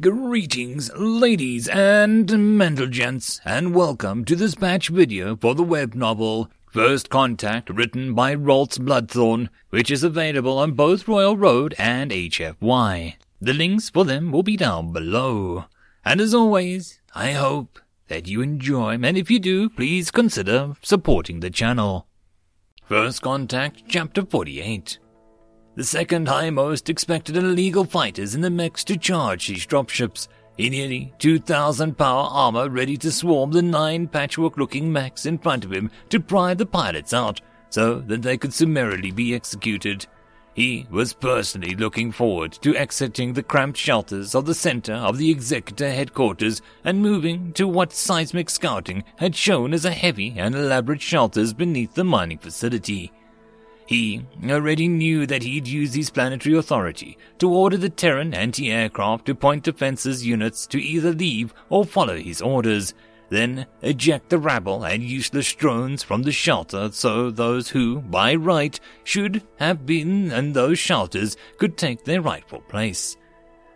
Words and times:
Greetings, 0.00 0.90
ladies 0.96 1.68
and 1.68 2.28
gents, 2.90 3.40
and 3.44 3.76
welcome 3.76 4.24
to 4.24 4.34
this 4.34 4.56
patch 4.56 4.88
video 4.88 5.36
for 5.36 5.54
the 5.54 5.62
web 5.62 5.94
novel 5.94 6.50
First 6.68 7.10
Contact, 7.10 7.70
written 7.70 8.12
by 8.12 8.34
Ralts 8.34 8.76
Bloodthorne, 8.76 9.50
which 9.70 9.92
is 9.92 10.02
available 10.02 10.58
on 10.58 10.72
both 10.72 11.06
Royal 11.06 11.36
Road 11.36 11.76
and 11.78 12.10
HFY. 12.10 13.14
The 13.40 13.52
links 13.54 13.88
for 13.88 14.04
them 14.04 14.32
will 14.32 14.42
be 14.42 14.56
down 14.56 14.92
below. 14.92 15.66
And 16.04 16.20
as 16.20 16.34
always, 16.34 17.00
I 17.14 17.30
hope 17.30 17.78
that 18.08 18.26
you 18.26 18.42
enjoy, 18.42 18.98
and 19.00 19.16
if 19.16 19.30
you 19.30 19.38
do, 19.38 19.70
please 19.70 20.10
consider 20.10 20.74
supporting 20.82 21.38
the 21.38 21.50
channel. 21.50 22.08
First 22.82 23.22
Contact, 23.22 23.84
Chapter 23.86 24.24
48. 24.24 24.98
The 25.76 25.82
second 25.82 26.28
highmost 26.28 26.88
expected 26.88 27.36
illegal 27.36 27.84
fighters 27.84 28.36
in 28.36 28.42
the 28.42 28.50
mechs 28.50 28.84
to 28.84 28.96
charge 28.96 29.48
these 29.48 29.66
dropships. 29.66 30.28
In 30.56 30.70
nearly 30.70 31.12
2,000 31.18 31.98
power 31.98 32.28
armor 32.30 32.68
ready 32.68 32.96
to 32.98 33.10
swarm 33.10 33.50
the 33.50 33.60
nine 33.60 34.06
patchwork 34.06 34.56
looking 34.56 34.92
mechs 34.92 35.26
in 35.26 35.36
front 35.36 35.64
of 35.64 35.72
him 35.72 35.90
to 36.10 36.20
pry 36.20 36.54
the 36.54 36.64
pilots 36.64 37.12
out 37.12 37.40
so 37.70 37.98
that 38.02 38.22
they 38.22 38.36
could 38.36 38.54
summarily 38.54 39.10
be 39.10 39.34
executed. 39.34 40.06
He 40.54 40.86
was 40.92 41.12
personally 41.12 41.74
looking 41.74 42.12
forward 42.12 42.52
to 42.62 42.76
exiting 42.76 43.32
the 43.32 43.42
cramped 43.42 43.76
shelters 43.76 44.36
of 44.36 44.46
the 44.46 44.54
center 44.54 44.94
of 44.94 45.18
the 45.18 45.28
executor 45.28 45.90
headquarters 45.90 46.62
and 46.84 47.02
moving 47.02 47.52
to 47.54 47.66
what 47.66 47.92
seismic 47.92 48.48
scouting 48.48 49.02
had 49.16 49.34
shown 49.34 49.74
as 49.74 49.84
a 49.84 49.90
heavy 49.90 50.34
and 50.36 50.54
elaborate 50.54 51.02
shelters 51.02 51.52
beneath 51.52 51.94
the 51.94 52.04
mining 52.04 52.38
facility. 52.38 53.10
He 53.86 54.24
already 54.48 54.88
knew 54.88 55.26
that 55.26 55.42
he'd 55.42 55.68
use 55.68 55.94
his 55.94 56.10
planetary 56.10 56.56
authority 56.56 57.18
to 57.38 57.50
order 57.50 57.76
the 57.76 57.90
Terran 57.90 58.32
anti-aircraft 58.32 59.26
to 59.26 59.34
point 59.34 59.64
defenses 59.64 60.26
units 60.26 60.66
to 60.68 60.82
either 60.82 61.12
leave 61.12 61.52
or 61.68 61.84
follow 61.84 62.16
his 62.16 62.40
orders, 62.40 62.94
then 63.28 63.66
eject 63.82 64.30
the 64.30 64.38
rabble 64.38 64.84
and 64.84 65.02
useless 65.02 65.52
drones 65.52 66.02
from 66.02 66.22
the 66.22 66.32
shelter 66.32 66.90
so 66.92 67.30
those 67.30 67.68
who, 67.68 68.00
by 68.00 68.34
right, 68.34 68.78
should 69.02 69.42
have 69.58 69.84
been 69.84 70.30
in 70.32 70.52
those 70.52 70.78
shelters 70.78 71.36
could 71.58 71.76
take 71.76 72.04
their 72.04 72.22
rightful 72.22 72.60
place. 72.62 73.16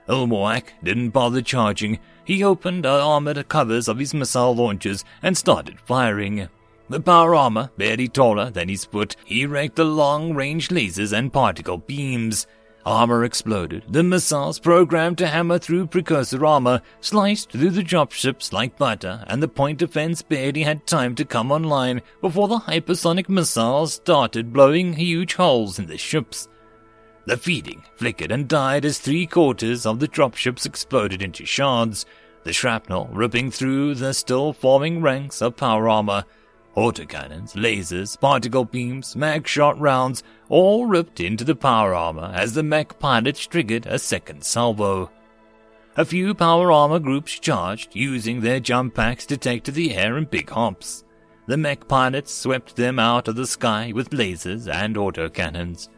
Ulmoak 0.09 0.65
didn't 0.83 1.11
bother 1.11 1.43
charging. 1.43 1.99
He 2.25 2.43
opened 2.43 2.85
the 2.85 2.91
armored 2.91 3.47
covers 3.49 3.89
of 3.89 3.99
his 3.99 4.15
missile 4.15 4.55
launchers 4.55 5.05
and 5.23 5.37
started 5.37 5.79
firing. 5.81 6.49
The 6.91 7.01
power 7.01 7.35
armor, 7.35 7.71
barely 7.77 8.09
taller 8.09 8.51
than 8.51 8.69
his 8.69 8.87
foot, 8.87 9.15
he 9.25 9.45
raked 9.45 9.77
the 9.77 9.85
long-range 9.85 10.69
lasers 10.69 11.13
and 11.13 11.31
particle 11.31 11.79
beams. 11.79 12.47
Armor 12.87 13.25
exploded. 13.25 13.85
The 13.91 14.03
missiles, 14.03 14.59
programmed 14.59 15.19
to 15.19 15.27
hammer 15.27 15.59
through 15.59 15.89
precursor 15.89 16.47
armor, 16.47 16.81
sliced 17.03 17.53
through 17.53 17.71
the 17.71 17.83
dropships 17.83 18.55
like 18.55 18.79
butter, 18.79 19.23
and 19.27 19.43
the 19.43 19.49
point 19.49 19.79
defense 19.79 20.23
barely 20.23 20.63
had 20.63 20.87
time 20.87 21.15
to 21.17 21.27
come 21.27 21.53
online 21.53 22.01
before 22.23 22.49
the 22.49 22.61
hypersonic 22.61 23.29
missiles 23.29 23.93
started 23.93 24.55
blowing 24.55 24.95
huge 24.95 25.35
holes 25.35 25.79
in 25.79 25.87
the 25.87 25.99
ships. 25.99 26.49
The 27.27 27.37
feeding 27.37 27.83
flickered 27.97 28.33
and 28.33 28.49
died 28.49 28.87
as 28.87 28.99
three 28.99 29.27
quarters 29.27 29.85
of 29.85 30.01
the 30.01 30.09
dropships 30.09 30.65
exploded 30.65 31.21
into 31.21 31.45
shards, 31.45 32.07
the 32.45 32.55
shrapnel 32.55 33.11
ripping 33.13 33.51
through 33.51 33.97
the 33.97 34.15
still 34.15 34.55
forming 34.55 35.03
ranks 35.03 35.43
of 35.43 35.55
power 35.55 35.91
armor 35.91 36.25
Autocannons, 36.79 37.55
lasers, 37.55 38.17
particle 38.21 38.65
beams, 38.65 39.17
mag 39.17 39.49
shot 39.49 39.77
rounds 39.81 40.23
all 40.49 40.87
ripped 40.87 41.19
into 41.19 41.43
the 41.43 41.57
power 41.57 41.93
armor 41.93 42.31
as 42.33 42.55
the 42.55 42.63
mech 42.63 43.01
pilots 43.01 43.45
triggered 43.45 43.85
a 43.87 43.99
second 43.99 44.45
salvo. 44.45 45.11
A 45.97 46.05
few 46.05 46.35
power 46.35 46.71
armor 46.71 47.01
groups 47.01 47.37
charged, 47.37 47.97
using 47.97 48.41
their 48.41 48.61
jump 48.61 48.95
packs 48.95 49.27
to 49.27 49.37
take 49.37 49.65
to 49.65 49.73
the 49.73 49.97
air 49.97 50.17
in 50.19 50.27
big 50.27 50.51
hops. 50.51 51.03
The 51.49 51.57
mech 51.57 51.89
pilots 51.89 52.33
swept 52.33 52.77
them 52.77 53.01
out 53.01 53.27
of 53.27 53.35
the 53.35 53.49
sky 53.49 53.91
with 53.93 54.11
lasers 54.11 54.73
and 54.73 54.95
autocannons. 54.95 55.89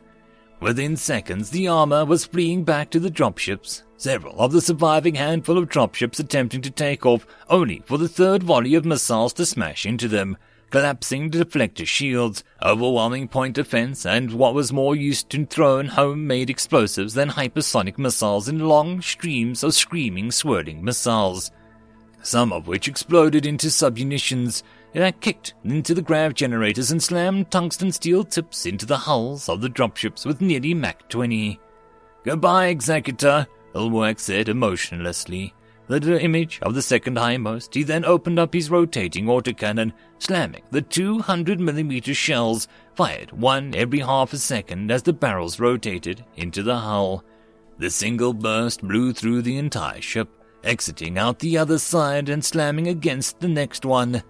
Within 0.61 0.97
seconds, 0.97 1.51
the 1.51 1.69
armor 1.69 2.07
was 2.07 2.25
fleeing 2.25 2.65
back 2.65 2.89
to 2.93 3.01
the 3.01 3.11
dropships, 3.11 3.83
several 3.99 4.41
of 4.41 4.53
the 4.53 4.63
surviving 4.63 5.17
handful 5.17 5.59
of 5.59 5.69
dropships 5.69 6.19
attempting 6.21 6.63
to 6.63 6.71
take 6.71 7.05
off, 7.05 7.27
only 7.51 7.83
for 7.85 7.99
the 7.99 8.09
third 8.09 8.43
volley 8.43 8.75
of 8.75 8.87
missiles 8.87 9.35
to 9.35 9.45
smash 9.45 9.85
into 9.85 10.09
them, 10.09 10.39
collapsing 10.71 11.31
deflector 11.31 11.87
shields, 11.87 12.45
overwhelming 12.63 13.29
point 13.29 13.55
defense, 13.55 14.07
and 14.07 14.33
what 14.33 14.55
was 14.55 14.73
more 14.73 14.97
used 14.97 15.29
to 15.31 15.45
throwing 15.47 15.87
home-made 15.87 16.49
explosives 16.49 17.15
than 17.15 17.29
hypersonic 17.29 17.99
missiles 17.99 18.49
in 18.49 18.69
long 18.69 19.03
streams 19.03 19.63
of 19.63 19.75
screaming, 19.75 20.31
swirling 20.31 20.85
missiles. 20.85 21.51
Some 22.23 22.53
of 22.53 22.67
which 22.67 22.89
exploded 22.89 23.47
into 23.47 23.69
submunitions 23.69 24.63
that 24.95 25.21
kicked 25.21 25.55
into 25.65 25.95
the 25.95 26.03
grav 26.03 26.35
generators 26.35 26.91
and 26.91 27.03
slammed 27.03 27.51
tungsten 27.51 27.93
steel 27.93 28.25
tips 28.25 28.67
into 28.67 28.87
the 28.87 28.97
hulls 28.97 29.49
of 29.49 29.61
the 29.61 29.71
dropships 29.71 30.27
with 30.27 30.41
nearly 30.41 30.75
Mach 30.75 31.09
20. 31.09 31.59
Goodbye, 32.25 32.67
Executor, 32.67 33.47
Ulmoak 33.75 34.19
said 34.19 34.49
emotionlessly 34.49 35.55
the 35.99 36.23
image 36.23 36.61
of 36.63 36.75
the 36.75 36.83
second 36.83 37.17
highmost, 37.17 37.75
he 37.75 37.83
then 37.83 38.05
opened 38.05 38.39
up 38.39 38.55
his 38.55 38.71
rotating 38.71 39.27
autocannon, 39.27 39.93
slamming 40.19 40.63
the 40.71 40.83
200mm 40.83 42.15
shells, 42.15 42.69
fired 42.95 43.33
one 43.33 43.75
every 43.75 43.99
half 43.99 44.33
a 44.33 44.39
second 44.39 44.93
as 44.93 45.03
the 45.03 45.13
barrels 45.13 45.59
rotated, 45.59 46.25
into 46.37 46.63
the 46.63 46.77
hull. 46.77 47.25
The 47.79 47.91
single 47.91 48.35
burst 48.35 48.83
blew 48.83 49.13
through 49.13 49.43
the 49.43 49.57
entire 49.57 50.01
ship, 50.01 50.29
exiting 50.63 51.19
out 51.19 51.39
the 51.39 51.59
other 51.59 51.79
side 51.79 52.29
and 52.29 52.45
slamming 52.45 52.87
against 52.87 53.41
the 53.41 53.49
next 53.49 53.85
one. 53.85 54.23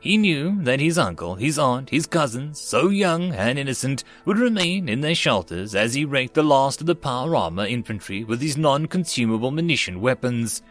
He 0.00 0.18
knew 0.18 0.62
that 0.62 0.80
his 0.80 0.98
uncle, 0.98 1.34
his 1.34 1.58
aunt, 1.58 1.90
his 1.90 2.06
cousins, 2.06 2.60
so 2.60 2.90
young 2.90 3.32
and 3.32 3.58
innocent, 3.58 4.04
would 4.24 4.38
remain 4.38 4.88
in 4.88 5.00
their 5.00 5.14
shelters 5.14 5.74
as 5.74 5.94
he 5.94 6.04
raked 6.04 6.34
the 6.34 6.42
last 6.42 6.80
of 6.80 6.86
the 6.86 6.94
power 6.94 7.34
armor 7.34 7.66
infantry 7.66 8.22
with 8.22 8.40
his 8.40 8.56
non-consumable 8.56 9.50
munition 9.50 10.00
weapons. 10.00 10.62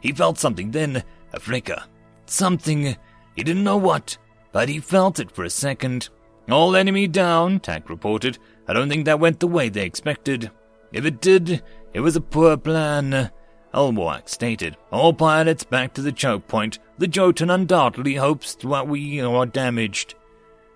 He 0.00 0.12
felt 0.12 0.38
something 0.38 0.70
then, 0.70 1.02
a 1.32 1.40
flicker. 1.40 1.82
Something, 2.26 2.96
he 3.34 3.42
didn't 3.42 3.64
know 3.64 3.76
what, 3.76 4.18
but 4.52 4.68
he 4.68 4.80
felt 4.80 5.20
it 5.20 5.30
for 5.30 5.44
a 5.44 5.50
second. 5.50 6.08
All 6.50 6.76
enemy 6.76 7.08
down, 7.08 7.60
Tak 7.60 7.90
reported. 7.90 8.38
I 8.68 8.72
don't 8.72 8.88
think 8.88 9.04
that 9.04 9.20
went 9.20 9.40
the 9.40 9.48
way 9.48 9.68
they 9.68 9.84
expected. 9.84 10.50
If 10.92 11.04
it 11.04 11.20
did, 11.20 11.62
it 11.92 12.00
was 12.00 12.16
a 12.16 12.20
poor 12.20 12.56
plan. 12.56 13.30
Ulmoak 13.74 14.28
stated. 14.28 14.76
All 14.90 15.12
pilots 15.12 15.64
back 15.64 15.92
to 15.94 16.02
the 16.02 16.12
choke 16.12 16.46
point. 16.46 16.78
The 16.98 17.08
Jotun 17.08 17.50
undoubtedly 17.50 18.14
hopes 18.14 18.54
that 18.54 18.88
we 18.88 19.20
are 19.20 19.46
damaged. 19.46 20.14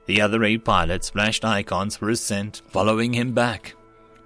The 0.06 0.20
other 0.20 0.44
eight 0.44 0.64
pilots 0.64 1.10
flashed 1.10 1.44
icons 1.44 1.96
for 1.96 2.10
ascent, 2.10 2.62
following 2.68 3.14
him 3.14 3.32
back. 3.32 3.74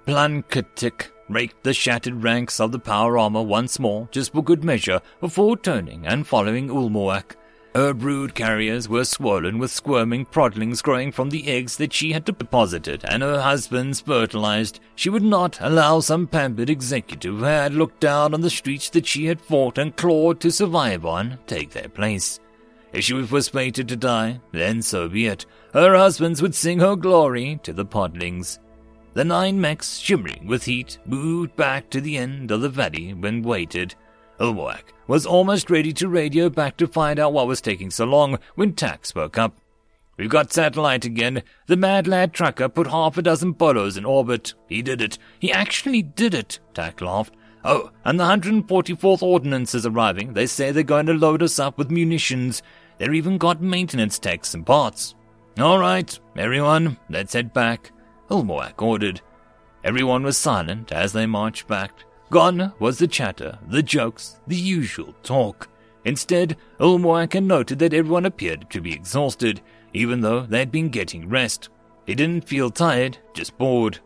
Planketik 0.05 1.11
raked 1.29 1.63
the 1.63 1.73
shattered 1.73 2.23
ranks 2.23 2.59
of 2.59 2.71
the 2.71 2.79
power 2.79 3.17
armor 3.17 3.41
once 3.41 3.79
more, 3.79 4.07
just 4.11 4.33
for 4.33 4.43
good 4.43 4.63
measure, 4.63 5.01
before 5.19 5.57
turning 5.57 6.05
and 6.05 6.27
following 6.27 6.69
Ulmoak. 6.69 7.35
Her 7.75 7.93
brood 7.93 8.35
carriers 8.35 8.87
were 8.87 9.03
swollen 9.03 9.57
with 9.57 9.69
squirming 9.69 10.25
prodlings 10.25 10.81
growing 10.81 11.11
from 11.11 11.29
the 11.29 11.47
eggs 11.49 11.75
that 11.75 11.91
she 11.91 12.13
had 12.13 12.23
deposited, 12.23 13.03
and 13.03 13.21
her 13.21 13.41
husbands 13.41 13.99
fertilized. 13.99 14.79
She 14.95 15.09
would 15.09 15.23
not 15.23 15.57
allow 15.59 15.99
some 15.99 16.25
pampered 16.25 16.69
executive 16.69 17.39
who 17.39 17.43
had 17.43 17.73
looked 17.73 17.99
down 17.99 18.33
on 18.33 18.39
the 18.39 18.49
streets 18.49 18.89
that 18.91 19.05
she 19.05 19.25
had 19.25 19.41
fought 19.41 19.77
and 19.77 19.93
clawed 19.97 20.39
to 20.39 20.51
survive 20.51 21.05
on 21.05 21.37
take 21.47 21.71
their 21.71 21.89
place. 21.89 22.39
If 22.93 23.03
she 23.03 23.13
was 23.13 23.49
fated 23.49 23.89
to 23.89 23.97
die, 23.97 24.39
then 24.53 24.81
so 24.81 25.09
be 25.09 25.27
it. 25.27 25.45
Her 25.73 25.97
husbands 25.97 26.41
would 26.41 26.55
sing 26.55 26.79
her 26.79 26.95
glory 26.95 27.59
to 27.63 27.73
the 27.73 27.85
podlings. 27.85 28.57
The 29.15 29.23
nine 29.23 29.61
mechs, 29.61 29.97
shimmering 29.97 30.45
with 30.45 30.65
heat, 30.65 30.97
moved 31.05 31.55
back 31.55 31.89
to 31.91 32.01
the 32.01 32.17
end 32.17 32.51
of 32.51 32.59
the 32.59 32.67
valley 32.67 33.11
and 33.11 33.45
waited. 33.45 33.95
Ulmoak 34.41 34.91
was 35.07 35.25
almost 35.25 35.69
ready 35.69 35.93
to 35.93 36.09
radio 36.09 36.49
back 36.49 36.75
to 36.77 36.85
find 36.85 37.17
out 37.17 37.31
what 37.31 37.47
was 37.47 37.61
taking 37.61 37.89
so 37.89 38.03
long 38.03 38.37
when 38.55 38.73
Tak 38.73 39.05
spoke 39.05 39.37
up. 39.37 39.55
We've 40.17 40.29
got 40.29 40.51
satellite 40.51 41.05
again. 41.05 41.43
The 41.67 41.77
Mad 41.77 42.07
Lad 42.07 42.33
tracker 42.33 42.67
put 42.67 42.87
half 42.87 43.17
a 43.17 43.21
dozen 43.21 43.53
bolos 43.53 43.95
in 43.95 44.03
orbit. 44.03 44.53
He 44.67 44.81
did 44.81 44.99
it. 44.99 45.17
He 45.39 45.49
actually 45.49 46.01
did 46.01 46.33
it, 46.33 46.59
Tak 46.73 46.99
laughed. 46.99 47.35
Oh, 47.63 47.91
and 48.03 48.19
the 48.19 48.25
144th 48.25 49.23
Ordnance 49.23 49.73
is 49.73 49.85
arriving. 49.85 50.33
They 50.33 50.45
say 50.45 50.71
they're 50.71 50.83
going 50.83 51.05
to 51.05 51.13
load 51.13 51.41
us 51.41 51.57
up 51.57 51.77
with 51.77 51.89
munitions. 51.89 52.61
They've 52.97 53.13
even 53.13 53.37
got 53.37 53.61
maintenance 53.61 54.19
techs 54.19 54.53
and 54.53 54.65
parts. 54.65 55.15
All 55.57 55.79
right, 55.79 56.19
everyone, 56.35 56.97
let's 57.09 57.31
head 57.31 57.53
back. 57.53 57.93
Ulmoak 58.29 58.81
ordered. 58.81 59.21
Everyone 59.83 60.23
was 60.23 60.37
silent 60.37 60.91
as 60.91 61.13
they 61.13 61.25
marched 61.25 61.67
back. 61.67 61.91
Gone 62.31 62.73
was 62.79 62.97
the 62.97 63.07
chatter, 63.07 63.59
the 63.67 63.83
jokes, 63.83 64.39
the 64.47 64.55
usual 64.55 65.13
talk. 65.23 65.69
Instead, 66.05 66.57
Ulmoak 66.79 67.33
had 67.33 67.43
noted 67.43 67.79
that 67.79 67.93
everyone 67.93 68.25
appeared 68.25 68.69
to 68.71 68.81
be 68.81 68.93
exhausted, 68.93 69.61
even 69.93 70.21
though 70.21 70.41
they 70.41 70.59
had 70.59 70.71
been 70.71 70.89
getting 70.89 71.29
rest. 71.29 71.69
He 72.05 72.15
didn't 72.15 72.47
feel 72.47 72.69
tired, 72.69 73.17
just 73.33 73.57
bored. 73.57 73.99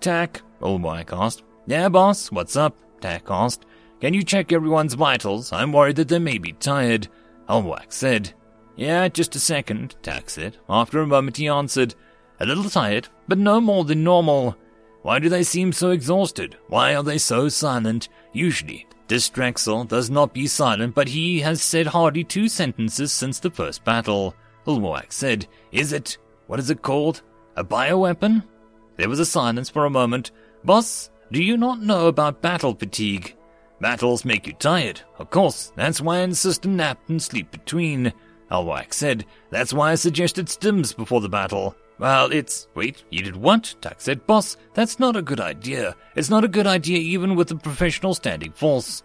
Tak, 0.00 0.42
Ulmoak 0.60 1.12
asked. 1.12 1.42
Yeah, 1.66 1.88
boss, 1.88 2.30
what's 2.30 2.56
up? 2.56 2.76
Tak 3.00 3.30
asked. 3.30 3.64
Can 4.00 4.14
you 4.14 4.24
check 4.24 4.52
everyone's 4.52 4.94
vitals? 4.94 5.52
I'm 5.52 5.72
worried 5.72 5.96
that 5.96 6.08
they 6.08 6.18
may 6.18 6.38
be 6.38 6.52
tired. 6.52 7.08
Ulmoak 7.48 7.92
said. 7.92 8.32
Yeah, 8.76 9.08
just 9.08 9.36
a 9.36 9.40
second, 9.40 9.96
Tak 10.02 10.30
said. 10.30 10.56
After 10.68 11.00
a 11.00 11.06
moment 11.06 11.36
he 11.36 11.46
answered, 11.46 11.94
A 12.42 12.44
little 12.44 12.68
tired, 12.68 13.08
but 13.28 13.38
no 13.38 13.60
more 13.60 13.84
than 13.84 14.02
normal. 14.02 14.56
Why 15.02 15.20
do 15.20 15.28
they 15.28 15.44
seem 15.44 15.72
so 15.72 15.90
exhausted? 15.90 16.56
Why 16.66 16.96
are 16.96 17.04
they 17.04 17.16
so 17.18 17.48
silent? 17.48 18.08
Usually, 18.32 18.84
Distrexel 19.06 19.86
does 19.86 20.10
not 20.10 20.34
be 20.34 20.48
silent, 20.48 20.92
but 20.92 21.06
he 21.06 21.38
has 21.38 21.62
said 21.62 21.86
hardly 21.86 22.24
two 22.24 22.48
sentences 22.48 23.12
since 23.12 23.38
the 23.38 23.50
first 23.50 23.84
battle. 23.84 24.34
Ulmoak 24.66 25.12
said, 25.12 25.46
Is 25.70 25.92
it, 25.92 26.18
what 26.48 26.58
is 26.58 26.68
it 26.68 26.82
called? 26.82 27.22
A 27.54 27.62
bioweapon? 27.62 28.42
There 28.96 29.08
was 29.08 29.20
a 29.20 29.24
silence 29.24 29.70
for 29.70 29.84
a 29.84 29.90
moment. 29.90 30.32
Boss, 30.64 31.10
do 31.30 31.40
you 31.40 31.56
not 31.56 31.80
know 31.80 32.08
about 32.08 32.42
battle 32.42 32.74
fatigue? 32.74 33.36
Battles 33.80 34.24
make 34.24 34.48
you 34.48 34.52
tired. 34.54 35.00
Of 35.20 35.30
course, 35.30 35.72
that's 35.76 36.00
why 36.00 36.18
I 36.18 36.22
insist 36.22 36.66
on 36.66 36.76
nap 36.76 36.98
and 37.06 37.22
sleep 37.22 37.52
between. 37.52 38.12
Ulmoak 38.50 38.92
said, 38.92 39.26
That's 39.50 39.72
why 39.72 39.92
I 39.92 39.94
suggested 39.94 40.46
stims 40.46 40.96
before 40.96 41.20
the 41.20 41.28
battle. 41.28 41.76
Well, 41.98 42.32
it's. 42.32 42.68
Wait, 42.74 43.04
you 43.10 43.22
did 43.22 43.36
what? 43.36 43.74
Tak 43.80 44.00
said, 44.00 44.26
Boss, 44.26 44.56
that's 44.74 44.98
not 44.98 45.16
a 45.16 45.22
good 45.22 45.40
idea. 45.40 45.94
It's 46.16 46.30
not 46.30 46.44
a 46.44 46.48
good 46.48 46.66
idea 46.66 46.98
even 46.98 47.36
with 47.36 47.50
a 47.50 47.56
professional 47.56 48.14
standing 48.14 48.52
force. 48.52 49.02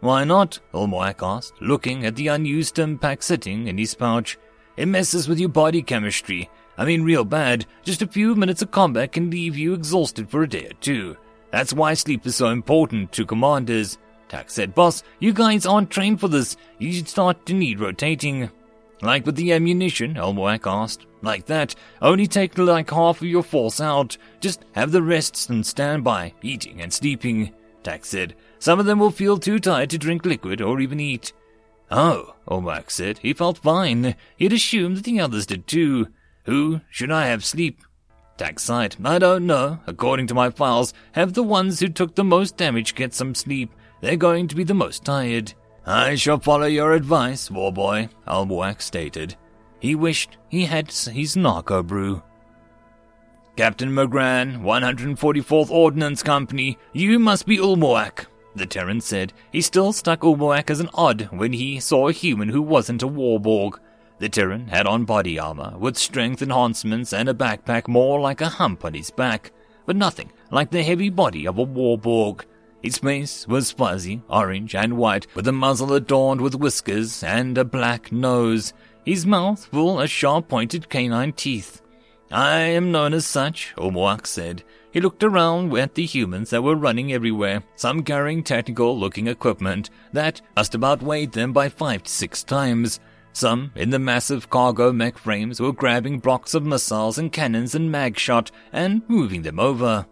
Why 0.00 0.24
not? 0.24 0.60
Ulmoak 0.74 1.22
asked, 1.22 1.54
looking 1.62 2.04
at 2.04 2.16
the 2.16 2.28
unused 2.28 2.70
stim 2.70 2.98
pack 2.98 3.22
sitting 3.22 3.68
in 3.68 3.78
his 3.78 3.94
pouch. 3.94 4.36
It 4.76 4.86
messes 4.86 5.28
with 5.28 5.38
your 5.38 5.48
body 5.48 5.82
chemistry. 5.82 6.50
I 6.76 6.84
mean, 6.84 7.02
real 7.02 7.24
bad. 7.24 7.66
Just 7.84 8.02
a 8.02 8.06
few 8.06 8.34
minutes 8.34 8.60
of 8.60 8.70
combat 8.70 9.12
can 9.12 9.30
leave 9.30 9.56
you 9.56 9.72
exhausted 9.72 10.28
for 10.28 10.42
a 10.42 10.48
day 10.48 10.66
or 10.66 10.74
two. 10.80 11.16
That's 11.52 11.72
why 11.72 11.94
sleep 11.94 12.26
is 12.26 12.36
so 12.36 12.48
important 12.48 13.12
to 13.12 13.24
commanders. 13.24 13.96
Tak 14.28 14.50
said, 14.50 14.74
Boss, 14.74 15.04
you 15.20 15.32
guys 15.32 15.64
aren't 15.66 15.90
trained 15.90 16.20
for 16.20 16.28
this. 16.28 16.56
You 16.78 16.92
should 16.92 17.08
start 17.08 17.46
to 17.46 17.54
need 17.54 17.80
rotating. 17.80 18.50
Like 19.02 19.24
with 19.24 19.36
the 19.36 19.52
ammunition, 19.52 20.14
Ulmoak 20.14 20.66
asked. 20.66 21.06
Like 21.24 21.46
that, 21.46 21.74
only 22.02 22.26
take 22.26 22.56
like 22.58 22.90
half 22.90 23.22
of 23.22 23.26
your 23.26 23.42
force 23.42 23.80
out. 23.80 24.16
Just 24.40 24.64
have 24.72 24.92
the 24.92 25.02
rest 25.02 25.48
and 25.50 25.66
stand 25.66 26.04
by, 26.04 26.34
eating 26.42 26.82
and 26.82 26.92
sleeping. 26.92 27.52
Tak 27.82 28.04
said. 28.04 28.34
Some 28.58 28.78
of 28.78 28.86
them 28.86 28.98
will 28.98 29.10
feel 29.10 29.38
too 29.38 29.58
tired 29.58 29.90
to 29.90 29.98
drink 29.98 30.24
liquid 30.24 30.60
or 30.60 30.80
even 30.80 31.00
eat. 31.00 31.32
Oh, 31.90 32.34
Ulmoak 32.48 32.90
said. 32.90 33.18
He 33.18 33.32
felt 33.32 33.58
fine. 33.58 34.14
He'd 34.36 34.52
assumed 34.52 34.98
that 34.98 35.04
the 35.04 35.20
others 35.20 35.46
did 35.46 35.66
too. 35.66 36.08
Who 36.44 36.80
should 36.90 37.10
I 37.10 37.26
have 37.26 37.44
sleep? 37.44 37.80
Tak 38.36 38.58
sighed. 38.58 38.96
I 39.04 39.18
don't 39.18 39.46
know. 39.46 39.78
According 39.86 40.26
to 40.28 40.34
my 40.34 40.50
files, 40.50 40.92
have 41.12 41.34
the 41.34 41.42
ones 41.42 41.80
who 41.80 41.88
took 41.88 42.14
the 42.14 42.24
most 42.24 42.56
damage 42.56 42.94
get 42.94 43.14
some 43.14 43.34
sleep. 43.34 43.70
They're 44.00 44.16
going 44.16 44.48
to 44.48 44.56
be 44.56 44.64
the 44.64 44.74
most 44.74 45.04
tired. 45.04 45.54
I 45.86 46.14
shall 46.16 46.38
follow 46.38 46.66
your 46.66 46.94
advice, 46.94 47.48
warboy, 47.48 48.08
Ulmoak 48.26 48.82
stated. 48.82 49.36
He 49.84 49.94
wished 49.94 50.38
he 50.48 50.64
had 50.64 50.90
his 50.90 51.36
narco 51.36 51.82
brew. 51.82 52.22
Captain 53.54 53.90
Mogran, 53.90 54.62
144th 54.62 55.70
Ordnance 55.70 56.22
Company, 56.22 56.78
you 56.94 57.18
must 57.18 57.44
be 57.44 57.58
Ulmoak, 57.58 58.24
the 58.56 58.64
Terran 58.64 59.02
said. 59.02 59.34
He 59.52 59.60
still 59.60 59.92
stuck 59.92 60.20
Ulmoak 60.20 60.70
as 60.70 60.80
an 60.80 60.88
odd 60.94 61.28
when 61.32 61.52
he 61.52 61.80
saw 61.80 62.08
a 62.08 62.12
human 62.12 62.48
who 62.48 62.62
wasn't 62.62 63.02
a 63.02 63.06
warborg. 63.06 63.78
The 64.20 64.30
Terran 64.30 64.68
had 64.68 64.86
on 64.86 65.04
body 65.04 65.38
armor, 65.38 65.74
with 65.78 65.98
strength 65.98 66.40
enhancements 66.40 67.12
and 67.12 67.28
a 67.28 67.34
backpack 67.34 67.86
more 67.86 68.18
like 68.18 68.40
a 68.40 68.48
hump 68.48 68.86
on 68.86 68.94
his 68.94 69.10
back, 69.10 69.52
but 69.84 69.96
nothing 69.96 70.32
like 70.50 70.70
the 70.70 70.82
heavy 70.82 71.10
body 71.10 71.46
of 71.46 71.58
a 71.58 71.66
warborg. 71.66 72.46
His 72.82 72.96
face 72.96 73.46
was 73.46 73.70
fuzzy, 73.70 74.22
orange, 74.30 74.74
and 74.74 74.96
white, 74.96 75.26
with 75.34 75.46
a 75.46 75.52
muzzle 75.52 75.92
adorned 75.92 76.40
with 76.40 76.54
whiskers 76.54 77.22
and 77.22 77.58
a 77.58 77.64
black 77.66 78.12
nose, 78.12 78.72
his 79.04 79.26
mouth 79.26 79.66
full 79.66 80.00
of 80.00 80.10
sharp-pointed 80.10 80.88
canine 80.88 81.32
teeth. 81.32 81.82
I 82.30 82.58
am 82.58 82.90
known 82.90 83.14
as 83.14 83.26
such, 83.26 83.74
Ulmoak 83.76 84.26
said. 84.26 84.64
He 84.92 85.00
looked 85.00 85.22
around 85.22 85.76
at 85.76 85.94
the 85.94 86.06
humans 86.06 86.50
that 86.50 86.62
were 86.62 86.76
running 86.76 87.12
everywhere, 87.12 87.62
some 87.76 88.02
carrying 88.02 88.42
technical-looking 88.42 89.26
equipment 89.26 89.90
that 90.12 90.40
must 90.56 90.74
about 90.74 91.02
weighed 91.02 91.32
them 91.32 91.52
by 91.52 91.68
five 91.68 92.04
to 92.04 92.10
six 92.10 92.42
times. 92.42 93.00
Some, 93.32 93.72
in 93.74 93.90
the 93.90 93.98
massive 93.98 94.48
cargo 94.48 94.92
mech 94.92 95.18
frames, 95.18 95.60
were 95.60 95.72
grabbing 95.72 96.20
blocks 96.20 96.54
of 96.54 96.64
missiles 96.64 97.18
and 97.18 97.32
cannons 97.32 97.74
and 97.74 97.90
mag 97.90 98.16
shot 98.18 98.52
and 98.72 99.02
moving 99.08 99.42
them 99.42 99.58
over. 99.58 100.06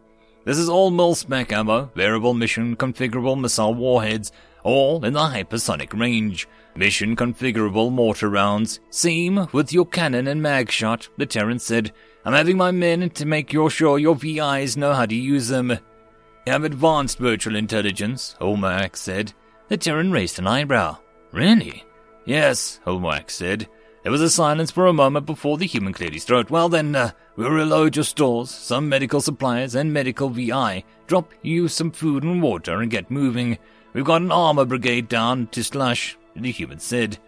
This 0.44 0.58
is 0.58 0.68
all 0.68 0.90
mil-spec 0.90 1.52
ammo, 1.52 1.92
variable 1.94 2.34
mission 2.34 2.74
configurable 2.74 3.40
missile 3.40 3.74
warheads, 3.74 4.32
all 4.64 5.04
in 5.04 5.12
the 5.12 5.20
hypersonic 5.20 5.98
range. 5.98 6.48
Mission 6.74 7.14
configurable 7.16 7.92
mortar 7.92 8.30
rounds. 8.30 8.80
Same 8.90 9.46
with 9.52 9.72
your 9.72 9.86
cannon 9.86 10.26
and 10.26 10.40
mag 10.40 10.70
shot, 10.70 11.08
the 11.18 11.26
Terran 11.26 11.58
said. 11.58 11.92
I'm 12.24 12.32
having 12.32 12.56
my 12.56 12.70
men 12.70 13.10
to 13.10 13.26
make 13.26 13.50
sure 13.50 13.98
your 13.98 14.14
VIs 14.14 14.76
know 14.76 14.94
how 14.94 15.06
to 15.06 15.14
use 15.14 15.48
them. 15.48 15.70
You 15.70 16.52
have 16.52 16.64
advanced 16.64 17.18
virtual 17.18 17.56
intelligence, 17.56 18.36
Ulmoak 18.40 18.96
said. 18.96 19.32
The 19.68 19.76
Terran 19.76 20.12
raised 20.12 20.38
an 20.38 20.46
eyebrow. 20.46 20.98
Really? 21.32 21.84
Yes, 22.24 22.80
Ulmoak 22.86 23.30
said. 23.30 23.68
There 24.02 24.12
was 24.12 24.20
a 24.20 24.30
silence 24.30 24.70
for 24.70 24.86
a 24.86 24.92
moment 24.92 25.26
before 25.26 25.58
the 25.58 25.66
human 25.66 25.92
cleared 25.92 26.14
his 26.14 26.24
throat. 26.24 26.50
Well 26.50 26.68
then, 26.68 26.96
uh, 26.96 27.12
we'll 27.36 27.50
reload 27.50 27.96
your 27.96 28.04
stores, 28.04 28.50
some 28.50 28.88
medical 28.88 29.20
supplies 29.20 29.74
and 29.74 29.92
medical 29.92 30.28
VI, 30.28 30.84
drop 31.06 31.32
you 31.42 31.68
some 31.68 31.92
food 31.92 32.24
and 32.24 32.42
water 32.42 32.80
and 32.80 32.90
get 32.90 33.10
moving. 33.10 33.58
We've 33.92 34.04
got 34.04 34.22
an 34.22 34.32
armor 34.32 34.64
brigade 34.64 35.08
down 35.08 35.46
to 35.48 35.62
slush, 35.62 36.16
the 36.34 36.50
human 36.50 36.78
said. 36.78 37.18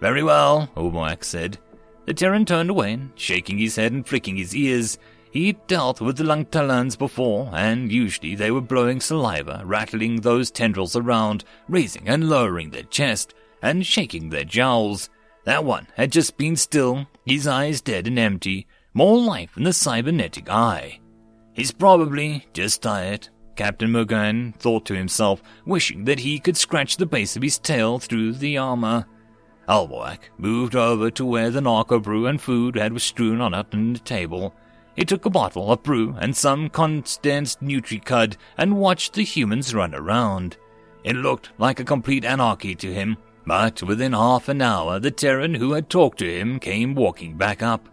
Very 0.00 0.22
well, 0.22 0.68
Ulmoak 0.76 1.24
said. 1.24 1.58
The 2.06 2.14
Terran 2.14 2.44
turned 2.44 2.70
away, 2.70 2.98
shaking 3.14 3.58
his 3.58 3.76
head 3.76 3.92
and 3.92 4.06
flicking 4.06 4.36
his 4.36 4.54
ears. 4.54 4.98
He'd 5.30 5.66
dealt 5.66 6.00
with 6.00 6.16
the 6.16 6.24
Lanktonans 6.24 6.96
before, 6.96 7.50
and 7.52 7.90
usually 7.90 8.34
they 8.34 8.50
were 8.50 8.60
blowing 8.60 9.00
saliva, 9.00 9.62
rattling 9.64 10.20
those 10.20 10.50
tendrils 10.50 10.94
around, 10.94 11.44
raising 11.68 12.08
and 12.08 12.28
lowering 12.28 12.70
their 12.70 12.84
chest, 12.84 13.34
and 13.62 13.84
shaking 13.84 14.28
their 14.28 14.44
jowls. 14.44 15.10
That 15.44 15.64
one 15.64 15.88
had 15.96 16.12
just 16.12 16.36
been 16.36 16.56
still, 16.56 17.06
his 17.26 17.46
eyes 17.46 17.80
dead 17.80 18.06
and 18.06 18.18
empty, 18.18 18.66
more 18.92 19.18
life 19.18 19.56
in 19.56 19.64
the 19.64 19.72
cybernetic 19.72 20.48
eye. 20.48 21.00
He's 21.52 21.72
probably 21.72 22.46
just 22.52 22.82
tired. 22.82 23.28
Captain 23.56 23.90
Mogran 23.90 24.54
thought 24.56 24.84
to 24.86 24.94
himself, 24.94 25.42
wishing 25.64 26.04
that 26.04 26.20
he 26.20 26.38
could 26.38 26.56
scratch 26.56 26.96
the 26.96 27.06
base 27.06 27.36
of 27.36 27.42
his 27.42 27.58
tail 27.58 27.98
through 27.98 28.32
the 28.32 28.58
armor. 28.58 29.06
Ulmoak 29.68 30.18
moved 30.36 30.76
over 30.76 31.10
to 31.12 31.24
where 31.24 31.50
the 31.50 31.60
narco 31.60 31.98
brew 31.98 32.26
and 32.26 32.40
food 32.40 32.76
had 32.76 32.92
was 32.92 33.02
strewn 33.02 33.40
on 33.40 33.54
it 33.54 33.66
on 33.72 33.94
the 33.94 33.98
table. 33.98 34.54
He 34.94 35.04
took 35.04 35.24
a 35.24 35.30
bottle 35.30 35.72
of 35.72 35.82
brew 35.82 36.14
and 36.20 36.36
some 36.36 36.68
condensed 36.68 37.62
Nutri-Cud 37.62 38.36
and 38.58 38.76
watched 38.76 39.14
the 39.14 39.24
humans 39.24 39.74
run 39.74 39.94
around. 39.94 40.56
It 41.02 41.16
looked 41.16 41.50
like 41.58 41.80
a 41.80 41.84
complete 41.84 42.24
anarchy 42.24 42.74
to 42.76 42.92
him, 42.92 43.16
but 43.46 43.82
within 43.82 44.12
half 44.12 44.48
an 44.48 44.62
hour, 44.62 44.98
the 44.98 45.10
Terran 45.10 45.54
who 45.54 45.72
had 45.72 45.90
talked 45.90 46.18
to 46.18 46.38
him 46.38 46.58
came 46.58 46.94
walking 46.94 47.36
back 47.36 47.62
up. 47.62 47.88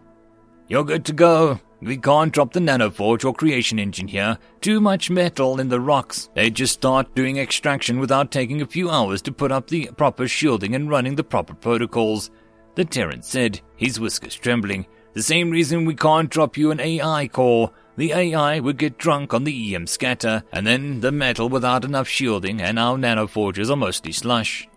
You're 0.68 0.86
good 0.86 1.06
to 1.06 1.14
go. 1.14 1.60
We 1.82 1.98
can't 1.98 2.32
drop 2.32 2.54
the 2.54 2.60
nanoforge 2.60 3.26
or 3.26 3.34
creation 3.34 3.80
engine 3.80 4.08
here. 4.08 4.38
Too 4.62 4.80
much 4.80 5.10
metal 5.10 5.60
in 5.60 5.70
the 5.70 5.80
rocks. 5.80 6.30
They'd 6.36 6.56
just 6.56 6.74
start 6.74 7.16
doing 7.16 7.38
extraction 7.38 8.00
without 8.00 8.32
taking 8.32 8.62
a 8.62 8.68
few 8.68 8.92
hours 8.92 9.22
to 9.24 9.32
put 9.32 9.52
up 9.52 9.68
the 9.68 9.90
proper 9.98 10.28
shielding 10.28 10.76
and 10.76 10.90
running 10.90 11.16
the 11.16 11.24
proper 11.24 11.56
protocols. 11.56 12.30
The 12.76 12.86
Terran 12.86 13.24
said, 13.24 13.62
his 13.76 14.00
whiskers 14.00 14.36
trembling. 14.36 14.86
The 15.14 15.24
same 15.24 15.50
reason 15.50 15.86
we 15.86 15.96
can't 15.96 16.30
drop 16.30 16.56
you 16.56 16.70
an 16.70 16.80
AI 16.80 17.28
core. 17.28 17.72
The 17.98 18.14
AI 18.14 18.60
would 18.60 18.78
get 18.78 18.98
drunk 18.98 19.34
on 19.34 19.44
the 19.44 19.76
EM 19.76 19.88
scatter, 19.88 20.44
and 20.54 20.66
then 20.66 21.02
the 21.02 21.12
metal 21.12 21.50
without 21.50 21.84
enough 21.84 22.08
shielding, 22.08 22.62
and 22.62 22.80
our 22.80 22.96
nanoforges 22.96 23.70
are 23.70 23.76
mostly 23.76 24.12
slush. 24.12 24.70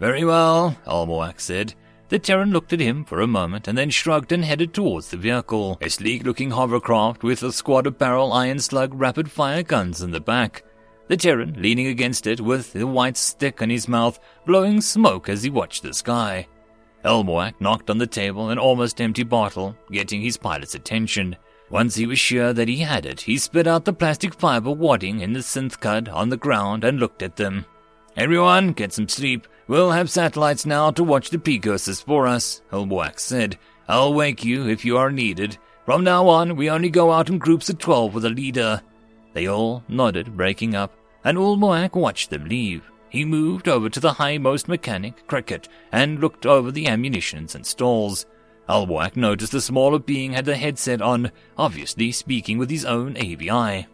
Very 0.00 0.24
well, 0.24 0.76
Ulmoak 0.86 1.40
said. 1.40 1.74
The 2.10 2.18
Terran 2.18 2.50
looked 2.50 2.72
at 2.72 2.80
him 2.80 3.04
for 3.04 3.20
a 3.20 3.28
moment 3.28 3.68
and 3.68 3.78
then 3.78 3.88
shrugged 3.88 4.32
and 4.32 4.44
headed 4.44 4.74
towards 4.74 5.08
the 5.08 5.16
vehicle, 5.16 5.78
a 5.80 5.88
sleek 5.88 6.24
looking 6.24 6.50
hovercraft 6.50 7.22
with 7.22 7.44
a 7.44 7.52
squad 7.52 7.86
of 7.86 7.98
barrel 7.98 8.32
iron 8.32 8.58
slug 8.58 8.92
rapid 8.94 9.30
fire 9.30 9.62
guns 9.62 10.02
in 10.02 10.10
the 10.10 10.20
back. 10.20 10.64
The 11.06 11.16
Terran 11.16 11.54
leaning 11.56 11.86
against 11.86 12.26
it 12.26 12.40
with 12.40 12.72
the 12.72 12.84
white 12.84 13.16
stick 13.16 13.62
in 13.62 13.70
his 13.70 13.86
mouth, 13.86 14.18
blowing 14.44 14.80
smoke 14.80 15.28
as 15.28 15.44
he 15.44 15.50
watched 15.50 15.84
the 15.84 15.94
sky. 15.94 16.48
Ulmoak 17.04 17.54
knocked 17.60 17.90
on 17.90 17.98
the 17.98 18.08
table 18.08 18.50
an 18.50 18.58
almost 18.58 19.00
empty 19.00 19.22
bottle, 19.22 19.76
getting 19.92 20.20
his 20.20 20.36
pilot's 20.36 20.74
attention. 20.74 21.36
Once 21.70 21.94
he 21.94 22.06
was 22.06 22.18
sure 22.18 22.52
that 22.52 22.66
he 22.66 22.78
had 22.78 23.06
it, 23.06 23.20
he 23.20 23.38
spit 23.38 23.68
out 23.68 23.84
the 23.84 23.92
plastic 23.92 24.34
fiber 24.34 24.72
wadding 24.72 25.20
in 25.20 25.32
the 25.32 25.38
synth 25.38 25.78
cud 25.78 26.08
on 26.08 26.28
the 26.28 26.36
ground 26.36 26.82
and 26.82 26.98
looked 26.98 27.22
at 27.22 27.36
them. 27.36 27.64
Everyone, 28.16 28.72
get 28.72 28.92
some 28.92 29.08
sleep. 29.08 29.46
We'll 29.70 29.92
have 29.92 30.10
satellites 30.10 30.66
now 30.66 30.90
to 30.90 31.04
watch 31.04 31.30
the 31.30 31.38
precursor's 31.38 32.00
for 32.00 32.26
us, 32.26 32.60
Ulmoak 32.72 33.20
said. 33.20 33.56
I'll 33.86 34.12
wake 34.12 34.44
you 34.44 34.68
if 34.68 34.84
you 34.84 34.96
are 34.96 35.12
needed. 35.12 35.58
From 35.86 36.02
now 36.02 36.26
on, 36.26 36.56
we 36.56 36.68
only 36.68 36.90
go 36.90 37.12
out 37.12 37.28
in 37.28 37.38
groups 37.38 37.70
of 37.70 37.78
twelve 37.78 38.12
with 38.12 38.24
a 38.24 38.30
leader. 38.30 38.82
They 39.32 39.46
all 39.46 39.84
nodded, 39.86 40.36
breaking 40.36 40.74
up, 40.74 40.96
and 41.22 41.38
Ulmoak 41.38 41.94
watched 41.94 42.30
them 42.30 42.48
leave. 42.48 42.90
he 43.10 43.24
moved 43.24 43.68
over 43.68 43.88
to 43.88 44.00
the 44.00 44.14
highmost 44.14 44.66
mechanic, 44.66 45.24
Cricket, 45.28 45.68
and 45.92 46.18
looked 46.18 46.46
over 46.46 46.72
the 46.72 46.88
ammunitions 46.88 47.54
and 47.54 47.64
stalls. 47.64 48.26
Ulmoak 48.68 49.14
noticed 49.14 49.52
the 49.52 49.60
smaller 49.60 50.00
being 50.00 50.32
had 50.32 50.46
the 50.46 50.56
headset 50.56 51.00
on, 51.00 51.30
obviously 51.56 52.10
speaking 52.10 52.58
with 52.58 52.70
his 52.70 52.84
own 52.84 53.16
AVI. 53.16 53.86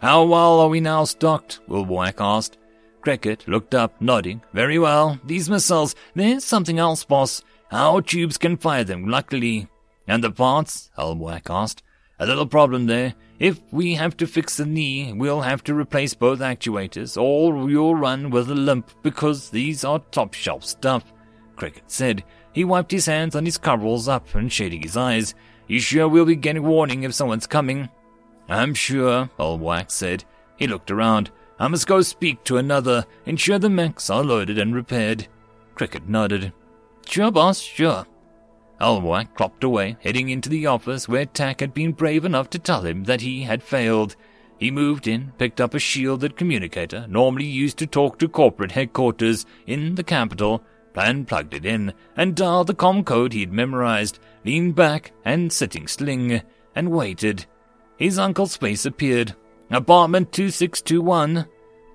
How 0.00 0.24
well 0.24 0.58
are 0.58 0.68
we 0.68 0.80
now 0.80 1.04
stocked? 1.04 1.60
Ulmoak 1.68 2.14
asked. 2.18 2.58
Cricket 3.02 3.46
looked 3.46 3.74
up, 3.74 4.00
nodding. 4.00 4.42
Very 4.52 4.78
well. 4.78 5.18
These 5.24 5.50
missiles, 5.50 5.94
there's 6.14 6.44
something 6.44 6.78
else, 6.78 7.04
boss. 7.04 7.42
Our 7.70 8.00
tubes 8.00 8.38
can 8.38 8.56
fire 8.56 8.84
them, 8.84 9.08
luckily. 9.08 9.68
And 10.06 10.22
the 10.22 10.30
parts? 10.30 10.90
Ulmoak 10.96 11.50
asked. 11.50 11.82
A 12.18 12.26
little 12.26 12.46
problem 12.46 12.86
there. 12.86 13.14
If 13.38 13.60
we 13.72 13.94
have 13.94 14.16
to 14.18 14.26
fix 14.26 14.56
the 14.56 14.66
knee, 14.66 15.12
we'll 15.12 15.40
have 15.40 15.64
to 15.64 15.74
replace 15.74 16.14
both 16.14 16.38
actuators, 16.38 17.20
or 17.20 17.68
you'll 17.68 17.96
run 17.96 18.30
with 18.30 18.48
a 18.50 18.54
limp 18.54 18.90
because 19.02 19.50
these 19.50 19.84
are 19.84 19.98
top 20.12 20.34
shelf 20.34 20.64
stuff, 20.64 21.12
Cricket 21.56 21.84
said. 21.88 22.22
He 22.52 22.64
wiped 22.64 22.92
his 22.92 23.06
hands 23.06 23.34
on 23.34 23.44
his 23.44 23.58
coveralls 23.58 24.06
up 24.06 24.32
and 24.34 24.52
shading 24.52 24.82
his 24.82 24.96
eyes. 24.96 25.34
You 25.66 25.80
sure 25.80 26.08
we'll 26.08 26.24
be 26.24 26.36
getting 26.36 26.62
warning 26.62 27.02
if 27.02 27.14
someone's 27.14 27.46
coming? 27.46 27.88
I'm 28.48 28.74
sure, 28.74 29.30
Ulmoak 29.38 29.90
said. 29.90 30.24
He 30.56 30.66
looked 30.66 30.90
around. 30.90 31.30
I 31.58 31.68
must 31.68 31.86
go 31.86 32.02
speak 32.02 32.42
to 32.44 32.56
another, 32.56 33.06
ensure 33.26 33.58
the 33.58 33.70
mechs 33.70 34.10
are 34.10 34.24
loaded 34.24 34.58
and 34.58 34.74
repaired. 34.74 35.28
Cricket 35.74 36.08
nodded. 36.08 36.52
Sure, 37.06 37.30
boss, 37.30 37.60
sure. 37.60 38.06
Ulmoak 38.80 39.28
clopped 39.36 39.62
away, 39.62 39.96
heading 40.00 40.28
into 40.28 40.48
the 40.48 40.66
office 40.66 41.08
where 41.08 41.26
Tak 41.26 41.60
had 41.60 41.72
been 41.72 41.92
brave 41.92 42.24
enough 42.24 42.50
to 42.50 42.58
tell 42.58 42.82
him 42.82 43.04
that 43.04 43.20
he 43.20 43.42
had 43.42 43.62
failed. 43.62 44.16
He 44.58 44.70
moved 44.70 45.06
in, 45.06 45.32
picked 45.38 45.60
up 45.60 45.74
a 45.74 45.78
shielded 45.78 46.36
communicator 46.36 47.06
normally 47.08 47.44
used 47.44 47.78
to 47.78 47.86
talk 47.86 48.18
to 48.18 48.28
corporate 48.28 48.72
headquarters 48.72 49.46
in 49.66 49.94
the 49.94 50.04
capital, 50.04 50.62
and 50.94 51.26
plugged 51.26 51.54
it 51.54 51.64
in, 51.64 51.92
and 52.16 52.36
dialed 52.36 52.66
the 52.66 52.74
com 52.74 53.04
code 53.04 53.32
he'd 53.32 53.52
memorized, 53.52 54.18
leaned 54.44 54.74
back 54.74 55.12
and 55.24 55.52
sitting 55.52 55.86
sling, 55.86 56.42
and 56.74 56.90
waited. 56.90 57.46
His 57.96 58.18
uncle's 58.18 58.56
face 58.56 58.84
appeared. 58.84 59.34
Apartment 59.72 60.30
2621. 60.32 61.46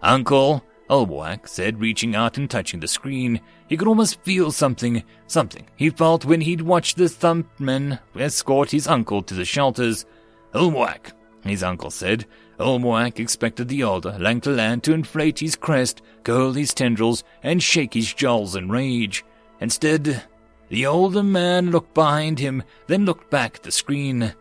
Uncle, 0.02 0.64
Ulmoak 0.90 1.48
said, 1.48 1.80
reaching 1.80 2.16
out 2.16 2.40
and 2.40 2.50
touching 2.50 2.80
the 2.80 2.88
screen. 2.88 3.40
He 3.68 3.78
could 3.78 3.88
almost 3.88 4.20
feel 4.24 4.52
something, 4.52 5.04
something 5.28 5.68
he 5.76 5.92
felt 5.92 6.26
when 6.26 6.42
he'd 6.42 6.62
watched 6.62 6.98
the 6.98 7.04
thumpman 7.04 8.00
escort 8.18 8.72
his 8.72 8.88
uncle 8.88 9.22
to 9.22 9.36
the 9.36 9.46
shelters. 9.46 10.08
Ulmoak, 10.56 11.12
his 11.44 11.62
uncle 11.62 11.92
said. 11.92 12.26
Ulmoak 12.60 13.20
expected 13.20 13.68
the 13.68 13.84
older 13.84 14.18
Lanktonan 14.20 14.82
to 14.82 14.94
inflate 14.94 15.38
his 15.38 15.56
crest, 15.56 16.02
curl 16.24 16.54
his 16.54 16.74
tendrils, 16.74 17.24
and 17.44 17.62
shake 17.62 17.94
his 17.94 18.12
jowls 18.12 18.56
in 18.56 18.70
rage. 18.70 19.24
Instead, 19.62 20.24
the 20.70 20.88
older 20.88 21.22
man 21.22 21.70
looked 21.70 21.94
behind 21.94 22.40
him, 22.40 22.64
then 22.88 23.06
looked 23.06 23.30
back 23.30 23.58
at 23.58 23.64
the 23.64 23.72
screen. 23.72 24.34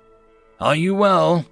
Are 0.58 0.74
you 0.74 0.94
well? 0.94 1.44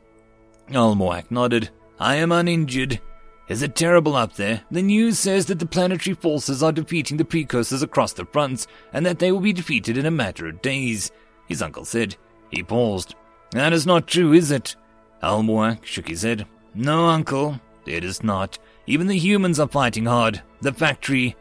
Ulmoak 0.70 1.30
nodded. 1.30 1.70
I 1.98 2.16
am 2.16 2.32
uninjured. 2.32 3.00
Is 3.48 3.62
it 3.62 3.76
terrible 3.76 4.16
up 4.16 4.34
there? 4.34 4.62
The 4.70 4.82
news 4.82 5.18
says 5.18 5.46
that 5.46 5.58
the 5.58 5.66
planetary 5.66 6.14
forces 6.14 6.62
are 6.62 6.72
defeating 6.72 7.18
the 7.18 7.24
precursors 7.24 7.82
across 7.82 8.14
the 8.14 8.24
fronts, 8.24 8.66
and 8.92 9.04
that 9.04 9.18
they 9.18 9.30
will 9.30 9.40
be 9.40 9.52
defeated 9.52 9.98
in 9.98 10.06
a 10.06 10.10
matter 10.10 10.46
of 10.46 10.62
days, 10.62 11.12
his 11.46 11.60
uncle 11.60 11.84
said. 11.84 12.16
He 12.50 12.62
paused. 12.62 13.14
That 13.50 13.72
is 13.72 13.86
not 13.86 14.06
true, 14.06 14.32
is 14.32 14.50
it? 14.50 14.76
Ulmoak 15.22 15.84
shook 15.84 16.08
his 16.08 16.22
head. 16.22 16.46
No, 16.74 17.06
uncle, 17.06 17.60
it 17.86 18.02
is 18.02 18.22
not. 18.22 18.58
Even 18.86 19.06
the 19.06 19.18
humans 19.18 19.60
are 19.60 19.68
fighting 19.68 20.06
hard. 20.06 20.42
The 20.62 20.72
factory. 20.72 21.36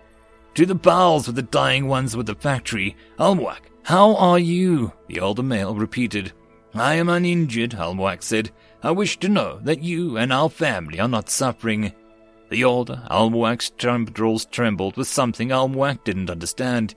To 0.56 0.66
the 0.66 0.76
bowels 0.76 1.28
with 1.28 1.36
the 1.36 1.42
dying 1.42 1.88
ones 1.88 2.16
with 2.16 2.26
the 2.26 2.36
factory. 2.36 2.96
Ulmoak, 3.18 3.60
how 3.84 4.16
are 4.16 4.40
you? 4.40 4.92
The 5.08 5.22
older 5.22 5.44
male 5.44 5.74
repeated. 5.74 6.34
I 6.76 6.96
am 6.96 7.10
uninjured, 7.10 7.72
Ulmoak 7.72 8.22
said. 8.22 8.52
I 8.86 8.92
wish 8.92 9.18
to 9.20 9.30
know 9.30 9.60
that 9.64 9.82
you 9.82 10.18
and 10.18 10.34
our 10.34 10.50
family 10.50 11.00
are 11.00 11.08
not 11.08 11.30
suffering. 11.30 11.94
The 12.50 12.66
older 12.66 13.02
Ulmoak's 13.10 13.70
tendrils 13.70 14.46
trembled 14.46 14.98
with 14.98 15.08
something 15.08 15.50
Ulmoak 15.50 16.04
didn't 16.04 16.30
understand. 16.30 16.94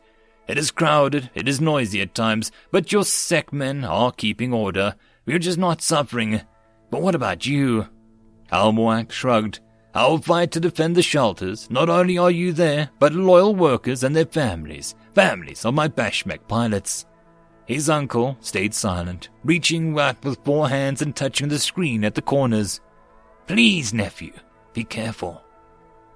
It 0.48 0.58
is 0.58 0.72
crowded, 0.72 1.30
it 1.34 1.46
is 1.46 1.60
noisy 1.60 2.00
at 2.00 2.12
times, 2.12 2.50
but 2.72 2.90
your 2.90 3.04
sec 3.04 3.52
men 3.52 3.84
are 3.84 4.10
keeping 4.10 4.52
order. 4.52 4.96
We're 5.26 5.38
just 5.38 5.58
not 5.58 5.80
suffering. 5.80 6.40
But 6.90 7.02
what 7.02 7.14
about 7.14 7.46
you? 7.46 7.86
Ulmoak 8.52 9.12
shrugged. 9.12 9.60
I'll 9.94 10.18
fight 10.18 10.50
to 10.52 10.60
defend 10.60 10.96
the 10.96 11.02
shelters. 11.02 11.70
Not 11.70 11.88
only 11.88 12.18
are 12.18 12.32
you 12.32 12.52
there, 12.52 12.90
but 12.98 13.14
loyal 13.14 13.54
workers 13.54 14.02
and 14.02 14.14
their 14.14 14.26
families. 14.26 14.96
Families 15.14 15.64
of 15.64 15.74
my 15.74 15.86
Bashmek 15.86 16.48
pilots. 16.48 17.06
His 17.66 17.90
uncle 17.90 18.36
stayed 18.40 18.74
silent, 18.74 19.28
reaching 19.44 19.98
out 19.98 20.24
with 20.24 20.44
four 20.44 20.68
hands 20.68 21.02
and 21.02 21.14
touching 21.14 21.48
the 21.48 21.58
screen 21.58 22.04
at 22.04 22.14
the 22.14 22.22
corners. 22.22 22.80
Please, 23.46 23.92
nephew, 23.92 24.32
be 24.72 24.84
careful. 24.84 25.42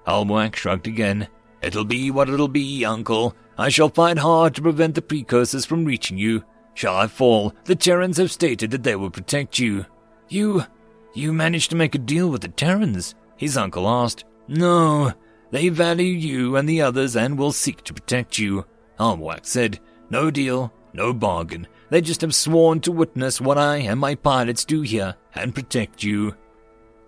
Ulmoak 0.07 0.55
shrugged 0.55 0.87
again. 0.87 1.27
It'll 1.61 1.85
be 1.85 2.09
what 2.09 2.29
it'll 2.29 2.47
be, 2.47 2.85
uncle. 2.85 3.35
I 3.57 3.69
shall 3.69 3.89
fight 3.89 4.17
hard 4.17 4.55
to 4.55 4.61
prevent 4.61 4.95
the 4.95 5.01
precursors 5.01 5.65
from 5.65 5.85
reaching 5.85 6.17
you. 6.17 6.43
Shall 6.73 6.95
I 6.95 7.07
fall, 7.07 7.53
the 7.65 7.75
Terrans 7.75 8.17
have 8.17 8.31
stated 8.31 8.71
that 8.71 8.83
they 8.83 8.95
will 8.95 9.11
protect 9.11 9.59
you. 9.59 9.85
You. 10.29 10.65
you 11.13 11.33
managed 11.33 11.69
to 11.71 11.75
make 11.75 11.95
a 11.95 11.99
deal 11.99 12.29
with 12.29 12.41
the 12.41 12.47
Terrans? 12.47 13.13
His 13.35 13.57
uncle 13.57 13.87
asked. 13.87 14.23
No, 14.47 15.13
they 15.51 15.69
value 15.69 16.05
you 16.05 16.55
and 16.55 16.67
the 16.67 16.81
others 16.81 17.15
and 17.15 17.37
will 17.37 17.51
seek 17.51 17.83
to 17.83 17.93
protect 17.93 18.37
you. 18.37 18.65
Ulmoak 18.99 19.45
said. 19.45 19.79
No 20.09 20.31
deal, 20.31 20.73
no 20.93 21.13
bargain. 21.13 21.67
They 21.89 22.01
just 22.01 22.21
have 22.21 22.35
sworn 22.35 22.79
to 22.81 22.91
witness 22.91 23.41
what 23.41 23.57
I 23.57 23.77
and 23.77 23.99
my 23.99 24.15
pilots 24.15 24.65
do 24.65 24.81
here 24.81 25.15
and 25.35 25.55
protect 25.55 26.03
you. 26.03 26.35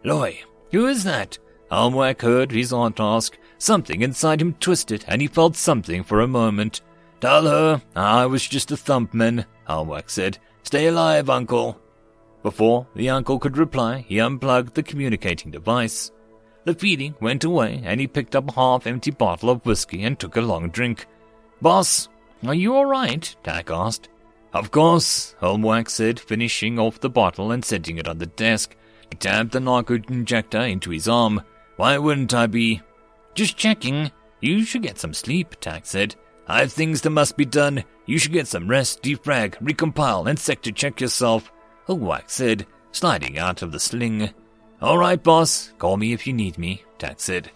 Loy, 0.04 0.42
who 0.72 0.88
is 0.88 1.04
that? 1.04 1.38
Ulmoak 1.72 2.22
heard 2.22 2.52
his 2.52 2.74
aunt 2.74 3.00
ask. 3.00 3.38
Something 3.58 4.02
inside 4.02 4.42
him 4.42 4.54
twisted, 4.56 5.06
and 5.08 5.22
he 5.22 5.28
felt 5.28 5.56
something 5.56 6.04
for 6.04 6.22
a 6.22 6.28
moment. 6.28 6.82
Tell 7.22 7.46
her 7.46 7.82
I 7.96 8.26
was 8.26 8.46
just 8.46 8.72
a 8.72 8.76
thumpman, 8.76 9.46
Ulmoak 9.70 10.10
said. 10.10 10.38
Stay 10.64 10.88
alive, 10.88 11.30
uncle. 11.30 11.80
Before 12.42 12.86
the 12.94 13.10
uncle 13.10 13.40
could 13.40 13.58
reply, 13.58 14.06
he 14.08 14.20
unplugged 14.20 14.76
the 14.76 14.84
communicating 14.84 15.50
device. 15.50 16.12
The 16.66 16.74
feeling 16.74 17.16
went 17.22 17.46
away, 17.46 17.82
and 17.86 18.00
he 18.00 18.08
picked 18.08 18.36
up 18.36 18.50
a 18.50 18.54
half-empty 18.54 19.12
bottle 19.12 19.50
of 19.50 19.66
whiskey 19.66 20.04
and 20.04 20.20
took 20.20 20.36
a 20.36 20.42
long 20.42 20.70
drink. 20.70 21.08
Boss, 21.62 22.10
are 22.50 22.54
you 22.54 22.76
all 22.76 22.86
right? 22.86 23.36
Tak 23.44 23.70
asked. 23.70 24.10
Of 24.54 24.72
course, 24.72 25.36
Ulmoak 25.42 25.90
said, 25.90 26.20
finishing 26.20 26.78
off 26.78 27.00
the 27.00 27.10
bottle 27.10 27.52
and 27.52 27.66
setting 27.66 27.98
it 27.98 28.08
on 28.08 28.20
the 28.20 28.28
desk. 28.28 28.76
He 29.10 29.16
tapped 29.16 29.52
the 29.52 29.60
narco 29.60 29.96
injector 29.96 30.62
into 30.62 30.92
his 30.92 31.08
arm. 31.08 31.42
Why 31.78 31.98
wouldn't 31.98 32.34
I 32.34 32.48
be? 32.48 32.82
Just 33.34 33.58
checking. 33.58 34.12
You 34.42 34.64
should 34.64 34.84
get 34.84 35.00
some 35.00 35.14
sleep, 35.14 35.56
Tak 35.60 35.86
said. 35.86 36.16
I 36.48 36.60
have 36.60 36.74
things 36.74 37.02
that 37.02 37.10
must 37.10 37.38
be 37.38 37.46
done. 37.46 37.84
You 38.06 38.20
should 38.20 38.34
get 38.34 38.48
some 38.48 38.68
rest, 38.68 39.02
defrag, 39.02 39.56
recompile, 39.60 40.30
and 40.30 40.38
sector 40.38 40.72
check 40.72 41.00
yourself, 41.00 41.52
Ulmoak 41.88 42.30
said, 42.30 42.68
sliding 42.92 43.40
out 43.40 43.62
of 43.62 43.72
the 43.72 43.80
sling. 43.80 44.30
All 44.82 44.98
right, 44.98 45.22
boss. 45.22 45.74
Call 45.78 45.98
me 45.98 46.14
if 46.14 46.28
you 46.28 46.34
need 46.34 46.58
me, 46.58 46.84
Tak 47.00 47.20
said. 47.20 47.50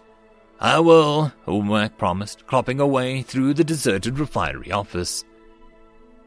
I 0.60 0.80
will, 0.80 1.32
Ulmoak 1.46 1.98
promised, 1.98 2.48
clopping 2.48 2.80
away 2.80 3.22
through 3.22 3.54
the 3.54 3.64
deserted 3.64 4.18
refinery 4.18 4.72
office. 4.72 5.24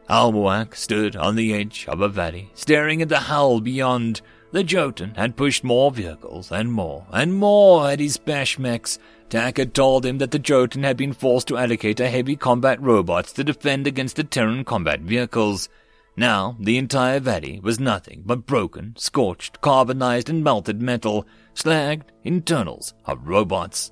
Ulmoak 0.09 0.73
stood 0.73 1.17
on 1.17 1.35
the 1.35 1.53
edge 1.53 1.85
of 1.89 1.99
a 1.99 2.07
valley, 2.07 2.49
staring 2.53 3.01
at 3.01 3.09
the 3.09 3.19
howl 3.19 3.59
beyond. 3.59 4.21
The 4.51 4.63
Jotun 4.63 5.15
had 5.15 5.35
pushed 5.35 5.65
more 5.65 5.91
vehicles, 5.91 6.49
and 6.49 6.71
more, 6.71 7.05
and 7.11 7.33
more 7.33 7.89
at 7.89 7.99
his 7.99 8.17
bashmeks. 8.17 8.99
Tak 9.29 9.57
had 9.57 9.73
told 9.73 10.05
him 10.05 10.17
that 10.19 10.31
the 10.31 10.39
Jotun 10.39 10.83
had 10.83 10.95
been 10.95 11.13
forced 11.13 11.47
to 11.49 11.57
allocate 11.57 11.99
a 11.99 12.09
heavy 12.09 12.37
combat 12.37 12.81
robots 12.81 13.33
to 13.33 13.43
defend 13.43 13.85
against 13.85 14.15
the 14.15 14.23
Terran 14.23 14.63
combat 14.63 15.01
vehicles. 15.01 15.67
Now, 16.15 16.55
the 16.59 16.77
entire 16.77 17.19
valley 17.19 17.59
was 17.61 17.79
nothing 17.79 18.23
but 18.25 18.45
broken, 18.45 18.95
scorched, 18.97 19.59
carbonized, 19.59 20.29
and 20.29 20.41
melted 20.41 20.81
metal, 20.81 21.25
slagged 21.53 22.03
internals 22.23 22.93
of 23.05 23.27
robots 23.27 23.91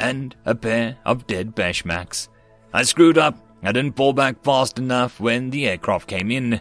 and 0.00 0.34
a 0.44 0.54
pair 0.54 0.96
of 1.04 1.26
dead 1.26 1.54
Bashmeks. 1.54 2.28
I 2.72 2.82
screwed 2.82 3.18
up. 3.18 3.36
I 3.62 3.72
didn't 3.72 3.96
fall 3.96 4.12
back 4.12 4.42
fast 4.42 4.78
enough 4.78 5.20
when 5.20 5.50
the 5.50 5.68
aircraft 5.68 6.08
came 6.08 6.30
in. 6.30 6.60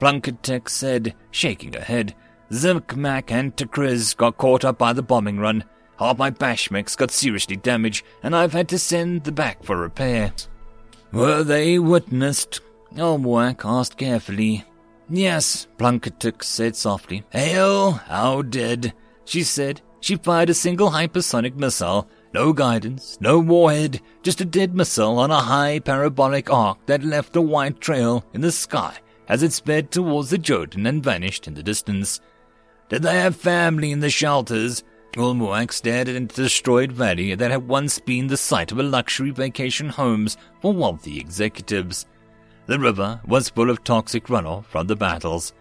Plunketek 0.00 0.68
said, 0.68 1.14
shaking 1.30 1.74
her 1.74 1.80
head. 1.80 2.14
Zimkmak 2.50 3.30
and 3.30 3.54
Takriz 3.54 4.16
got 4.16 4.38
caught 4.38 4.64
up 4.64 4.78
by 4.78 4.92
the 4.92 5.02
bombing 5.02 5.38
run. 5.38 5.64
Half 5.98 6.18
my 6.18 6.30
Bashmeks 6.30 6.96
got 6.96 7.10
seriously 7.10 7.56
damaged, 7.56 8.04
and 8.22 8.34
I've 8.34 8.52
had 8.52 8.68
to 8.68 8.78
send 8.78 9.24
the 9.24 9.32
back 9.32 9.62
for 9.62 9.76
repair. 9.76 10.32
Were 11.12 11.42
they 11.42 11.78
witnessed? 11.78 12.60
Ulmoak 12.94 13.64
asked 13.64 13.98
carefully. 13.98 14.64
Yes, 15.10 15.66
Plunketek 15.76 16.42
said 16.42 16.76
softly. 16.76 17.24
Hail, 17.30 17.92
how 17.92 18.42
dead. 18.42 18.94
She 19.24 19.42
said 19.42 19.82
she 20.00 20.16
fired 20.16 20.50
a 20.50 20.54
single 20.54 20.90
hypersonic 20.90 21.56
missile 21.56 22.08
No 22.38 22.52
guidance, 22.52 23.18
no 23.20 23.40
warhead, 23.40 24.00
just 24.22 24.40
a 24.40 24.44
dead 24.44 24.72
missile 24.72 25.18
on 25.18 25.32
a 25.32 25.40
high 25.40 25.80
parabolic 25.80 26.52
arc 26.52 26.78
that 26.86 27.02
left 27.02 27.34
a 27.34 27.42
white 27.42 27.80
trail 27.80 28.24
in 28.32 28.42
the 28.42 28.52
sky 28.52 28.96
as 29.26 29.42
it 29.42 29.52
sped 29.52 29.90
towards 29.90 30.30
the 30.30 30.38
Jotun 30.38 30.86
and 30.86 31.02
vanished 31.02 31.48
in 31.48 31.54
the 31.54 31.64
distance. 31.64 32.20
Did 32.90 33.02
they 33.02 33.18
have 33.18 33.34
family 33.34 33.90
in 33.90 33.98
the 33.98 34.08
shelters? 34.08 34.84
Ulmoak 35.16 35.72
stared 35.72 36.06
into 36.06 36.36
the 36.36 36.44
destroyed 36.44 36.92
valley 36.92 37.34
that 37.34 37.50
had 37.50 37.66
once 37.66 37.98
been 37.98 38.28
the 38.28 38.36
site 38.36 38.70
of 38.70 38.78
a 38.78 38.84
luxury 38.84 39.32
vacation 39.32 39.88
homes 39.88 40.36
for 40.62 40.72
wealthy 40.72 41.18
executives. 41.18 42.06
The 42.66 42.78
river 42.78 43.20
was 43.26 43.48
full 43.48 43.68
of 43.68 43.82
toxic 43.82 44.28
runoff 44.28 44.66
from 44.66 44.86
the 44.86 44.94
battles. 44.94 45.54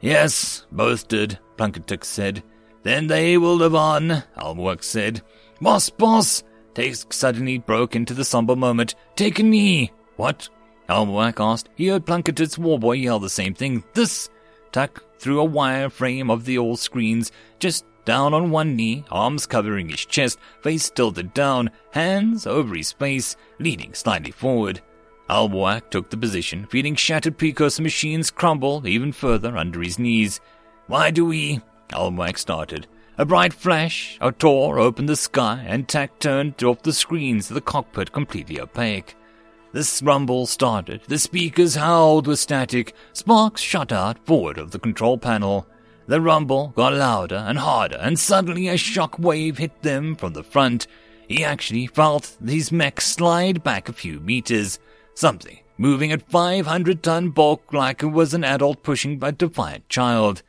Yes, 0.00 0.64
both 0.72 1.08
did, 1.08 1.38
Plunketuk 1.58 2.06
said. 2.06 2.42
Then 2.84 3.06
they 3.06 3.36
will 3.36 3.56
live 3.56 3.74
on, 3.74 4.24
Ulmoak 4.38 4.82
said. 4.82 5.20
Boss, 5.62 5.90
boss! 5.90 6.42
Task 6.74 7.12
suddenly 7.12 7.56
broke 7.56 7.94
into 7.94 8.14
the 8.14 8.24
somber 8.24 8.56
moment. 8.56 8.96
Take 9.14 9.38
a 9.38 9.44
knee! 9.44 9.92
What? 10.16 10.48
Ulmoak 10.88 11.38
asked. 11.38 11.68
He 11.76 11.86
heard 11.86 12.04
Plunketuk's 12.04 12.58
warboy 12.58 13.00
yell 13.00 13.20
the 13.20 13.30
same 13.30 13.54
thing. 13.54 13.84
This! 13.94 14.28
Tuck 14.72 15.04
through 15.20 15.38
a 15.38 15.44
wire 15.44 15.88
frame 15.88 16.32
of 16.32 16.46
the 16.46 16.58
old 16.58 16.80
screens, 16.80 17.30
just 17.60 17.84
down 18.04 18.34
on 18.34 18.50
one 18.50 18.74
knee, 18.74 19.04
arms 19.12 19.46
covering 19.46 19.88
his 19.88 20.04
chest, 20.04 20.40
face 20.62 20.90
tilted 20.90 21.32
down, 21.32 21.70
hands 21.92 22.44
over 22.44 22.74
his 22.74 22.90
face, 22.90 23.36
leaning 23.60 23.94
slightly 23.94 24.32
forward. 24.32 24.80
Ulmoak 25.30 25.90
took 25.90 26.10
the 26.10 26.16
position, 26.16 26.66
feeling 26.66 26.96
shattered 26.96 27.38
precursor 27.38 27.84
machines 27.84 28.32
crumble 28.32 28.84
even 28.84 29.12
further 29.12 29.56
under 29.56 29.80
his 29.80 30.00
knees. 30.00 30.40
Why 30.88 31.12
do 31.12 31.24
we? 31.24 31.60
Ulmoak 31.90 32.36
started. 32.36 32.88
A 33.22 33.24
bright 33.24 33.52
flash, 33.52 34.18
a 34.20 34.32
tore 34.32 34.80
opened 34.80 35.08
the 35.08 35.14
sky, 35.14 35.64
and 35.64 35.86
Tak 35.86 36.18
turned 36.18 36.60
off 36.64 36.82
the 36.82 36.92
screens 36.92 37.48
of 37.48 37.54
the 37.54 37.60
cockpit 37.60 38.10
completely 38.10 38.60
opaque. 38.60 39.14
The 39.70 40.00
rumble 40.02 40.44
started. 40.44 41.02
The 41.06 41.20
speakers 41.20 41.76
howled 41.76 42.26
with 42.26 42.40
static. 42.40 42.96
Sparks 43.12 43.62
shot 43.62 43.92
out 43.92 44.26
forward 44.26 44.58
of 44.58 44.72
the 44.72 44.80
control 44.80 45.18
panel. 45.18 45.68
The 46.08 46.20
rumble 46.20 46.72
got 46.74 46.94
louder 46.94 47.36
and 47.36 47.58
harder, 47.58 47.98
and 47.98 48.18
suddenly 48.18 48.66
a 48.66 48.76
shock 48.76 49.20
wave 49.20 49.58
hit 49.58 49.82
them 49.82 50.16
from 50.16 50.32
the 50.32 50.42
front. 50.42 50.88
He 51.28 51.44
actually 51.44 51.86
felt 51.86 52.36
his 52.44 52.72
mech 52.72 53.00
slide 53.00 53.62
back 53.62 53.88
a 53.88 53.92
few 53.92 54.18
meters. 54.18 54.80
Something 55.14 55.60
moving 55.78 56.10
at 56.10 56.28
500 56.28 57.04
ton 57.04 57.30
bulk 57.30 57.72
like 57.72 58.02
it 58.02 58.06
was 58.06 58.34
an 58.34 58.42
adult 58.42 58.82
pushing 58.82 59.22
a 59.22 59.30
defiant 59.30 59.88
child. 59.88 60.42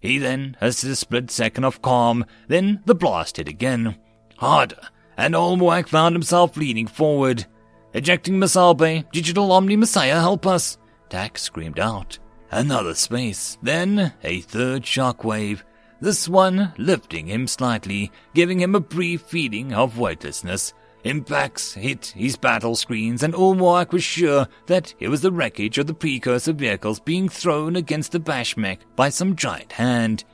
He 0.00 0.18
then 0.18 0.56
has 0.60 0.82
a 0.82 0.96
split 0.96 1.30
second 1.30 1.64
of 1.64 1.82
calm, 1.82 2.24
then 2.48 2.80
the 2.86 2.94
blast 2.94 3.36
hit 3.36 3.48
again. 3.48 3.96
Harder, 4.38 4.88
and 5.16 5.34
Ulmoak 5.34 5.88
found 5.88 6.14
himself 6.14 6.56
leaning 6.56 6.86
forward. 6.86 7.46
Ejecting 7.92 8.40
bay, 8.40 9.04
digital 9.12 9.52
Omnimessiah, 9.52 10.20
help 10.20 10.46
us! 10.46 10.78
Tak 11.10 11.36
screamed 11.36 11.78
out. 11.78 12.18
Another 12.50 12.94
space, 12.94 13.58
then 13.62 14.12
a 14.24 14.40
third 14.40 14.82
shockwave, 14.82 15.62
this 16.00 16.28
one 16.28 16.72
lifting 16.78 17.26
him 17.26 17.46
slightly, 17.46 18.10
giving 18.34 18.60
him 18.60 18.74
a 18.74 18.80
brief 18.80 19.20
feeling 19.22 19.74
of 19.74 19.98
weightlessness. 19.98 20.72
Impacts 21.04 21.72
hit 21.72 22.06
his 22.16 22.36
battle 22.36 22.76
screens, 22.76 23.22
and 23.22 23.32
Ulmoak 23.32 23.92
was 23.92 24.04
sure 24.04 24.46
that 24.66 24.94
it 25.00 25.08
was 25.08 25.22
the 25.22 25.32
wreckage 25.32 25.78
of 25.78 25.86
the 25.86 25.94
precursor 25.94 26.52
vehicles 26.52 27.00
being 27.00 27.28
thrown 27.28 27.76
against 27.76 28.12
the 28.12 28.20
Bashmek 28.20 28.80
by 28.96 29.08
some 29.08 29.34
giant 29.34 29.72
hand. 29.72 30.24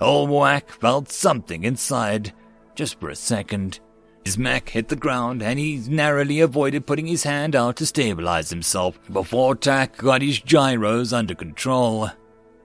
Ulmoak 0.00 0.68
felt 0.68 1.10
something 1.10 1.64
inside, 1.64 2.34
just 2.74 3.00
for 3.00 3.08
a 3.08 3.16
second. 3.16 3.80
His 4.24 4.36
mech 4.36 4.68
hit 4.68 4.88
the 4.88 4.96
ground, 4.96 5.42
and 5.42 5.58
he 5.58 5.82
narrowly 5.88 6.40
avoided 6.40 6.86
putting 6.86 7.06
his 7.06 7.22
hand 7.22 7.56
out 7.56 7.76
to 7.76 7.86
stabilize 7.86 8.50
himself 8.50 9.00
before 9.10 9.54
Tak 9.54 9.96
got 9.96 10.20
his 10.20 10.38
gyros 10.38 11.14
under 11.14 11.34
control. 11.34 12.10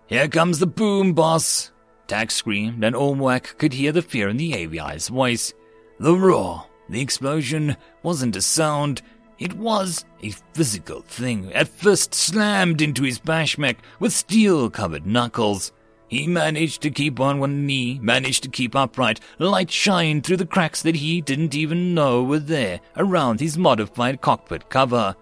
Here 0.08 0.28
comes 0.28 0.60
the 0.60 0.68
boom, 0.68 1.14
boss! 1.14 1.72
Tak 2.08 2.32
screamed, 2.32 2.84
and 2.84 2.96
Ulmuak 2.96 3.58
could 3.58 3.72
hear 3.72 3.94
the 3.94 4.02
fear 4.02 4.28
in 4.28 4.36
the 4.36 4.52
AVI's 4.52 5.08
voice. 5.08 5.54
The 6.00 6.14
roar, 6.14 6.66
the 6.90 7.02
explosion, 7.02 7.78
wasn't 8.02 8.36
a 8.36 8.42
sound. 8.42 9.02
It 9.40 9.54
was 9.54 10.06
a 10.22 10.32
physical 10.54 11.02
thing, 11.02 11.52
at 11.54 11.68
first 11.68 12.14
slammed 12.14 12.82
into 12.82 13.04
his 13.04 13.20
bashmech 13.20 13.78
with 14.00 14.14
steel-covered 14.14 15.06
knuckles. 15.06 15.72
He 16.08 16.28
managed 16.28 16.82
to 16.84 16.92
keep 16.92 17.20
on 17.20 17.40
one 17.40 17.66
knee, 17.66 17.98
managed 18.00 18.44
to 18.44 18.50
keep 18.50 18.76
upright, 18.76 19.20
light 19.40 19.72
shined 19.72 20.24
through 20.24 20.38
the 20.38 20.46
cracks 20.46 20.84
that 20.84 20.96
he 20.96 21.22
didn't 21.22 21.56
even 21.56 21.96
know 21.96 22.24
were 22.24 22.40
there 22.40 22.82
around 22.96 23.40
his 23.40 23.58
modified 23.58 24.22
cockpit 24.22 24.70
cover. 24.70 25.16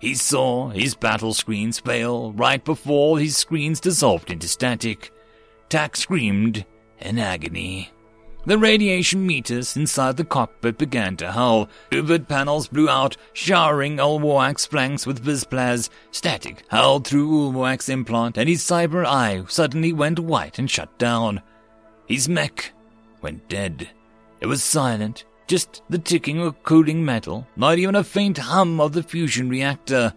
He 0.00 0.14
saw 0.14 0.68
his 0.68 0.94
battle 0.94 1.32
screens 1.32 1.80
fail 1.80 2.32
right 2.32 2.62
before 2.62 3.18
his 3.18 3.38
screens 3.38 3.80
dissolved 3.80 4.30
into 4.30 4.46
static. 4.46 5.10
Tak 5.70 5.96
screamed 5.96 6.66
in 7.00 7.18
agony. 7.18 7.90
The 8.46 8.58
radiation 8.58 9.26
meters 9.26 9.74
inside 9.74 10.18
the 10.18 10.24
cockpit 10.24 10.76
began 10.76 11.16
to 11.16 11.32
howl. 11.32 11.70
Uvid 11.90 12.28
panels 12.28 12.68
blew 12.68 12.90
out, 12.90 13.16
showering 13.32 13.96
Ulmoak's 13.96 14.66
flanks 14.66 15.06
with 15.06 15.24
Vizplaz. 15.24 15.88
Static 16.10 16.62
howled 16.68 17.06
through 17.06 17.30
Ulmoak's 17.30 17.88
implant, 17.88 18.36
and 18.36 18.46
his 18.46 18.62
cyber 18.62 19.06
eye 19.06 19.44
suddenly 19.48 19.94
went 19.94 20.18
white 20.18 20.58
and 20.58 20.70
shut 20.70 20.98
down. 20.98 21.40
His 22.06 22.28
mech 22.28 22.72
went 23.22 23.48
dead. 23.48 23.88
It 24.42 24.46
was 24.46 24.62
silent, 24.62 25.24
just 25.46 25.80
the 25.88 25.98
ticking 25.98 26.40
of 26.40 26.62
cooling 26.64 27.02
metal, 27.02 27.46
not 27.56 27.78
even 27.78 27.94
a 27.94 28.04
faint 28.04 28.36
hum 28.36 28.78
of 28.78 28.92
the 28.92 29.02
fusion 29.02 29.48
reactor. 29.48 30.12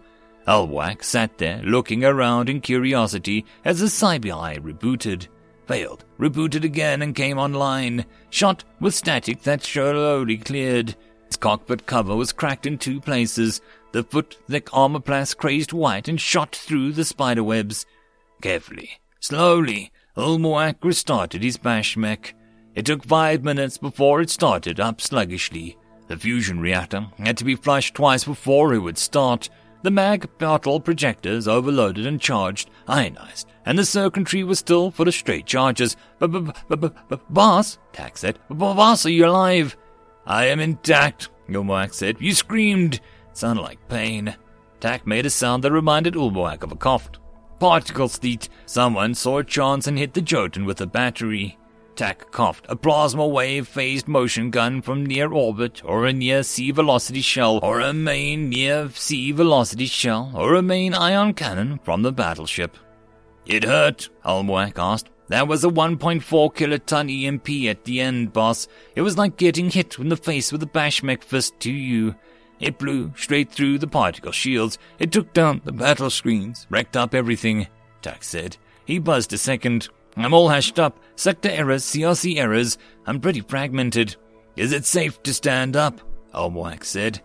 Ulmoak 0.46 1.02
sat 1.02 1.38
there, 1.38 1.62
looking 1.62 2.04
around 2.04 2.50
in 2.50 2.60
curiosity 2.60 3.46
as 3.64 3.80
the 3.80 3.86
cyber 3.86 4.38
eye 4.38 4.58
rebooted 4.58 5.28
failed, 5.68 6.04
rebooted 6.18 6.64
again 6.64 7.02
and 7.02 7.14
came 7.14 7.38
online, 7.38 8.04
shot 8.30 8.64
with 8.80 8.94
static 8.94 9.42
that 9.42 9.62
slowly 9.62 10.38
cleared. 10.38 10.96
Its 11.26 11.36
cockpit 11.36 11.86
cover 11.86 12.16
was 12.16 12.32
cracked 12.32 12.66
in 12.66 12.78
two 12.78 13.00
places, 13.00 13.60
the 13.92 14.02
foot-thick 14.02 14.66
armorplast 14.70 15.36
crazed 15.36 15.72
white 15.72 16.08
and 16.08 16.20
shot 16.20 16.56
through 16.56 16.92
the 16.92 17.04
spider 17.04 17.44
webs. 17.44 17.86
Carefully, 18.40 18.90
slowly, 19.20 19.92
Ulmoak 20.16 20.76
restarted 20.82 21.42
his 21.42 21.56
bash 21.56 21.96
mech. 21.96 22.34
It 22.74 22.86
took 22.86 23.04
five 23.04 23.44
minutes 23.44 23.78
before 23.78 24.20
it 24.20 24.30
started 24.30 24.80
up 24.80 25.00
sluggishly. 25.00 25.76
The 26.08 26.16
fusion 26.16 26.60
reactor 26.60 27.08
had 27.18 27.36
to 27.38 27.44
be 27.44 27.54
flushed 27.54 27.94
twice 27.94 28.24
before 28.24 28.72
it 28.72 28.78
would 28.78 28.98
start. 28.98 29.50
The 29.82 29.90
mag 29.90 30.28
bottle 30.38 30.80
projectors 30.80 31.46
overloaded 31.46 32.04
and 32.04 32.20
charged, 32.20 32.68
ionized, 32.88 33.48
and 33.64 33.78
the 33.78 33.84
circuitry 33.84 34.42
was 34.42 34.58
still 34.58 34.90
full 34.90 35.06
of 35.06 35.14
straight 35.14 35.46
charges. 35.46 35.96
Boss, 37.30 37.78
Tak 37.92 38.18
said. 38.18 38.38
Boss, 38.50 39.06
are 39.06 39.10
you 39.10 39.26
alive? 39.26 39.76
I 40.26 40.46
am 40.46 40.60
intact, 40.60 41.30
Ulmoak 41.48 41.94
said. 41.94 42.16
You 42.20 42.34
screamed. 42.34 42.96
It 42.96 43.36
sounded 43.38 43.62
like 43.62 43.88
pain. 43.88 44.36
Tak 44.80 45.06
made 45.06 45.26
a 45.26 45.30
sound 45.30 45.64
that 45.64 45.72
reminded 45.72 46.14
Ulmoak 46.14 46.62
of 46.62 46.72
a 46.72 46.76
cough. 46.76 47.10
Particle 47.60 48.08
sleet. 48.08 48.48
Someone 48.66 49.14
saw 49.14 49.38
a 49.38 49.44
chance 49.44 49.86
and 49.86 49.98
hit 49.98 50.14
the 50.14 50.20
Jotun 50.20 50.64
with 50.64 50.80
a 50.80 50.86
battery. 50.86 51.56
Tak 51.98 52.30
coughed. 52.30 52.64
A 52.68 52.76
plasma 52.76 53.26
wave 53.26 53.66
phased 53.66 54.06
motion 54.06 54.50
gun 54.50 54.82
from 54.82 55.04
near 55.04 55.32
orbit, 55.32 55.82
or 55.84 56.06
a 56.06 56.12
near-c 56.12 56.70
velocity 56.70 57.20
shell, 57.20 57.58
or 57.60 57.80
a 57.80 57.92
main 57.92 58.48
near-c 58.50 59.32
velocity 59.32 59.86
shell, 59.86 60.30
or 60.32 60.54
a 60.54 60.62
main 60.62 60.94
ion 60.94 61.34
cannon 61.34 61.80
from 61.82 62.02
the 62.02 62.12
battleship. 62.12 62.76
It 63.46 63.64
hurt, 63.64 64.10
Ulmoak 64.24 64.78
asked. 64.78 65.08
That 65.26 65.48
was 65.48 65.64
a 65.64 65.68
1.4 65.68 66.22
kiloton 66.54 67.10
EMP 67.10 67.68
at 67.68 67.82
the 67.82 68.00
end, 68.00 68.32
boss. 68.32 68.68
It 68.94 69.02
was 69.02 69.18
like 69.18 69.36
getting 69.36 69.68
hit 69.68 69.98
in 69.98 70.08
the 70.08 70.16
face 70.16 70.52
with 70.52 70.62
a 70.62 70.66
bashmech 70.66 71.24
fist 71.24 71.58
to 71.60 71.72
you. 71.72 72.14
It 72.60 72.78
blew 72.78 73.12
straight 73.16 73.50
through 73.50 73.78
the 73.78 73.88
particle 73.88 74.30
shields. 74.30 74.78
It 75.00 75.10
took 75.10 75.32
down 75.32 75.62
the 75.64 75.72
battle 75.72 76.10
screens, 76.10 76.68
wrecked 76.70 76.96
up 76.96 77.12
everything, 77.12 77.66
Tak 78.02 78.22
said. 78.22 78.56
He 78.84 79.00
buzzed 79.00 79.32
a 79.32 79.38
second. 79.38 79.88
I'm 80.24 80.34
all 80.34 80.48
hashed 80.48 80.78
up. 80.78 80.98
Sector 81.16 81.50
errors, 81.50 81.84
CRC 81.84 82.38
errors. 82.38 82.76
I'm 83.06 83.20
pretty 83.20 83.40
fragmented. 83.40 84.16
Is 84.56 84.72
it 84.72 84.84
safe 84.84 85.22
to 85.22 85.32
stand 85.32 85.76
up? 85.76 86.00
Ulmoak 86.34 86.84
said. 86.84 87.20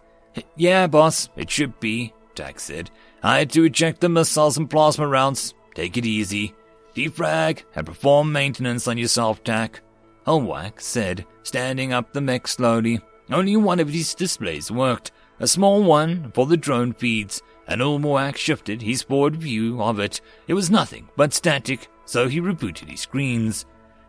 Yeah, 0.56 0.88
boss, 0.88 1.29
it 1.36 1.49
should 1.49 1.79
be, 1.79 2.13
Tak 2.36 2.60
said. 2.60 2.91
I 3.21 3.39
had 3.39 3.49
to 3.51 3.63
eject 3.63 4.01
the 4.01 4.10
missiles 4.10 4.58
and 4.58 4.69
plasma 4.69 5.08
rounds. 5.08 5.53
Take 5.73 5.97
it 5.97 6.06
easy. 6.06 6.53
Defrag 6.95 7.63
and 7.75 7.86
perform 7.86 8.32
maintenance 8.32 8.88
on 8.88 8.97
yourself, 8.97 9.43
Tak. 9.43 9.82
Ulmoak 10.27 10.79
said, 10.79 11.25
standing 11.41 11.91
up 11.93 12.13
the 12.13 12.21
mech 12.21 12.47
slowly. 12.47 13.01
Only 13.32 13.58
one 13.58 13.79
of 13.79 13.89
his 13.89 14.13
displays 14.13 14.69
worked, 14.71 15.12
a 15.39 15.47
small 15.47 15.84
one 15.84 16.32
for 16.34 16.45
the 16.45 16.58
drone 16.58 16.93
feeds, 16.93 17.41
and 17.67 17.82
Ulmoak 17.82 18.36
shifted 18.36 18.82
his 18.82 19.01
forward 19.01 19.38
view 19.38 19.82
of 19.82 19.99
it. 19.99 20.21
It 20.47 20.53
was 20.53 20.69
nothing 20.69 21.10
but 21.15 21.34
static 21.34 21.88
so 22.13 22.28
he 22.28 22.39
rebooted 22.39 22.91
his 22.91 23.02
screens. 23.02 23.65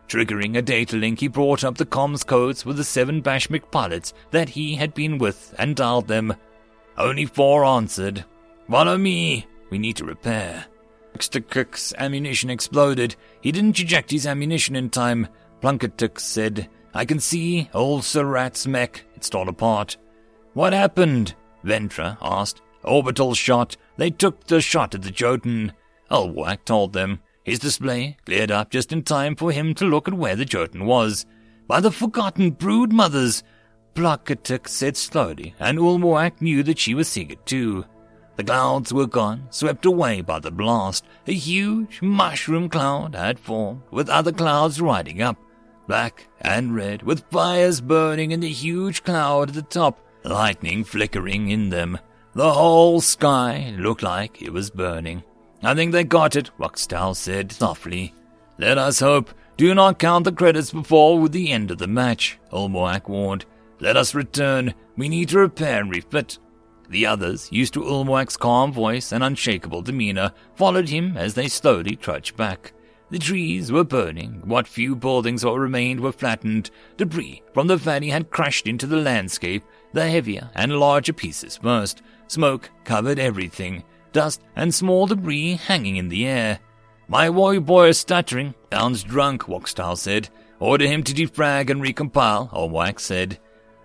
Triggering 0.07 0.55
a 0.55 0.61
data 0.61 0.95
link, 0.95 1.19
he 1.19 1.27
brought 1.27 1.63
up 1.63 1.75
the 1.75 1.87
comms 1.87 2.23
codes 2.23 2.63
with 2.63 2.77
the 2.77 2.83
seven 2.83 3.19
Bashmek 3.19 3.71
pilots 3.71 4.13
that 4.29 4.47
he 4.47 4.75
had 4.75 4.93
been 4.93 5.17
with 5.17 5.55
and 5.57 5.75
dialed 5.75 6.07
them. 6.07 6.35
Only 6.99 7.25
four 7.25 7.65
answered. 7.65 8.23
Follow 8.69 8.95
me. 8.95 9.47
We 9.71 9.79
need 9.79 9.95
to 9.95 10.05
repair. 10.05 10.67
Cook's 11.49 11.95
ammunition 11.97 12.51
exploded. 12.51 13.15
He 13.41 13.51
didn't 13.51 13.79
eject 13.79 14.11
his 14.11 14.27
ammunition 14.27 14.75
in 14.75 14.91
time. 14.91 15.27
Plunketuk 15.59 16.19
said, 16.19 16.69
I 16.93 17.05
can 17.05 17.19
see 17.19 17.71
old 17.73 18.03
Sir 18.03 18.23
Rat's 18.23 18.67
mech. 18.67 19.03
It's 19.15 19.31
torn 19.31 19.47
apart. 19.47 19.97
What 20.53 20.73
happened? 20.73 21.33
Ventra 21.65 22.19
asked. 22.21 22.61
Orbital 22.83 23.33
shot. 23.33 23.77
They 23.97 24.11
took 24.11 24.45
the 24.45 24.61
shot 24.61 24.93
at 24.93 25.01
the 25.01 25.09
Jotun. 25.09 25.73
Ulwak 26.11 26.65
told 26.65 26.93
them. 26.93 27.21
His 27.45 27.59
display 27.59 28.17
cleared 28.25 28.49
up 28.49 28.71
just 28.71 28.91
in 28.91 29.03
time 29.03 29.35
for 29.35 29.51
him 29.51 29.75
to 29.75 29.85
look 29.85 30.07
at 30.07 30.15
where 30.15 30.35
the 30.35 30.45
Jotun 30.45 30.85
was. 30.85 31.27
By 31.67 31.79
the 31.79 31.91
forgotten 31.91 32.51
brood 32.51 32.91
mothers! 32.91 33.43
Plunketuk 33.93 34.67
said 34.67 34.97
slowly, 34.97 35.53
and 35.59 35.77
Ulmoak 35.77 36.41
knew 36.41 36.63
that 36.63 36.79
she 36.79 36.95
was 36.95 37.07
seeing 37.07 37.29
it 37.29 37.45
too. 37.45 37.85
The 38.35 38.43
clouds 38.43 38.91
were 38.91 39.07
gone, 39.07 39.47
swept 39.51 39.85
away 39.85 40.21
by 40.21 40.39
the 40.39 40.51
blast. 40.51 41.05
A 41.27 41.33
huge 41.33 42.01
mushroom 42.01 42.67
cloud 42.67 43.15
had 43.15 43.39
formed, 43.39 43.83
with 43.91 44.09
other 44.09 44.33
clouds 44.33 44.81
riding 44.81 45.21
up, 45.21 45.37
black 45.87 46.27
and 46.41 46.75
red, 46.75 47.03
with 47.03 47.29
fires 47.31 47.79
burning 47.79 48.31
in 48.31 48.39
the 48.39 48.49
huge 48.49 49.03
cloud 49.03 49.49
at 49.49 49.55
the 49.55 49.61
top, 49.61 49.99
lightning 50.23 50.83
flickering 50.83 51.49
in 51.49 51.69
them. 51.69 51.99
The 52.33 52.51
whole 52.51 52.99
sky 53.01 53.73
looked 53.77 54.03
like 54.03 54.41
it 54.41 54.51
was 54.51 54.69
burning. 54.71 55.23
I 55.63 55.73
think 55.73 55.91
they 55.91 56.03
got 56.03 56.35
it, 56.35 56.51
Roxtal 56.59 57.15
said 57.15 57.51
softly. 57.51 58.13
Let 58.57 58.77
us 58.77 58.99
hope. 58.99 59.31
Do 59.57 59.73
not 59.73 59.99
count 59.99 60.25
the 60.25 60.31
credits 60.31 60.71
before 60.71 61.27
the 61.29 61.51
end 61.51 61.71
of 61.71 61.77
the 61.77 61.87
match, 61.87 62.37
Ulmoak 62.51 63.07
warned. 63.07 63.45
Let 63.79 63.97
us 63.97 64.13
return. 64.15 64.73
We 64.97 65.09
need 65.09 65.29
to 65.29 65.39
repair 65.39 65.81
and 65.81 65.89
refit. 65.89 66.37
The 66.89 67.05
others, 67.05 67.49
used 67.51 67.73
to 67.73 67.83
Ulmoak's 67.83 68.37
calm 68.37 68.71
voice 68.71 69.11
and 69.11 69.23
unshakable 69.23 69.81
demeanor, 69.81 70.31
followed 70.55 70.89
him 70.89 71.17
as 71.17 71.33
they 71.33 71.47
slowly 71.47 71.95
trudged 71.95 72.37
back. 72.37 72.73
The 73.09 73.19
trees 73.19 73.71
were 73.71 73.83
burning. 73.83 74.41
What 74.45 74.67
few 74.67 74.95
buildings 74.95 75.43
remained 75.43 75.99
were 75.99 76.11
flattened. 76.11 76.71
Debris 76.97 77.43
from 77.53 77.67
the 77.67 77.77
valley 77.77 78.09
had 78.09 78.31
crashed 78.31 78.67
into 78.67 78.87
the 78.87 78.97
landscape, 78.97 79.63
the 79.93 80.09
heavier 80.09 80.49
and 80.55 80.79
larger 80.79 81.13
pieces 81.13 81.57
first. 81.57 82.01
Smoke 82.27 82.69
covered 82.83 83.19
everything, 83.19 83.83
dust 84.15 84.41
and 84.55 84.73
small 84.73 85.05
debris 85.05 85.55
hanging 85.55 85.97
in 85.97 86.07
the 86.07 86.25
air. 86.25 86.59
My 87.09 87.29
boy 87.29 87.59
boy 87.59 87.89
is 87.89 87.99
stuttering. 87.99 88.55
Sounds 88.71 89.03
drunk, 89.03 89.43
Walkstyle 89.43 89.97
said. 89.97 90.29
Order 90.59 90.87
him 90.87 91.03
to 91.03 91.13
defrag 91.13 91.69
and 91.69 91.81
recompile, 91.83 92.49
Olwak 92.53 93.01
said. 93.01 93.37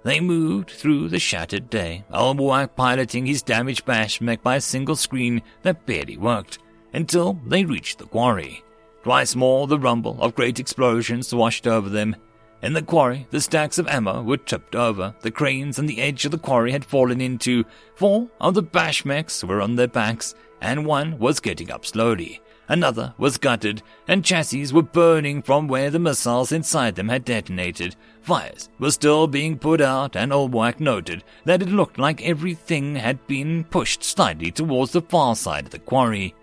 They 0.04 0.20
moved 0.20 0.70
through 0.70 1.08
the 1.08 1.18
shattered 1.18 1.68
day, 1.68 2.04
Ulmoak 2.14 2.76
piloting 2.76 3.26
his 3.26 3.42
damaged 3.42 3.84
Bashmek 3.84 4.40
by 4.40 4.56
a 4.56 4.60
single 4.60 4.96
screen 4.96 5.42
that 5.62 5.84
barely 5.84 6.16
worked, 6.16 6.60
until 6.94 7.38
they 7.44 7.64
reached 7.64 7.98
the 7.98 8.06
quarry. 8.06 8.62
Twice 9.02 9.34
more 9.34 9.66
the 9.66 9.80
rumble 9.80 10.16
of 10.22 10.36
great 10.36 10.60
explosions 10.60 11.34
washed 11.34 11.66
over 11.66 11.88
them. 11.88 12.14
In 12.62 12.74
the 12.74 12.82
quarry, 12.82 13.26
the 13.30 13.40
stacks 13.40 13.78
of 13.78 13.88
ammo 13.88 14.22
were 14.22 14.36
tipped 14.36 14.76
over. 14.76 15.14
The 15.20 15.30
cranes 15.30 15.78
on 15.78 15.86
the 15.86 16.00
edge 16.00 16.26
of 16.26 16.30
the 16.30 16.38
quarry 16.38 16.72
had 16.72 16.84
fallen 16.84 17.20
into. 17.20 17.64
Four 17.94 18.28
of 18.38 18.52
the 18.54 18.62
Bashmeks 18.62 19.42
were 19.42 19.62
on 19.62 19.76
their 19.76 19.88
backs, 19.88 20.34
and 20.60 20.84
one 20.84 21.18
was 21.18 21.40
getting 21.40 21.70
up 21.70 21.86
slowly. 21.86 22.42
Another 22.68 23.14
was 23.16 23.38
gutted, 23.38 23.82
and 24.06 24.24
chassis 24.24 24.72
were 24.72 24.82
burning 24.82 25.42
from 25.42 25.68
where 25.68 25.90
the 25.90 25.98
missiles 25.98 26.52
inside 26.52 26.94
them 26.94 27.08
had 27.08 27.24
detonated. 27.24 27.96
Fires 28.20 28.68
were 28.78 28.90
still 28.90 29.26
being 29.26 29.58
put 29.58 29.80
out, 29.80 30.14
and 30.14 30.30
Olwak 30.30 30.78
noted 30.78 31.24
that 31.46 31.62
it 31.62 31.68
looked 31.68 31.98
like 31.98 32.22
everything 32.22 32.94
had 32.94 33.26
been 33.26 33.64
pushed 33.64 34.04
slightly 34.04 34.50
towards 34.50 34.92
the 34.92 35.00
far 35.00 35.34
side 35.34 35.64
of 35.64 35.70
the 35.70 35.78
quarry. 35.78 36.34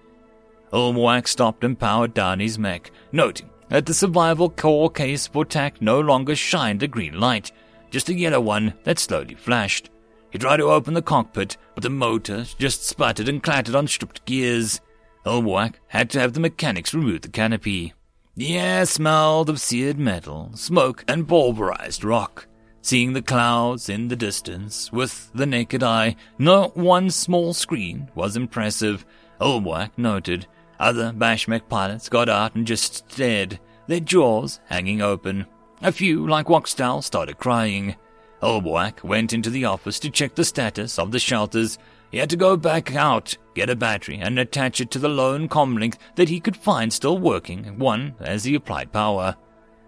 Olwak 0.73 1.27
stopped 1.27 1.63
and 1.63 1.79
powered 1.79 2.13
down 2.13 2.39
his 2.39 2.59
mech, 2.59 2.91
noting 3.11 3.49
that 3.69 3.85
the 3.85 3.93
survival 3.93 4.49
core 4.49 4.89
case 4.89 5.27
for 5.27 5.45
Tak 5.45 5.81
no 5.81 5.99
longer 5.99 6.35
shined 6.35 6.83
a 6.83 6.87
green 6.87 7.19
light, 7.19 7.51
just 7.91 8.09
a 8.09 8.13
yellow 8.13 8.41
one 8.41 8.73
that 8.83 8.99
slowly 8.99 9.35
flashed. 9.35 9.89
He 10.31 10.37
tried 10.37 10.57
to 10.57 10.71
open 10.71 10.93
the 10.93 11.01
cockpit, 11.01 11.57
but 11.73 11.83
the 11.83 11.89
motor 11.89 12.45
just 12.57 12.85
sputtered 12.85 13.29
and 13.29 13.41
clattered 13.41 13.75
on 13.75 13.87
stripped 13.87 14.25
gears. 14.25 14.81
Olwak 15.25 15.75
had 15.87 16.09
to 16.11 16.19
have 16.19 16.33
the 16.33 16.39
mechanics 16.39 16.93
remove 16.93 17.21
the 17.21 17.29
canopy. 17.29 17.93
The 18.35 18.57
air 18.57 18.85
smelled 18.85 19.49
of 19.49 19.59
seared 19.59 19.97
metal, 19.97 20.51
smoke, 20.53 21.03
and 21.07 21.27
pulverized 21.27 22.03
rock. 22.03 22.47
Seeing 22.81 23.13
the 23.13 23.21
clouds 23.21 23.89
in 23.89 24.07
the 24.07 24.15
distance 24.15 24.91
with 24.91 25.31
the 25.33 25.45
naked 25.45 25.83
eye, 25.83 26.15
not 26.37 26.77
one 26.77 27.09
small 27.09 27.53
screen 27.53 28.09
was 28.15 28.37
impressive. 28.37 29.05
Olwak 29.41 29.91
noted. 29.97 30.47
Other 30.79 31.11
Bashmek 31.11 31.67
pilots 31.69 32.09
got 32.09 32.29
out 32.29 32.55
and 32.55 32.67
just 32.67 33.09
stared, 33.11 33.59
their 33.87 33.99
jaws 33.99 34.59
hanging 34.65 35.01
open. 35.01 35.45
A 35.81 35.91
few, 35.91 36.27
like 36.27 36.47
Waxtal, 36.47 37.03
started 37.03 37.37
crying. 37.37 37.95
Olwak 38.41 39.03
went 39.03 39.33
into 39.33 39.49
the 39.49 39.65
office 39.65 39.99
to 39.99 40.09
check 40.09 40.35
the 40.35 40.45
status 40.45 40.99
of 40.99 41.11
the 41.11 41.19
shelters 41.19 41.79
he 42.11 42.19
had 42.19 42.29
to 42.29 42.37
go 42.37 42.55
back 42.55 42.95
out, 42.95 43.37
get 43.53 43.69
a 43.69 43.75
battery, 43.75 44.17
and 44.17 44.39
attach 44.39 44.79
it 44.79 44.91
to 44.91 44.99
the 44.99 45.09
lone 45.09 45.49
comlink 45.49 45.95
that 46.15 46.29
he 46.29 46.39
could 46.39 46.55
find 46.55 46.91
still 46.91 47.17
working, 47.17 47.77
one 47.77 48.15
as 48.19 48.45
he 48.45 48.55
applied 48.55 48.93
power. 48.93 49.35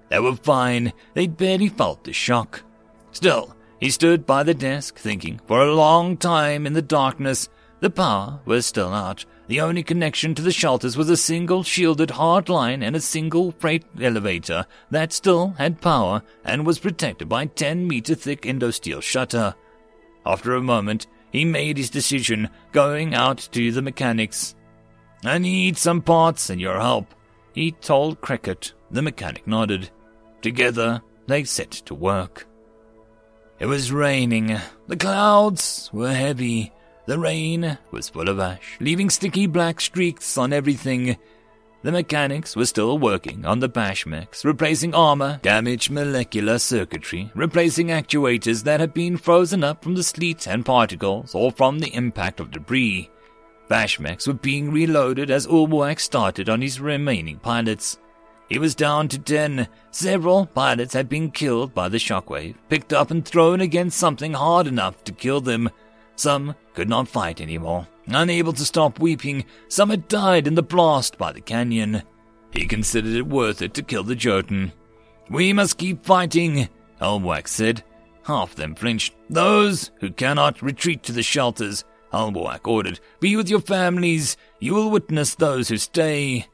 They 0.09 0.19
were 0.19 0.35
fine, 0.35 0.91
they'd 1.13 1.37
barely 1.37 1.69
felt 1.69 2.03
the 2.03 2.13
shock. 2.13 2.63
Still, 3.11 3.55
he 3.79 3.89
stood 3.89 4.25
by 4.25 4.43
the 4.43 4.53
desk, 4.53 4.97
thinking 4.97 5.39
for 5.45 5.61
a 5.61 5.73
long 5.73 6.17
time 6.17 6.65
in 6.65 6.73
the 6.73 6.81
darkness. 6.81 7.47
The 7.79 7.89
power 7.89 8.41
was 8.43 8.65
still 8.65 8.93
out. 8.93 9.23
The 9.49 9.61
only 9.61 9.81
connection 9.81 10.35
to 10.35 10.43
the 10.43 10.51
shelters 10.51 10.95
was 10.95 11.09
a 11.09 11.17
single 11.17 11.63
shielded 11.63 12.11
hard 12.11 12.49
line 12.49 12.83
and 12.83 12.95
a 12.95 13.01
single 13.01 13.51
freight 13.53 13.83
elevator 13.99 14.67
that 14.91 15.11
still 15.11 15.55
had 15.57 15.81
power 15.81 16.21
and 16.45 16.67
was 16.67 16.77
protected 16.77 17.27
by 17.27 17.47
10 17.47 17.87
meter 17.87 18.13
thick 18.13 18.43
endosteel 18.43 19.01
shutter. 19.01 19.55
After 20.23 20.53
a 20.53 20.61
moment, 20.61 21.07
he 21.31 21.45
made 21.45 21.77
his 21.77 21.89
decision, 21.89 22.51
going 22.73 23.15
out 23.15 23.49
to 23.53 23.71
the 23.71 23.81
mechanics. 23.81 24.53
I 25.25 25.39
need 25.39 25.77
some 25.77 26.03
parts 26.03 26.51
and 26.51 26.61
your 26.61 26.79
help, 26.79 27.15
he 27.51 27.71
told 27.71 28.21
Cricket. 28.21 28.73
The 28.91 29.01
mechanic 29.01 29.47
nodded. 29.47 29.89
Together, 30.43 31.01
they 31.25 31.43
set 31.43 31.71
to 31.71 31.95
work. 31.95 32.45
It 33.57 33.65
was 33.65 33.91
raining. 33.91 34.59
The 34.85 34.95
clouds 34.95 35.89
were 35.91 36.13
heavy. 36.13 36.71
The 37.09 37.17
rain 37.17 37.79
was 37.89 38.07
full 38.07 38.29
of 38.29 38.39
ash, 38.39 38.77
leaving 38.79 39.09
sticky 39.09 39.47
black 39.47 39.81
streaks 39.81 40.37
on 40.37 40.53
everything. 40.53 41.17
The 41.81 41.91
mechanics 41.91 42.55
were 42.55 42.67
still 42.67 42.99
working 42.99 43.47
on 43.47 43.61
the 43.61 43.67
Bashmeks, 43.67 44.45
replacing 44.45 44.93
armor, 44.93 45.39
damaged 45.41 45.89
molecular 45.89 46.59
circuitry, 46.59 47.31
replacing 47.33 47.87
actuators 47.87 48.61
that 48.65 48.79
had 48.79 48.93
been 48.93 49.17
frozen 49.17 49.63
up 49.63 49.83
from 49.83 49.95
the 49.95 50.03
sleet 50.03 50.47
and 50.47 50.63
particles 50.63 51.33
or 51.33 51.51
from 51.51 51.79
the 51.79 51.91
impact 51.95 52.39
of 52.39 52.51
debris. 52.51 53.09
Bashmeks 53.71 54.27
were 54.27 54.33
being 54.33 54.69
reloaded 54.69 55.31
as 55.31 55.47
Ulmoak 55.47 55.99
started 55.99 56.47
on 56.47 56.61
his 56.61 56.79
remaining 56.79 57.39
pilots. 57.39 57.97
He 58.49 58.59
was 58.59 58.75
down 58.75 59.07
to 59.07 59.17
ten. 59.17 59.67
Several 59.89 60.45
pilots 60.45 60.93
had 60.93 61.09
been 61.09 61.31
killed 61.31 61.73
by 61.73 61.89
the 61.89 61.97
shockwave, 61.97 62.53
picked 62.69 62.93
up 62.93 63.09
and 63.09 63.25
thrown 63.25 63.61
against 63.61 63.97
something 63.97 64.33
hard 64.33 64.67
enough 64.67 65.03
to 65.05 65.11
kill 65.11 65.41
them. 65.41 65.71
Some 66.19 66.53
could 66.73 66.89
not 66.89 67.07
fight 67.07 67.39
anymore. 67.39 67.87
Unable 68.07 68.51
to 68.51 68.65
stop 68.65 68.99
weeping, 68.99 69.45
some 69.69 69.89
had 69.89 70.09
died 70.09 70.47
in 70.47 70.55
the 70.55 70.61
blast 70.61 71.17
by 71.17 71.31
the 71.31 71.39
canyon. 71.39 72.03
He 72.51 72.65
considered 72.65 73.15
it 73.15 73.25
worth 73.25 73.61
it 73.61 73.73
to 73.75 73.83
kill 73.83 74.03
the 74.03 74.17
Jotun. 74.17 74.73
We 75.29 75.53
must 75.53 75.77
keep 75.77 76.05
fighting, 76.05 76.67
Alwak 76.99 77.47
said. 77.47 77.85
Half 78.23 78.55
them 78.55 78.75
flinched. 78.75 79.13
Those 79.29 79.91
who 80.01 80.11
cannot 80.11 80.61
retreat 80.61 81.03
to 81.03 81.13
the 81.13 81.23
shelters, 81.23 81.85
Alwak 82.11 82.67
ordered. 82.67 82.99
Be 83.21 83.37
with 83.37 83.49
your 83.49 83.61
families. 83.61 84.35
You 84.59 84.73
will 84.73 84.91
witness 84.91 85.35
those 85.35 85.69
who 85.69 85.77
stay. 85.77 86.47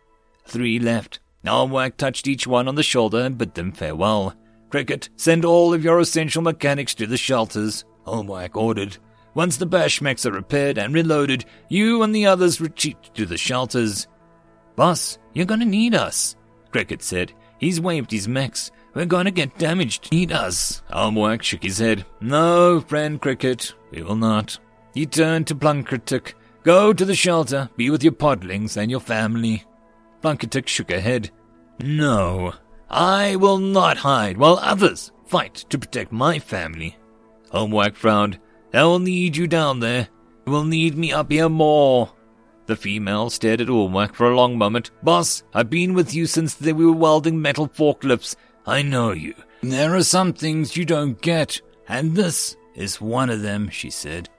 Three 0.45 0.77
left. 0.77 1.19
Alwak 1.43 1.97
touched 1.97 2.27
each 2.27 2.45
one 2.45 2.67
on 2.67 2.75
the 2.75 2.83
shoulder 2.83 3.21
and 3.21 3.35
bid 3.35 3.55
them 3.55 3.71
farewell. 3.71 4.35
Cricket, 4.69 5.09
send 5.15 5.43
all 5.43 5.73
of 5.73 5.83
your 5.83 5.99
essential 5.99 6.43
mechanics 6.43 6.93
to 6.95 7.07
the 7.07 7.17
shelters, 7.17 7.83
Alwak 8.05 8.55
ordered. 8.55 8.99
Once 9.35 9.57
the 9.57 9.67
Bashmeks 9.67 10.25
are 10.25 10.31
repaired 10.31 10.77
and 10.77 10.93
reloaded, 10.93 11.45
you 11.69 12.01
and 12.01 12.15
the 12.15 12.25
others 12.25 12.61
retreat 12.61 12.97
to 13.13 13.25
the 13.25 13.37
shelters. 13.37 14.07
Boss, 14.75 15.17
you're 15.33 15.45
gonna 15.45 15.65
need 15.65 15.93
us, 15.93 16.35
Cricket 16.71 17.03
said. 17.03 17.33
He's 17.59 17.79
waved 17.79 18.11
his 18.11 18.27
mechs. 18.27 18.71
We're 18.93 19.05
gonna 19.05 19.31
get 19.31 19.57
damaged. 19.57 20.11
Need 20.11 20.31
us. 20.31 20.81
Ulmoak 20.89 21.41
shook 21.41 21.63
his 21.63 21.79
head. 21.79 22.05
No, 22.21 22.79
friend 22.79 23.21
Cricket, 23.21 23.73
we 23.91 24.01
will 24.01 24.15
not. 24.15 24.57
He 24.93 25.05
turned 25.05 25.47
to 25.47 25.55
Plunkertuk. 25.55 26.33
Go 26.63 26.93
to 26.93 27.05
the 27.05 27.15
shelter, 27.15 27.69
be 27.75 27.89
with 27.89 28.03
your 28.03 28.13
podlings 28.13 28.77
and 28.77 28.89
your 28.89 29.01
family. 29.01 29.63
Plunkertuk 30.21 30.67
shook 30.67 30.89
her 30.91 30.99
head. 30.99 31.29
No. 31.79 32.53
I 32.89 33.35
will 33.35 33.57
not 33.57 33.97
hide 33.97 34.37
while 34.37 34.59
others 34.61 35.11
fight 35.25 35.55
to 35.69 35.77
protect 35.77 36.11
my 36.11 36.39
family. 36.39 36.97
Homework 37.51 37.95
frowned. 37.95 38.39
I 38.75 38.83
will 38.83 38.99
need 38.99 39.37
you 39.37 39.47
down 39.47 39.79
there. 39.79 40.09
You 40.45 40.51
will 40.51 40.65
need 40.65 40.97
me 40.97 41.13
up 41.13 41.31
here 41.31 41.49
more. 41.49 42.11
The 42.65 42.75
female 42.75 43.29
stared 43.29 43.61
at 43.61 43.67
Ulmoak 43.67 44.13
for 44.13 44.29
a 44.29 44.35
long 44.35 44.57
moment. 44.57 44.91
Boss, 45.01 45.43
I've 45.53 45.69
been 45.69 45.93
with 45.93 46.13
you 46.13 46.25
since 46.25 46.59
we 46.59 46.73
were 46.73 46.91
welding 46.91 47.41
metal 47.41 47.67
forklifts. 47.67 48.35
I 48.65 48.81
know 48.81 49.11
you. 49.11 49.33
There 49.61 49.95
are 49.95 50.03
some 50.03 50.33
things 50.33 50.75
you 50.75 50.83
don't 50.83 51.21
get, 51.21 51.61
and 51.87 52.15
this 52.15 52.57
is 52.75 52.99
one 52.99 53.29
of 53.29 53.41
them, 53.41 53.69
she 53.69 53.89
said. 53.89 54.29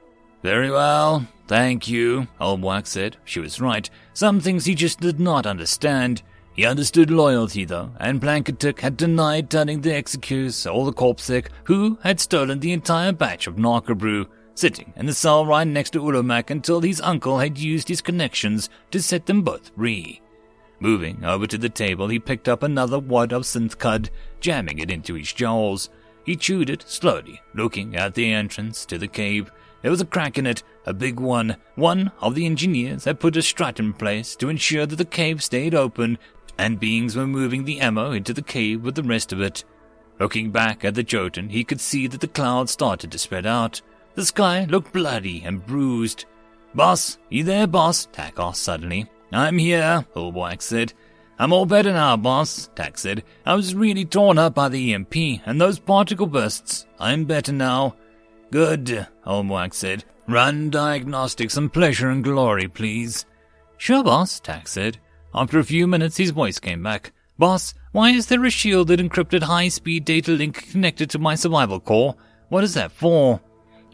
Very 0.42 0.70
well, 0.70 1.26
thank 1.46 1.88
you, 1.88 2.28
Ulmoak 2.40 2.86
said. 2.86 3.16
She 3.24 3.40
was 3.40 3.60
right. 3.60 3.88
Some 4.12 4.40
things 4.40 4.64
he 4.64 4.74
just 4.74 5.00
did 5.00 5.18
not 5.18 5.46
understand. 5.46 6.22
He 6.56 6.64
understood 6.64 7.10
loyalty, 7.10 7.66
though, 7.66 7.92
and 8.00 8.20
Planketuk 8.20 8.80
had 8.80 8.96
denied 8.96 9.50
turning 9.50 9.82
the 9.82 9.90
Execus 9.90 10.66
or 10.66 10.86
the 10.86 10.92
Corpsec, 10.92 11.48
who 11.64 11.98
had 12.02 12.18
stolen 12.18 12.60
the 12.60 12.72
entire 12.72 13.12
batch 13.12 13.46
of 13.46 13.56
Narcobrew, 13.56 14.26
sitting 14.54 14.94
in 14.96 15.04
the 15.04 15.12
cell 15.12 15.44
right 15.44 15.66
next 15.66 15.90
to 15.90 16.00
Ulmoak 16.00 16.48
until 16.48 16.80
his 16.80 17.02
uncle 17.02 17.38
had 17.38 17.58
used 17.58 17.88
his 17.88 18.00
connections 18.00 18.70
to 18.90 19.02
set 19.02 19.26
them 19.26 19.42
both 19.42 19.70
free. 19.76 20.22
Moving 20.80 21.24
over 21.26 21.46
to 21.46 21.58
the 21.58 21.68
table, 21.68 22.08
he 22.08 22.18
picked 22.18 22.48
up 22.48 22.62
another 22.62 22.98
wad 22.98 23.34
of 23.34 23.42
synth 23.42 23.76
cud, 23.76 24.08
jamming 24.40 24.78
it 24.78 24.90
into 24.90 25.12
his 25.12 25.34
jaws. 25.34 25.90
He 26.24 26.36
chewed 26.36 26.70
it 26.70 26.84
slowly, 26.86 27.42
looking 27.54 27.96
at 27.96 28.14
the 28.14 28.32
entrance 28.32 28.86
to 28.86 28.96
the 28.96 29.08
cave. 29.08 29.50
There 29.82 29.90
was 29.90 30.00
a 30.00 30.06
crack 30.06 30.38
in 30.38 30.46
it, 30.46 30.62
a 30.86 30.94
big 30.94 31.20
one. 31.20 31.56
One 31.74 32.10
of 32.20 32.34
the 32.34 32.46
engineers 32.46 33.04
had 33.04 33.20
put 33.20 33.36
a 33.36 33.42
strut 33.42 33.78
in 33.78 33.92
place 33.92 34.34
to 34.36 34.48
ensure 34.48 34.86
that 34.86 34.96
the 34.96 35.04
cave 35.04 35.42
stayed 35.42 35.74
open, 35.74 36.18
and 36.58 36.80
beings 36.80 37.16
were 37.16 37.26
moving 37.26 37.64
the 37.64 37.80
ammo 37.80 38.12
into 38.12 38.32
the 38.32 38.42
cave 38.42 38.82
with 38.82 38.94
the 38.94 39.02
rest 39.02 39.32
of 39.32 39.40
it. 39.40 39.64
Looking 40.18 40.50
back 40.50 40.84
at 40.84 40.94
the 40.94 41.02
Jotun, 41.02 41.50
he 41.50 41.64
could 41.64 41.80
see 41.80 42.06
that 42.06 42.20
the 42.20 42.28
clouds 42.28 42.72
started 42.72 43.12
to 43.12 43.18
spread 43.18 43.46
out. 43.46 43.82
The 44.14 44.24
sky 44.24 44.64
looked 44.64 44.92
bloody 44.92 45.42
and 45.44 45.64
bruised. 45.64 46.24
Boss, 46.74 47.18
you 47.28 47.44
there, 47.44 47.66
boss? 47.66 48.08
Tak 48.12 48.38
asked 48.38 48.62
suddenly. 48.62 49.06
I'm 49.32 49.58
here, 49.58 50.06
Ulmoak 50.14 50.62
said. 50.62 50.92
I'm 51.38 51.52
all 51.52 51.66
better 51.66 51.92
now, 51.92 52.16
boss, 52.16 52.70
Tak 52.74 52.96
said. 52.96 53.22
I 53.44 53.54
was 53.54 53.74
really 53.74 54.06
torn 54.06 54.38
up 54.38 54.54
by 54.54 54.70
the 54.70 54.94
EMP 54.94 55.42
and 55.44 55.60
those 55.60 55.78
particle 55.78 56.26
bursts. 56.26 56.86
I'm 56.98 57.24
better 57.24 57.52
now. 57.52 57.96
Good, 58.50 59.06
Ulmoak 59.26 59.74
said. 59.74 60.04
Run 60.26 60.70
diagnostics 60.70 61.56
and 61.56 61.72
pleasure 61.72 62.08
and 62.08 62.24
glory, 62.24 62.68
please. 62.68 63.26
Sure, 63.76 64.02
boss, 64.02 64.40
Tak 64.40 64.66
said. 64.66 64.98
After 65.36 65.58
a 65.58 65.64
few 65.64 65.86
minutes, 65.86 66.16
his 66.16 66.30
voice 66.30 66.58
came 66.58 66.82
back. 66.82 67.12
Boss, 67.38 67.74
why 67.92 68.10
is 68.10 68.26
there 68.26 68.42
a 68.46 68.50
shielded 68.50 68.98
encrypted 68.98 69.42
high-speed 69.42 70.06
data 70.06 70.30
link 70.30 70.70
connected 70.70 71.10
to 71.10 71.18
my 71.18 71.34
survival 71.34 71.78
core? 71.78 72.14
What 72.48 72.64
is 72.64 72.72
that 72.72 72.90
for? 72.90 73.42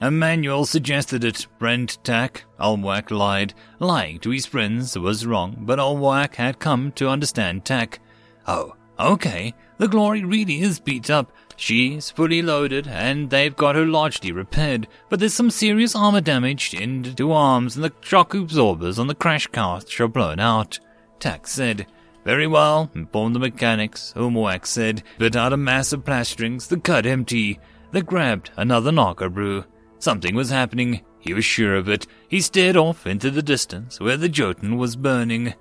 Emmanuel 0.00 0.64
suggested 0.64 1.24
it, 1.24 1.48
Brent 1.58 1.98
Tak. 2.04 2.44
Ulmoak 2.60 3.10
lied. 3.10 3.54
Lying 3.80 4.20
to 4.20 4.30
his 4.30 4.46
friends 4.46 4.96
was 4.96 5.26
wrong, 5.26 5.56
but 5.60 5.80
Ulmoak 5.80 6.36
had 6.36 6.60
come 6.60 6.92
to 6.92 7.08
understand 7.08 7.64
Tak. 7.64 7.98
Oh, 8.46 8.76
okay. 9.00 9.52
The 9.78 9.88
Glory 9.88 10.22
really 10.24 10.60
is 10.60 10.78
beat 10.78 11.10
up. 11.10 11.32
She's 11.56 12.08
fully 12.08 12.42
loaded, 12.42 12.86
and 12.86 13.30
they've 13.30 13.56
got 13.56 13.74
her 13.74 13.86
largely 13.86 14.30
repaired, 14.30 14.86
but 15.08 15.18
there's 15.18 15.34
some 15.34 15.50
serious 15.50 15.96
armor 15.96 16.20
damage 16.20 16.72
in 16.72 17.02
two 17.16 17.32
arms, 17.32 17.74
and 17.74 17.84
the 17.84 17.92
shock 18.00 18.32
absorbers 18.32 19.00
on 19.00 19.08
the 19.08 19.14
crash 19.14 19.48
cart 19.48 20.00
are 20.00 20.06
blown 20.06 20.38
out. 20.38 20.78
Tak 21.22 21.46
said. 21.46 21.86
Very 22.24 22.48
well, 22.48 22.90
informed 22.96 23.36
the 23.36 23.38
mechanics, 23.38 24.12
Ulmoak 24.16 24.66
said, 24.66 25.04
bit 25.18 25.36
out 25.36 25.52
a 25.52 25.56
mass 25.56 25.92
of 25.92 26.04
plasterings, 26.04 26.66
the 26.66 26.80
cut 26.80 27.06
empty. 27.06 27.60
They 27.92 28.00
grabbed 28.02 28.50
another 28.56 28.90
narco 28.90 29.28
brew. 29.28 29.64
Something 30.00 30.34
was 30.34 30.50
happening. 30.50 31.02
He 31.20 31.32
was 31.32 31.44
sure 31.44 31.76
of 31.76 31.88
it. 31.88 32.08
He 32.26 32.40
stared 32.40 32.76
off 32.76 33.06
into 33.06 33.30
the 33.30 33.40
distance 33.40 34.00
where 34.00 34.16
the 34.16 34.28
Jotun 34.28 34.78
was 34.78 34.96
burning. 34.96 35.54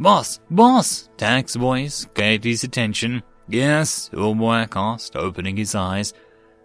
Boss, 0.00 0.40
boss! 0.50 1.08
Tak's 1.16 1.54
voice 1.54 2.08
gained 2.14 2.42
his 2.42 2.64
attention. 2.64 3.22
Yes, 3.48 4.10
Ulmoak 4.12 4.74
asked, 4.74 5.14
opening 5.14 5.56
his 5.56 5.76
eyes. 5.76 6.12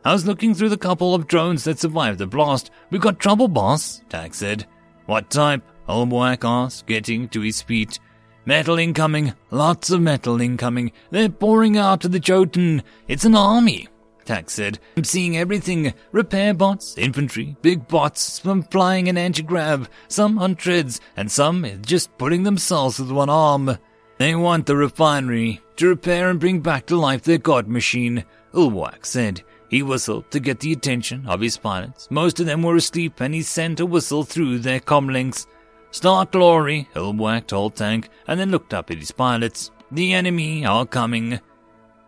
I 0.03 0.13
was 0.13 0.25
looking 0.25 0.55
through 0.55 0.69
the 0.69 0.77
couple 0.77 1.13
of 1.13 1.27
drones 1.27 1.63
that 1.65 1.77
survived 1.77 2.17
the 2.17 2.25
blast. 2.25 2.71
We've 2.89 3.01
got 3.01 3.19
trouble, 3.19 3.49
boss, 3.49 4.01
Tak 4.09 4.33
said. 4.33 4.65
What 5.05 5.29
type? 5.29 5.61
Ulmoak 5.89 6.45
asked, 6.45 6.85
getting 6.85 7.27
to 7.29 7.41
his 7.41 7.61
feet. 7.61 7.99
Metal 8.45 8.77
incoming. 8.77 9.33
Lots 9.51 9.89
of 9.89 10.01
metal 10.01 10.39
incoming. 10.39 10.91
They're 11.09 11.29
pouring 11.29 11.77
out 11.77 12.05
of 12.05 12.11
the 12.11 12.19
Jotun. 12.19 12.83
It's 13.07 13.25
an 13.25 13.35
army. 13.35 13.87
Tak 14.25 14.51
said. 14.51 14.77
I'm 14.95 15.03
seeing 15.03 15.35
everything. 15.35 15.93
Repair 16.11 16.53
bots, 16.53 16.95
infantry, 16.97 17.57
big 17.63 17.87
bots, 17.87 18.21
some 18.21 18.61
flying 18.61 19.07
in 19.07 19.17
anti-grav, 19.17 19.89
some 20.07 20.37
on 20.37 20.55
treads, 20.55 21.01
and 21.17 21.31
some 21.31 21.65
just 21.81 22.15
putting 22.19 22.43
themselves 22.43 22.99
with 22.99 23.11
one 23.11 23.29
arm. 23.29 23.77
They 24.19 24.35
want 24.35 24.67
the 24.67 24.75
refinery 24.75 25.61
to 25.77 25.87
repair 25.87 26.29
and 26.29 26.39
bring 26.39 26.59
back 26.59 26.85
to 26.87 26.95
life 26.95 27.23
their 27.23 27.39
god 27.39 27.67
machine, 27.67 28.23
Ulwak 28.53 29.05
said. 29.05 29.41
He 29.69 29.81
whistled 29.81 30.29
to 30.31 30.39
get 30.39 30.59
the 30.59 30.73
attention 30.73 31.27
of 31.27 31.41
his 31.41 31.57
pilots. 31.57 32.07
Most 32.11 32.39
of 32.39 32.45
them 32.45 32.61
were 32.61 32.75
asleep, 32.75 33.21
and 33.21 33.33
he 33.33 33.41
sent 33.41 33.79
a 33.79 33.85
whistle 33.85 34.23
through 34.23 34.59
their 34.59 34.79
comlinks. 34.79 35.47
Start 35.91 36.31
glory, 36.31 36.87
Ulwak 36.95 37.47
told 37.47 37.75
Tank, 37.75 38.09
and 38.27 38.39
then 38.39 38.51
looked 38.51 38.73
up 38.73 38.91
at 38.91 38.97
his 38.97 39.11
pilots. 39.11 39.71
The 39.91 40.13
enemy 40.13 40.65
are 40.65 40.85
coming. 40.85 41.39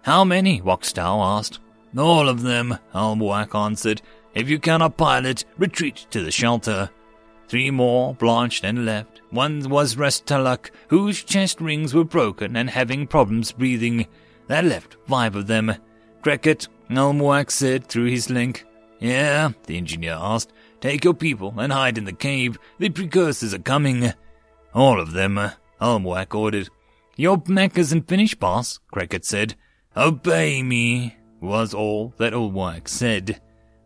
How 0.04 0.24
many? 0.24 0.62
Wokstow 0.62 1.38
asked. 1.38 1.60
All 1.98 2.30
of 2.30 2.42
them, 2.42 2.78
Ulmoak 2.94 3.56
answered. 3.56 4.02
If 4.34 4.50
you 4.50 4.60
cannot 4.60 4.98
pilot, 4.98 5.46
retreat 5.58 6.06
to 6.12 6.24
the 6.24 6.32
shelter. 6.32 6.90
Three 7.48 7.70
more 7.70 8.16
blanched 8.16 8.64
and 8.64 8.86
left. 8.86 9.22
One 9.30 9.68
was 9.70 9.96
Restaluk, 9.96 10.70
whose 10.88 11.24
chest 11.24 11.60
rings 11.60 11.94
were 11.94 12.06
broken 12.06 12.56
and 12.56 12.70
having 12.70 13.08
problems 13.08 13.52
breathing. 13.52 14.08
That 14.48 14.64
left 14.64 14.96
five 15.08 15.36
of 15.36 15.48
them. 15.48 15.76
Cricket, 16.22 16.68
Ulmoak 16.90 17.52
said 17.52 17.88
through 17.88 18.06
his 18.06 18.30
link. 18.30 18.66
Yeah, 19.00 19.52
the 19.66 19.78
engineer 19.78 20.18
asked. 20.18 20.54
Take 20.82 21.04
your 21.04 21.14
people 21.14 21.54
and 21.58 21.72
hide 21.72 21.98
in 21.98 22.06
the 22.06 22.12
cave. 22.12 22.58
The 22.80 22.90
precursors 22.90 23.54
are 23.54 23.60
coming. 23.60 24.14
All 24.74 25.00
of 25.00 25.14
them, 25.14 25.38
uh, 25.38 25.52
Ulmoak 25.80 26.34
ordered. 26.36 26.70
Your 27.16 27.42
mech 27.48 27.78
isn't 27.78 28.08
finished, 28.08 28.40
boss, 28.40 28.80
Cricket 28.92 29.24
said. 29.24 29.56
Obey 29.96 30.64
me 30.64 31.16
was 31.40 31.74
all 31.74 32.14
that 32.18 32.34
Ulwak 32.34 32.88
said. 32.88 33.40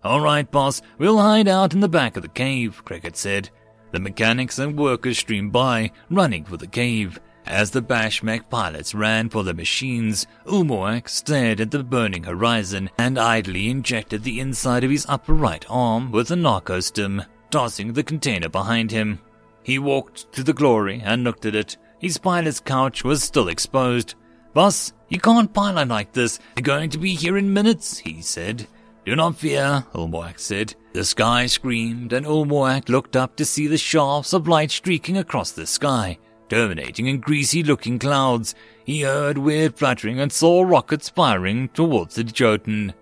All 0.03 0.21
right, 0.21 0.49
boss, 0.49 0.81
we'll 0.97 1.19
hide 1.19 1.47
out 1.47 1.73
in 1.73 1.79
the 1.79 1.89
back 1.89 2.15
of 2.15 2.21
the 2.21 2.29
cave, 2.29 2.81
Cricket 2.85 3.17
said. 3.17 3.49
The 3.91 3.99
mechanics 3.99 4.59
and 4.59 4.77
workers 4.77 5.17
streamed 5.17 5.51
by, 5.51 5.91
running 6.09 6.45
for 6.45 6.57
the 6.57 6.67
cave. 6.67 7.19
As 7.47 7.69
the 7.69 7.81
Bashmek 7.81 8.49
pilots 8.49 8.95
ran 8.95 9.29
for 9.29 9.43
the 9.43 9.53
machines, 9.53 10.25
Ulmoak 10.45 11.07
stared 11.07 11.61
at 11.61 11.71
the 11.71 11.83
burning 11.83 12.23
horizon 12.23 12.89
and 12.97 13.19
idly 13.19 13.69
injected 13.69 14.23
the 14.23 14.39
inside 14.39 14.83
of 14.83 14.89
his 14.89 15.05
upper 15.07 15.33
right 15.33 15.63
arm 15.69 16.11
with 16.11 16.31
a 16.31 16.35
narcostim, 16.35 17.25
tossing 17.51 17.93
the 17.93 18.03
container 18.03 18.49
behind 18.49 18.89
him. 18.89 19.19
He 19.61 19.77
walked 19.77 20.31
to 20.33 20.43
the 20.43 20.53
glory 20.53 21.01
and 21.03 21.23
looked 21.23 21.45
at 21.45 21.55
it. 21.55 21.77
His 21.99 22.17
pilot's 22.17 22.59
couch 22.59 23.03
was 23.03 23.23
still 23.23 23.47
exposed. 23.47 24.15
Boss, 24.53 24.93
you 25.09 25.19
can't 25.19 25.53
pilot 25.53 25.87
like 25.87 26.13
this. 26.13 26.39
They're 26.55 26.63
going 26.63 26.89
to 26.91 26.97
be 26.97 27.13
here 27.13 27.37
in 27.37 27.53
minutes, 27.53 27.97
he 27.97 28.21
said. 28.21 28.67
Do 29.05 29.15
not 29.15 29.35
fear, 29.35 29.85
Ulmoak 29.93 30.39
said. 30.39 30.73
The 30.93 31.05
sky 31.05 31.45
screamed, 31.45 32.11
and 32.11 32.25
Ulmoak 32.25 32.89
looked 32.89 33.15
up 33.15 33.35
to 33.35 33.45
see 33.45 33.67
the 33.67 33.77
shafts 33.77 34.33
of 34.33 34.47
light 34.47 34.71
streaking 34.71 35.17
across 35.17 35.51
the 35.51 35.67
sky, 35.67 36.17
terminating 36.49 37.07
in 37.07 37.19
greasy 37.19 37.63
looking 37.63 37.99
clouds. 37.99 38.55
He 38.83 39.01
heard 39.01 39.37
weird 39.37 39.77
fluttering 39.77 40.19
and 40.19 40.31
saw 40.31 40.63
rockets 40.63 41.09
firing 41.09 41.69
towards 41.69 42.15
the 42.15 42.23
Jotun. 42.23 42.93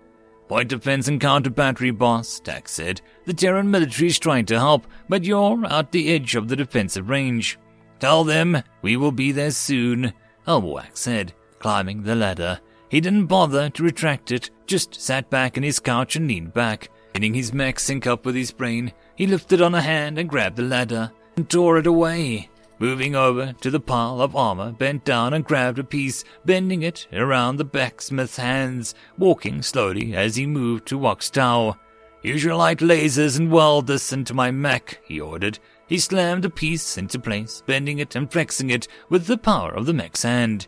Point 0.48 0.68
defense 0.68 1.08
and 1.08 1.20
counter 1.20 1.50
battery, 1.50 1.90
boss, 1.90 2.40
Tak 2.40 2.68
said. 2.68 3.00
The 3.24 3.34
Terran 3.34 3.70
military 3.70 4.08
is 4.08 4.18
trying 4.18 4.46
to 4.46 4.58
help, 4.58 4.86
but 5.08 5.24
you're 5.24 5.64
at 5.66 5.92
the 5.92 6.12
edge 6.12 6.34
of 6.34 6.48
the 6.48 6.56
defensive 6.56 7.08
range. 7.08 7.58
Tell 7.98 8.24
them 8.24 8.62
we 8.82 8.96
will 8.96 9.12
be 9.12 9.32
there 9.32 9.50
soon, 9.50 10.12
Ulmoak 10.46 10.96
said 10.96 11.32
climbing 11.64 12.02
the 12.02 12.14
ladder. 12.14 12.60
He 12.90 13.00
didn't 13.00 13.24
bother 13.24 13.70
to 13.70 13.82
retract 13.82 14.30
it, 14.30 14.50
just 14.66 15.00
sat 15.00 15.30
back 15.30 15.56
in 15.56 15.62
his 15.62 15.80
couch 15.80 16.14
and 16.14 16.28
leaned 16.28 16.52
back. 16.52 16.90
Letting 17.14 17.32
his 17.32 17.54
mech 17.54 17.80
sync 17.80 18.06
up 18.06 18.26
with 18.26 18.34
his 18.34 18.52
brain, 18.52 18.92
he 19.16 19.26
lifted 19.26 19.62
on 19.62 19.74
a 19.74 19.80
hand 19.80 20.18
and 20.18 20.28
grabbed 20.28 20.56
the 20.56 20.62
ladder 20.62 21.10
and 21.36 21.48
tore 21.48 21.78
it 21.78 21.86
away. 21.86 22.50
Moving 22.78 23.14
over 23.14 23.52
to 23.60 23.70
the 23.70 23.80
pile 23.80 24.20
of 24.20 24.34
armor, 24.34 24.72
bent 24.72 25.04
down 25.04 25.32
and 25.32 25.44
grabbed 25.44 25.78
a 25.78 25.84
piece, 25.84 26.24
bending 26.44 26.82
it 26.82 27.06
around 27.12 27.56
the 27.56 27.64
blacksmith's 27.64 28.36
hands, 28.36 28.94
walking 29.16 29.62
slowly 29.62 30.16
as 30.16 30.36
he 30.36 30.46
moved 30.46 30.86
to 30.86 30.98
Wokstow. 30.98 31.76
Use 32.22 32.42
your 32.42 32.56
light 32.56 32.78
lasers 32.78 33.38
and 33.38 33.52
weld 33.52 33.86
this 33.86 34.12
into 34.12 34.34
my 34.34 34.50
mech, 34.50 34.98
he 35.06 35.20
ordered. 35.20 35.58
He 35.86 35.98
slammed 35.98 36.44
a 36.44 36.50
piece 36.50 36.98
into 36.98 37.18
place, 37.18 37.62
bending 37.66 37.98
it 37.98 38.16
and 38.16 38.30
flexing 38.30 38.70
it 38.70 38.88
with 39.08 39.26
the 39.26 39.38
power 39.38 39.72
of 39.72 39.86
the 39.86 39.92
mech's 39.92 40.22
hand. 40.22 40.66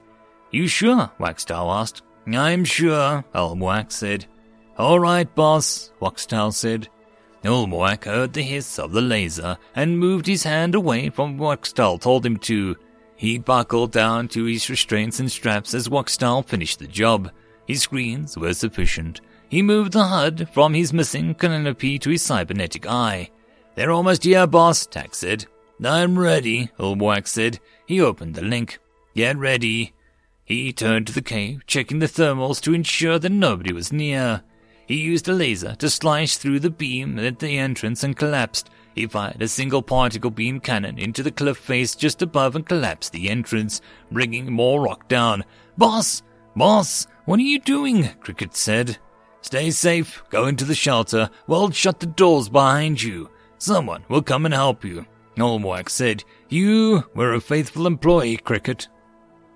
You 0.50 0.68
sure? 0.68 1.10
Waxtail 1.18 1.74
asked. 1.74 2.02
I'm 2.26 2.64
sure, 2.64 3.24
Ulmoak 3.34 3.90
said. 3.90 4.26
All 4.78 5.00
right, 5.00 5.32
boss, 5.34 5.92
Waxtail 6.00 6.52
said. 6.52 6.88
Ulmoak 7.44 8.04
heard 8.04 8.32
the 8.32 8.42
hiss 8.42 8.78
of 8.78 8.92
the 8.92 9.00
laser 9.00 9.56
and 9.74 9.98
moved 9.98 10.26
his 10.26 10.42
hand 10.42 10.74
away 10.74 11.10
from 11.10 11.38
what 11.38 11.72
told 11.74 12.26
him 12.26 12.36
to. 12.38 12.76
He 13.16 13.38
buckled 13.38 13.92
down 13.92 14.28
to 14.28 14.44
his 14.44 14.68
restraints 14.68 15.20
and 15.20 15.30
straps 15.30 15.74
as 15.74 15.88
Waxtail 15.88 16.44
finished 16.44 16.78
the 16.78 16.86
job. 16.86 17.30
His 17.66 17.82
screens 17.82 18.36
were 18.36 18.54
sufficient. 18.54 19.20
He 19.48 19.62
moved 19.62 19.92
the 19.92 20.04
HUD 20.04 20.48
from 20.52 20.74
his 20.74 20.92
missing 20.92 21.34
canopy 21.34 21.98
to 22.00 22.10
his 22.10 22.22
cybernetic 22.22 22.86
eye. 22.86 23.30
They're 23.74 23.92
almost 23.92 24.24
here, 24.24 24.46
boss, 24.46 24.86
Tak 24.86 25.14
said. 25.14 25.46
I'm 25.84 26.18
ready, 26.18 26.70
Ulmoak 26.78 27.26
said. 27.26 27.60
He 27.86 28.00
opened 28.00 28.34
the 28.34 28.42
link. 28.42 28.78
Get 29.14 29.36
ready. 29.36 29.92
He 30.44 30.72
turned 30.72 31.06
to 31.08 31.12
the 31.12 31.22
cave, 31.22 31.66
checking 31.66 31.98
the 31.98 32.06
thermals 32.06 32.60
to 32.62 32.74
ensure 32.74 33.18
that 33.18 33.32
nobody 33.32 33.72
was 33.72 33.92
near. 33.92 34.42
He 34.86 34.96
used 34.96 35.28
a 35.28 35.32
laser 35.32 35.74
to 35.76 35.90
slice 35.90 36.36
through 36.36 36.60
the 36.60 36.70
beam 36.70 37.18
at 37.18 37.40
the 37.40 37.58
entrance 37.58 38.04
and 38.04 38.16
collapsed. 38.16 38.70
He 38.94 39.06
fired 39.06 39.42
a 39.42 39.48
single 39.48 39.82
particle 39.82 40.30
beam 40.30 40.60
cannon 40.60 40.98
into 40.98 41.22
the 41.22 41.30
cliff 41.30 41.58
face 41.58 41.94
just 41.94 42.22
above 42.22 42.56
and 42.56 42.66
collapsed 42.66 43.12
the 43.12 43.28
entrance, 43.28 43.80
bringing 44.10 44.52
more 44.52 44.80
rock 44.80 45.08
down. 45.08 45.44
Boss! 45.76 46.22
Boss! 46.54 47.06
What 47.24 47.40
are 47.40 47.42
you 47.42 47.58
doing? 47.58 48.08
Cricket 48.20 48.54
said. 48.54 48.98
Stay 49.42 49.70
safe. 49.70 50.22
Go 50.30 50.46
into 50.46 50.64
the 50.64 50.74
shelter. 50.74 51.30
We'll 51.46 51.70
shut 51.70 52.00
the 52.00 52.06
doors 52.06 52.48
behind 52.48 53.02
you. 53.02 53.28
Someone 53.58 54.04
will 54.08 54.22
come 54.22 54.44
and 54.44 54.54
help 54.54 54.84
you. 54.84 55.06
Ulmoak 55.36 55.90
said, 55.90 56.24
You 56.48 57.04
were 57.14 57.34
a 57.34 57.40
faithful 57.40 57.86
employee, 57.86 58.38
Cricket. 58.38 58.88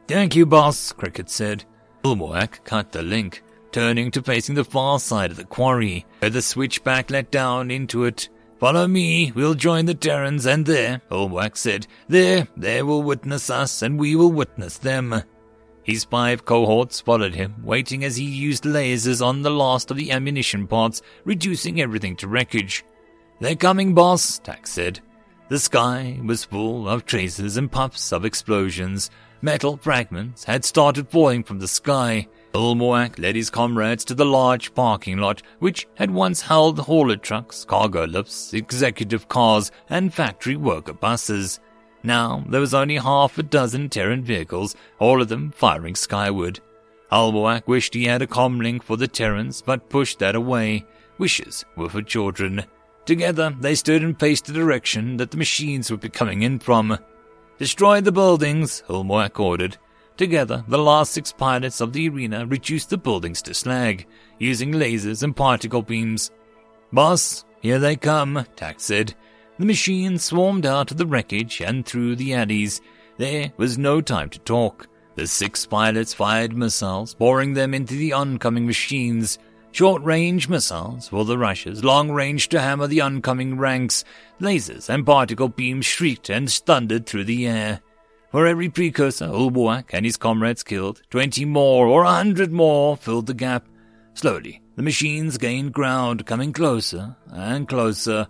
Thank 0.06 0.36
you, 0.36 0.44
boss, 0.44 0.92
Cricket 0.92 1.30
said. 1.30 1.64
Ulmoak 2.04 2.64
cut 2.64 2.92
the 2.92 3.02
link, 3.02 3.42
turning 3.72 4.10
to 4.12 4.22
facing 4.22 4.54
the 4.54 4.64
far 4.64 4.98
side 4.98 5.30
of 5.30 5.36
the 5.36 5.44
quarry, 5.44 6.06
where 6.18 6.30
the 6.30 6.42
switchback 6.42 7.10
led 7.10 7.30
down 7.30 7.70
into 7.70 8.04
it. 8.04 8.28
Follow 8.58 8.86
me, 8.86 9.32
we'll 9.34 9.54
join 9.54 9.86
the 9.86 9.94
Terrans, 9.94 10.44
and 10.44 10.66
there, 10.66 11.00
Ulmoak 11.10 11.56
said, 11.56 11.86
there, 12.08 12.46
they 12.56 12.82
will 12.82 13.02
witness 13.02 13.48
us, 13.48 13.80
and 13.82 13.98
we 13.98 14.16
will 14.16 14.32
witness 14.32 14.76
them. 14.76 15.22
His 15.82 16.04
five 16.04 16.44
cohorts 16.44 17.00
followed 17.00 17.34
him, 17.34 17.54
waiting 17.62 18.04
as 18.04 18.16
he 18.16 18.24
used 18.24 18.64
lasers 18.64 19.24
on 19.24 19.42
the 19.42 19.50
last 19.50 19.90
of 19.90 19.96
the 19.96 20.10
ammunition 20.10 20.66
pods, 20.66 21.00
reducing 21.24 21.80
everything 21.80 22.16
to 22.16 22.28
wreckage. 22.28 22.84
They're 23.40 23.56
coming, 23.56 23.94
boss, 23.94 24.38
Tak 24.38 24.66
said. 24.66 25.00
The 25.48 25.58
sky 25.58 26.20
was 26.22 26.44
full 26.44 26.88
of 26.88 27.06
traces 27.06 27.56
and 27.56 27.72
puffs 27.72 28.12
of 28.12 28.24
explosions. 28.24 29.10
Metal 29.42 29.78
fragments 29.78 30.44
had 30.44 30.64
started 30.64 31.08
falling 31.08 31.42
from 31.42 31.58
the 31.58 31.66
sky. 31.66 32.28
Ulmoak 32.52 33.18
led 33.18 33.36
his 33.36 33.50
comrades 33.50 34.04
to 34.06 34.14
the 34.14 34.24
large 34.24 34.74
parking 34.74 35.18
lot, 35.18 35.42
which 35.60 35.86
had 35.94 36.10
once 36.10 36.42
held 36.42 36.80
hauler 36.80 37.16
trucks, 37.16 37.64
cargo 37.64 38.04
lifts, 38.04 38.52
executive 38.52 39.28
cars, 39.28 39.70
and 39.88 40.12
factory 40.12 40.56
worker 40.56 40.92
buses. 40.92 41.60
Now 42.02 42.44
there 42.48 42.60
was 42.60 42.74
only 42.74 42.96
half 42.96 43.38
a 43.38 43.42
dozen 43.42 43.88
Terran 43.88 44.24
vehicles, 44.24 44.74
all 44.98 45.22
of 45.22 45.28
them 45.28 45.52
firing 45.52 45.94
skyward. 45.94 46.60
Ulmoak 47.12 47.66
wished 47.66 47.94
he 47.94 48.04
had 48.04 48.22
a 48.22 48.26
comlink 48.26 48.82
for 48.82 48.96
the 48.96 49.08
Terrans, 49.08 49.62
but 49.62 49.88
pushed 49.88 50.18
that 50.20 50.34
away. 50.34 50.84
Wishes 51.18 51.64
were 51.76 51.88
for 51.88 52.02
children. 52.02 52.64
Together, 53.04 53.54
they 53.60 53.74
stood 53.74 54.02
and 54.02 54.18
faced 54.18 54.46
the 54.46 54.52
direction 54.52 55.16
that 55.16 55.30
the 55.30 55.36
machines 55.36 55.90
would 55.90 56.00
be 56.00 56.08
coming 56.08 56.42
in 56.42 56.58
from. 56.58 56.98
Destroy 57.58 58.00
the 58.00 58.12
buildings, 58.12 58.82
Ulmoak 58.88 59.38
ordered. 59.38 59.76
Together, 60.20 60.62
the 60.68 60.76
last 60.76 61.12
six 61.12 61.32
pilots 61.32 61.80
of 61.80 61.94
the 61.94 62.06
arena 62.06 62.44
reduced 62.44 62.90
the 62.90 62.98
buildings 62.98 63.40
to 63.40 63.54
slag, 63.54 64.06
using 64.38 64.70
lasers 64.70 65.22
and 65.22 65.34
particle 65.34 65.80
beams. 65.80 66.30
Boss, 66.92 67.46
here 67.62 67.78
they 67.78 67.96
come, 67.96 68.44
Tak 68.54 68.80
said. 68.80 69.14
The 69.58 69.64
machines 69.64 70.22
swarmed 70.22 70.66
out 70.66 70.90
of 70.90 70.98
the 70.98 71.06
wreckage 71.06 71.62
and 71.62 71.86
through 71.86 72.16
the 72.16 72.34
alleys. 72.34 72.82
There 73.16 73.50
was 73.56 73.78
no 73.78 74.02
time 74.02 74.28
to 74.28 74.38
talk. 74.40 74.88
The 75.14 75.26
six 75.26 75.64
pilots 75.64 76.12
fired 76.12 76.54
missiles, 76.54 77.14
boring 77.14 77.54
them 77.54 77.72
into 77.72 77.94
the 77.94 78.12
oncoming 78.12 78.66
machines. 78.66 79.38
Short 79.72 80.02
range 80.02 80.50
missiles 80.50 81.08
for 81.08 81.24
the 81.24 81.38
Russians, 81.38 81.82
long 81.82 82.10
range 82.10 82.50
to 82.50 82.60
hammer 82.60 82.88
the 82.88 83.00
oncoming 83.00 83.56
ranks. 83.56 84.04
Lasers 84.38 84.90
and 84.90 85.06
particle 85.06 85.48
beams 85.48 85.86
shrieked 85.86 86.28
and 86.28 86.50
thundered 86.50 87.06
through 87.06 87.24
the 87.24 87.46
air. 87.46 87.80
For 88.30 88.46
every 88.46 88.68
precursor 88.68 89.26
Ulmoak 89.26 89.86
and 89.92 90.04
his 90.04 90.16
comrades 90.16 90.62
killed, 90.62 91.02
twenty 91.10 91.44
more 91.44 91.88
or 91.88 92.04
a 92.04 92.12
hundred 92.12 92.52
more 92.52 92.96
filled 92.96 93.26
the 93.26 93.34
gap. 93.34 93.66
Slowly, 94.14 94.62
the 94.76 94.82
machines 94.82 95.36
gained 95.36 95.72
ground, 95.72 96.26
coming 96.26 96.52
closer 96.52 97.16
and 97.32 97.66
closer. 97.68 98.28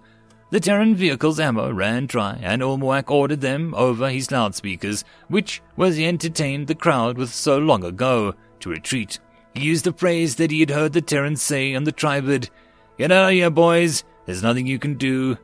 The 0.51 0.59
Terran 0.59 0.95
vehicle's 0.95 1.39
ammo 1.39 1.71
ran 1.71 2.07
dry, 2.07 2.39
and 2.43 2.63
Ulmoak 2.63 3.11
ordered 3.11 3.43
them 3.43 3.75
over 3.75 4.09
his 4.09 4.31
loudspeakers, 4.31 5.05
which 5.29 5.61
was 5.77 5.97
he 5.97 6.07
entertained 6.07 6.67
the 6.67 6.75
crowd 6.75 7.19
with 7.19 7.33
so 7.33 7.59
long 7.59 7.85
ago, 7.85 8.35
to 8.61 8.71
retreat. 8.71 9.19
He 9.55 9.61
used 9.61 9.87
a 9.87 9.93
phrase 9.93 10.37
that 10.37 10.51
he 10.51 10.61
had 10.61 10.71
heard 10.71 10.95
the 10.95 11.03
Terrans 11.03 11.43
say 11.43 11.75
on 11.75 11.85
the 11.85 11.93
tribord. 11.93 12.49
Get 12.97 13.13
out 13.13 13.29
of 13.29 13.33
here, 13.33 13.51
boys. 13.51 14.05
There's 14.25 14.43
nothing 14.43 14.67
you 14.67 14.79
can 14.79 14.95
do. 14.95 15.37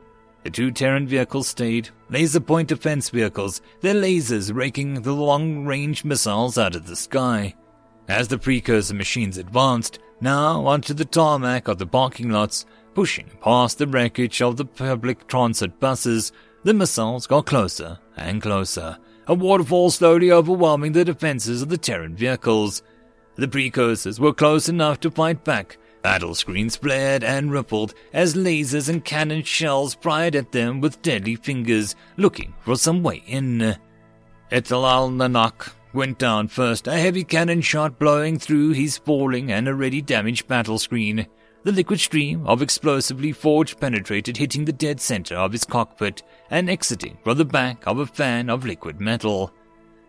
The 0.46 0.50
two 0.50 0.70
Terran 0.70 1.08
vehicles 1.08 1.48
stayed. 1.48 1.88
Laser 2.08 2.38
point 2.38 2.68
defense 2.68 3.10
vehicles, 3.10 3.60
their 3.80 3.94
lasers 3.94 4.54
raking 4.54 5.02
the 5.02 5.12
long-range 5.12 6.04
missiles 6.04 6.56
out 6.56 6.76
of 6.76 6.86
the 6.86 6.94
sky. 6.94 7.56
As 8.06 8.28
the 8.28 8.38
precursor 8.38 8.94
machines 8.94 9.38
advanced, 9.38 9.98
now 10.20 10.64
onto 10.64 10.94
the 10.94 11.04
tarmac 11.04 11.66
of 11.66 11.78
the 11.78 11.86
parking 11.86 12.30
lots, 12.30 12.64
pushing 12.94 13.28
past 13.40 13.78
the 13.78 13.88
wreckage 13.88 14.40
of 14.40 14.56
the 14.56 14.64
public 14.64 15.26
transit 15.26 15.80
buses, 15.80 16.30
the 16.62 16.72
missiles 16.72 17.26
got 17.26 17.46
closer 17.46 17.98
and 18.16 18.40
closer, 18.40 18.98
a 19.26 19.34
waterfall 19.34 19.90
slowly 19.90 20.30
overwhelming 20.30 20.92
the 20.92 21.04
defenses 21.04 21.60
of 21.60 21.70
the 21.70 21.76
Terran 21.76 22.14
vehicles. 22.14 22.84
The 23.34 23.48
precursors 23.48 24.20
were 24.20 24.32
close 24.32 24.68
enough 24.68 25.00
to 25.00 25.10
fight 25.10 25.42
back. 25.42 25.76
Battle 26.06 26.36
screens 26.36 26.76
flared 26.76 27.24
and 27.24 27.50
rippled 27.50 27.92
as 28.12 28.36
lasers 28.36 28.88
and 28.88 29.04
cannon 29.04 29.42
shells 29.42 29.96
pried 29.96 30.36
at 30.36 30.52
them 30.52 30.80
with 30.80 31.02
deadly 31.02 31.34
fingers, 31.34 31.96
looking 32.16 32.54
for 32.60 32.76
some 32.76 33.02
way 33.02 33.24
in. 33.26 33.74
Etalal 34.52 35.10
Nanak 35.10 35.72
went 35.92 36.18
down 36.18 36.46
first, 36.46 36.86
a 36.86 36.96
heavy 36.96 37.24
cannon 37.24 37.60
shot 37.60 37.98
blowing 37.98 38.38
through 38.38 38.70
his 38.70 38.98
falling 38.98 39.50
and 39.50 39.66
already 39.66 40.00
damaged 40.00 40.46
battle 40.46 40.78
screen. 40.78 41.26
The 41.64 41.72
liquid 41.72 41.98
stream 41.98 42.46
of 42.46 42.62
explosively 42.62 43.32
forged 43.32 43.80
penetrated, 43.80 44.36
hitting 44.36 44.64
the 44.64 44.72
dead 44.72 45.00
center 45.00 45.34
of 45.34 45.50
his 45.50 45.64
cockpit 45.64 46.22
and 46.50 46.70
exiting 46.70 47.18
from 47.24 47.36
the 47.36 47.44
back 47.44 47.84
of 47.84 47.98
a 47.98 48.06
fan 48.06 48.48
of 48.48 48.64
liquid 48.64 49.00
metal. 49.00 49.52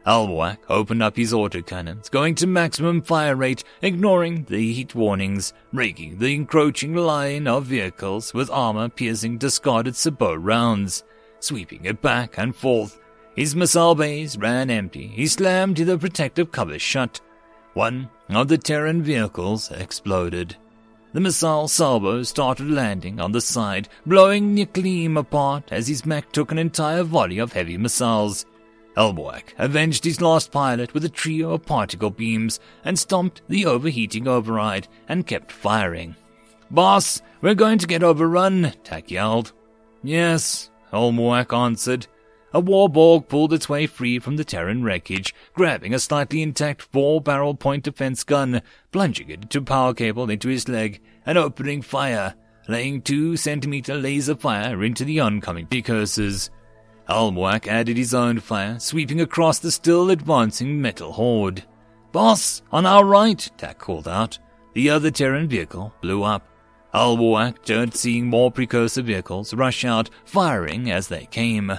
Ulmoak 0.08 0.60
opened 0.70 1.04
up 1.04 1.18
his 1.18 1.34
autocannons, 1.34 2.10
going 2.10 2.34
to 2.36 2.48
maximum 2.48 3.02
fire 3.02 3.36
rate, 3.36 3.66
ignoring 3.82 4.46
the 4.46 4.72
heat 4.72 4.96
warnings, 4.96 5.54
raking 5.74 6.18
the 6.18 6.34
encroaching 6.34 6.96
line 6.96 7.46
of 7.46 7.66
vehicles 7.66 8.34
with 8.34 8.50
armor-piercing 8.50 9.38
discarded 9.38 9.98
sabot 9.98 10.38
rounds, 10.42 11.04
sweeping 11.42 11.84
it 11.84 12.02
back 12.02 12.38
and 12.38 12.56
forth. 12.56 13.00
His 13.36 13.54
missile 13.54 13.96
bays 13.96 14.38
ran 14.38 14.70
empty. 14.70 15.08
He 15.08 15.28
slammed 15.28 15.76
the 15.76 15.98
protective 15.98 16.54
cover 16.54 16.80
shut. 16.80 17.20
One 17.74 18.10
of 18.30 18.48
the 18.48 18.58
Terran 18.58 19.04
vehicles 19.04 19.70
exploded. 19.72 20.56
The 21.14 21.20
missile 21.20 21.68
salvo 21.68 22.24
started 22.24 22.70
landing 22.70 23.20
on 23.20 23.34
the 23.34 23.42
side, 23.42 23.90
blowing 24.06 24.56
Niklim 24.56 25.18
apart 25.18 25.72
as 25.72 25.88
his 25.88 26.06
mech 26.06 26.32
took 26.32 26.52
an 26.52 26.58
entire 26.58 27.04
volley 27.04 27.40
of 27.40 27.54
heavy 27.54 27.78
missiles. 27.78 28.46
Ulmoak 28.98 29.54
avenged 29.60 30.04
his 30.04 30.22
lost 30.22 30.52
pilot 30.52 30.94
with 30.94 31.06
a 31.06 31.10
trio 31.10 31.54
of 31.54 31.66
particle 31.66 32.10
beams 32.10 32.60
and 32.84 32.98
stomped 32.98 33.44
the 33.48 33.66
overheating 33.66 34.28
override 34.28 34.88
and 35.08 35.28
kept 35.28 35.52
firing. 35.52 36.16
Boss, 36.72 37.22
we're 37.42 37.54
going 37.54 37.78
to 37.78 37.88
get 37.88 38.04
overrun, 38.04 38.74
Tak 38.84 39.12
yelled. 39.12 39.54
Yes, 40.04 40.72
Ulmoak 40.92 41.56
answered. 41.56 42.08
A 42.54 42.62
warborg 42.62 43.28
pulled 43.28 43.54
its 43.54 43.70
way 43.70 43.86
free 43.86 44.20
from 44.20 44.38
the 44.38 44.44
Terran 44.44 44.84
wreckage, 44.84 45.36
grabbing 45.54 45.94
a 45.94 46.00
slightly 46.00 46.42
intact 46.42 46.82
four-barrel 46.82 47.56
point 47.56 47.84
defense 47.84 48.24
gun, 48.24 48.62
plunging 48.92 49.30
it 49.30 49.50
to 49.52 49.62
power 49.62 49.94
cable 49.94 50.30
into 50.30 50.48
his 50.48 50.68
leg, 50.68 51.02
and 51.26 51.38
opening 51.38 51.82
fire, 51.82 52.34
laying 52.68 53.02
two-centimeter 53.02 53.96
laser 53.96 54.36
fire 54.36 54.84
into 54.84 55.06
the 55.06 55.20
oncoming 55.20 55.68
precursors. 55.68 56.50
Ulmoak 57.10 57.68
added 57.68 57.98
his 57.98 58.14
own 58.14 58.40
fire, 58.40 58.80
sweeping 58.80 59.22
across 59.22 59.60
the 59.60 59.72
still 59.72 60.10
advancing 60.12 60.82
metal 60.82 61.14
horde. 61.14 61.64
Boss, 62.12 62.62
on 62.72 62.86
our 62.86 63.06
right, 63.06 63.50
Tak 63.58 63.80
called 63.80 64.08
out. 64.08 64.38
The 64.74 64.90
other 64.90 65.12
Terran 65.12 65.48
vehicle 65.48 65.94
blew 66.02 66.24
up. 66.24 66.48
Ulmoak 66.94 67.64
turned 67.64 67.94
seeing 67.94 68.28
more 68.28 68.52
precursor 68.52 69.02
vehicles 69.02 69.54
rush 69.54 69.86
out, 69.86 70.10
firing 70.26 70.92
as 70.92 71.08
they 71.08 71.26
came. 71.28 71.72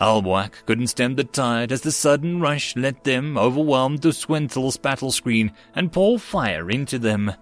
Ulmoak 0.00 0.52
couldn't 0.66 0.88
stem 0.88 1.14
the 1.14 1.24
tide 1.24 1.72
as 1.72 1.80
the 1.80 1.92
sudden 1.92 2.40
rush 2.40 2.76
let 2.76 3.04
them 3.04 3.38
overwhelm 3.38 3.96
the 3.96 4.12
Swenthel's 4.12 4.76
battle 4.76 5.12
screen 5.12 5.52
and 5.74 5.92
pour 5.92 6.18
fire 6.18 6.68
into 6.68 6.98
them. 6.98 7.32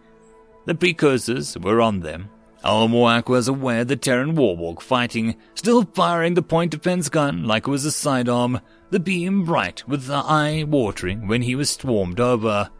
The 0.66 0.74
precursors 0.74 1.58
were 1.58 1.80
on 1.80 2.00
them. 2.00 2.30
Ulmoak 2.64 3.28
was 3.28 3.48
aware 3.48 3.84
the 3.84 3.96
Terran 3.96 4.36
Warwalk 4.36 4.80
fighting, 4.80 5.36
still 5.54 5.82
firing 5.94 6.34
the 6.34 6.42
point 6.42 6.70
defense 6.70 7.08
gun 7.08 7.44
like 7.44 7.66
it 7.66 7.70
was 7.70 7.84
a 7.84 7.90
sidearm, 7.90 8.60
the 8.90 9.00
beam 9.00 9.44
bright 9.44 9.86
with 9.88 10.06
the 10.06 10.14
eye 10.14 10.64
watering 10.64 11.26
when 11.26 11.42
he 11.42 11.54
was 11.54 11.70
swarmed 11.70 12.20
over. 12.20 12.70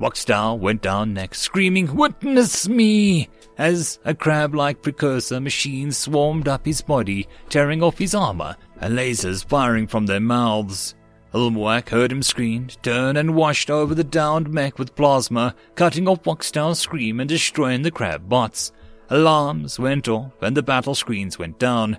Wachstal 0.00 0.58
went 0.58 0.82
down 0.82 1.12
next, 1.12 1.40
screaming, 1.40 1.94
Witness 1.94 2.68
me! 2.68 3.28
as 3.58 3.98
a 4.04 4.14
crab 4.14 4.54
like 4.54 4.82
precursor 4.82 5.38
machine 5.40 5.92
swarmed 5.92 6.48
up 6.48 6.64
his 6.64 6.80
body, 6.80 7.28
tearing 7.50 7.82
off 7.82 7.98
his 7.98 8.14
armor, 8.14 8.56
and 8.80 8.96
lasers 8.96 9.44
firing 9.44 9.86
from 9.86 10.06
their 10.06 10.20
mouths. 10.20 10.94
Ulmoak 11.34 11.90
heard 11.90 12.10
him 12.10 12.22
scream, 12.22 12.68
turned 12.82 13.18
and 13.18 13.36
washed 13.36 13.70
over 13.70 13.94
the 13.94 14.02
downed 14.02 14.50
mech 14.50 14.78
with 14.78 14.96
plasma, 14.96 15.54
cutting 15.74 16.08
off 16.08 16.24
Wachstal's 16.24 16.80
scream 16.80 17.20
and 17.20 17.28
destroying 17.28 17.82
the 17.82 17.90
crab 17.90 18.28
bots. 18.28 18.72
Alarms 19.10 19.78
went 19.78 20.06
off 20.08 20.32
and 20.40 20.56
the 20.56 20.62
battle 20.62 20.94
screens 20.94 21.38
went 21.38 21.58
down. 21.58 21.98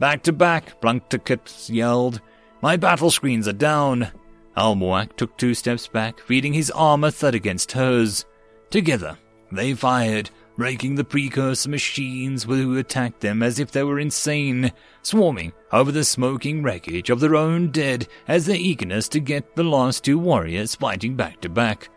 Back 0.00 0.22
to 0.24 0.32
back, 0.32 0.80
Plunketickets 0.80 1.70
yelled. 1.70 2.20
My 2.62 2.76
battle 2.76 3.10
screens 3.10 3.46
are 3.46 3.52
down. 3.52 4.08
Ulmoak 4.56 5.16
took 5.16 5.36
two 5.36 5.54
steps 5.54 5.86
back, 5.86 6.18
feeling 6.20 6.52
his 6.52 6.70
armor 6.72 7.12
thud 7.12 7.34
against 7.34 7.72
hers. 7.72 8.24
Together, 8.70 9.16
they 9.52 9.72
fired, 9.72 10.30
raking 10.56 10.96
the 10.96 11.04
precursor 11.04 11.70
machines 11.70 12.42
who 12.42 12.76
attacked 12.76 13.20
them 13.20 13.42
as 13.42 13.60
if 13.60 13.70
they 13.70 13.84
were 13.84 14.00
insane, 14.00 14.72
swarming 15.02 15.52
over 15.72 15.92
the 15.92 16.02
smoking 16.02 16.62
wreckage 16.62 17.08
of 17.08 17.20
their 17.20 17.36
own 17.36 17.70
dead 17.70 18.08
as 18.26 18.46
their 18.46 18.56
eagerness 18.56 19.08
to 19.08 19.20
get 19.20 19.54
the 19.54 19.62
last 19.62 20.04
two 20.04 20.18
warriors 20.18 20.74
fighting 20.74 21.14
back 21.14 21.40
to 21.40 21.48
back. 21.48 21.88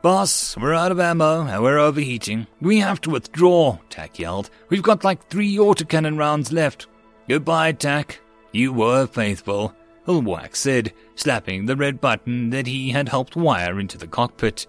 Boss, 0.00 0.56
we're 0.56 0.74
out 0.74 0.92
of 0.92 1.00
ammo 1.00 1.42
and 1.42 1.62
we're 1.62 1.78
overheating. 1.78 2.46
We 2.60 2.78
have 2.78 3.00
to 3.02 3.10
withdraw, 3.10 3.78
Tak 3.90 4.18
yelled. 4.18 4.48
We've 4.68 4.82
got 4.82 5.02
like 5.02 5.26
three 5.26 5.56
autocannon 5.56 6.16
rounds 6.16 6.52
left. 6.52 6.86
Goodbye, 7.28 7.72
Tak. 7.72 8.20
You 8.52 8.72
were 8.72 9.06
faithful. 9.06 9.74
Ulmoak 10.06 10.54
said, 10.54 10.92
slapping 11.16 11.66
the 11.66 11.76
red 11.76 12.00
button 12.00 12.50
that 12.50 12.66
he 12.66 12.90
had 12.90 13.08
helped 13.08 13.36
wire 13.36 13.80
into 13.80 13.98
the 13.98 14.06
cockpit. 14.06 14.66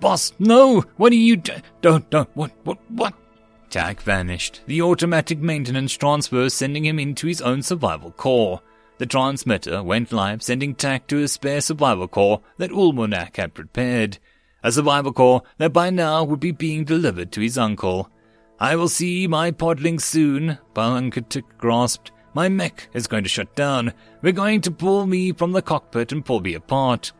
Boss, 0.00 0.32
no! 0.38 0.80
What 0.96 1.12
are 1.12 1.16
you 1.16 1.36
do- 1.36 1.52
Don't, 1.82 2.08
don't, 2.10 2.28
what, 2.34 2.50
what, 2.64 2.78
what? 2.90 3.14
Tak 3.68 4.00
vanished, 4.00 4.62
the 4.66 4.82
automatic 4.82 5.38
maintenance 5.38 5.92
transfer 5.92 6.48
sending 6.48 6.86
him 6.86 6.98
into 6.98 7.26
his 7.28 7.42
own 7.42 7.62
survival 7.62 8.10
core. 8.12 8.62
The 8.98 9.06
transmitter 9.06 9.82
went 9.82 10.10
live, 10.10 10.42
sending 10.42 10.74
Tak 10.74 11.06
to 11.08 11.22
a 11.22 11.28
spare 11.28 11.60
survival 11.60 12.08
core 12.08 12.40
that 12.56 12.70
Ulmoak 12.70 13.36
had 13.36 13.54
prepared. 13.54 14.18
A 14.62 14.70
survival 14.70 15.12
core 15.12 15.42
that 15.58 15.72
by 15.72 15.90
now 15.90 16.22
would 16.24 16.40
be 16.40 16.52
being 16.52 16.84
delivered 16.84 17.32
to 17.32 17.40
his 17.40 17.56
uncle. 17.56 18.10
I 18.58 18.76
will 18.76 18.88
see 18.88 19.26
my 19.26 19.52
podling 19.52 20.00
soon, 20.00 20.58
Balunkatuk 20.74 21.44
grasped. 21.56 22.12
My 22.34 22.48
mech 22.48 22.88
is 22.92 23.06
going 23.06 23.22
to 23.24 23.28
shut 23.28 23.56
down. 23.56 23.92
We're 24.22 24.32
going 24.32 24.60
to 24.62 24.70
pull 24.70 25.06
me 25.06 25.32
from 25.32 25.52
the 25.52 25.62
cockpit 25.62 26.12
and 26.12 26.24
pull 26.24 26.40
me 26.40 26.54
apart. 26.54 27.12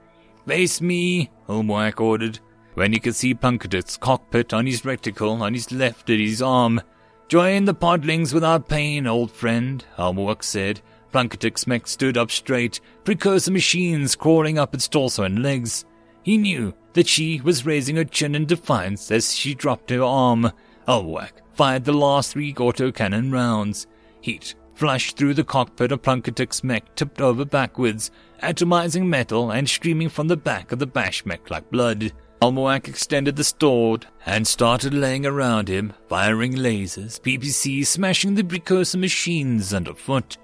Face 0.46 0.80
me, 0.80 1.30
Ulmoak 1.48 2.00
ordered, 2.00 2.38
when 2.74 2.92
he 2.92 2.98
could 2.98 3.16
see 3.16 3.34
Punketuk's 3.34 3.96
cockpit 3.96 4.52
on 4.52 4.66
his 4.66 4.82
reticle 4.82 5.40
on 5.40 5.54
his 5.54 5.72
left 5.72 6.10
at 6.10 6.18
his 6.18 6.42
arm. 6.42 6.80
Join 7.28 7.64
the 7.64 7.74
podlings 7.74 8.34
without 8.34 8.68
pain, 8.68 9.06
old 9.06 9.30
friend, 9.30 9.84
Ulmoak 9.98 10.42
said. 10.42 10.80
Punketuk's 11.12 11.66
mech 11.66 11.86
stood 11.86 12.16
up 12.16 12.30
straight, 12.30 12.80
precursor 13.04 13.50
machines 13.50 14.14
crawling 14.14 14.58
up 14.58 14.74
its 14.74 14.88
torso 14.88 15.24
and 15.24 15.42
legs. 15.42 15.84
He 16.22 16.36
knew 16.36 16.74
that 16.92 17.08
she 17.08 17.40
was 17.40 17.66
raising 17.66 17.96
her 17.96 18.04
chin 18.04 18.34
in 18.34 18.46
defiance 18.46 19.10
as 19.10 19.34
she 19.34 19.54
dropped 19.54 19.90
her 19.90 20.02
arm. 20.02 20.52
Ulmoak 20.86 21.32
fired 21.52 21.84
the 21.84 21.92
last 21.92 22.32
three 22.32 22.52
autocannon 22.54 23.32
rounds. 23.32 23.86
Heat 24.20 24.54
flashed 24.74 25.16
through 25.16 25.34
the 25.34 25.44
cockpit 25.44 25.92
of 25.92 26.02
Plunketuk's 26.02 26.64
mech 26.64 26.94
tipped 26.94 27.20
over 27.20 27.44
backwards, 27.44 28.10
atomizing 28.42 29.06
metal 29.06 29.50
and 29.50 29.68
streaming 29.68 30.08
from 30.08 30.28
the 30.28 30.36
back 30.36 30.72
of 30.72 30.78
the 30.78 30.86
Bashmek 30.86 31.50
like 31.50 31.70
blood. 31.70 32.12
Ulmoak 32.40 32.88
extended 32.88 33.36
the 33.36 33.44
sword 33.44 34.06
and 34.24 34.46
started 34.46 34.94
laying 34.94 35.26
around 35.26 35.68
him, 35.68 35.92
firing 36.08 36.54
lasers, 36.54 37.20
PPCs, 37.20 37.86
smashing 37.86 38.34
the 38.34 38.42
precursor 38.42 38.96
machines 38.96 39.74
underfoot. 39.74 40.38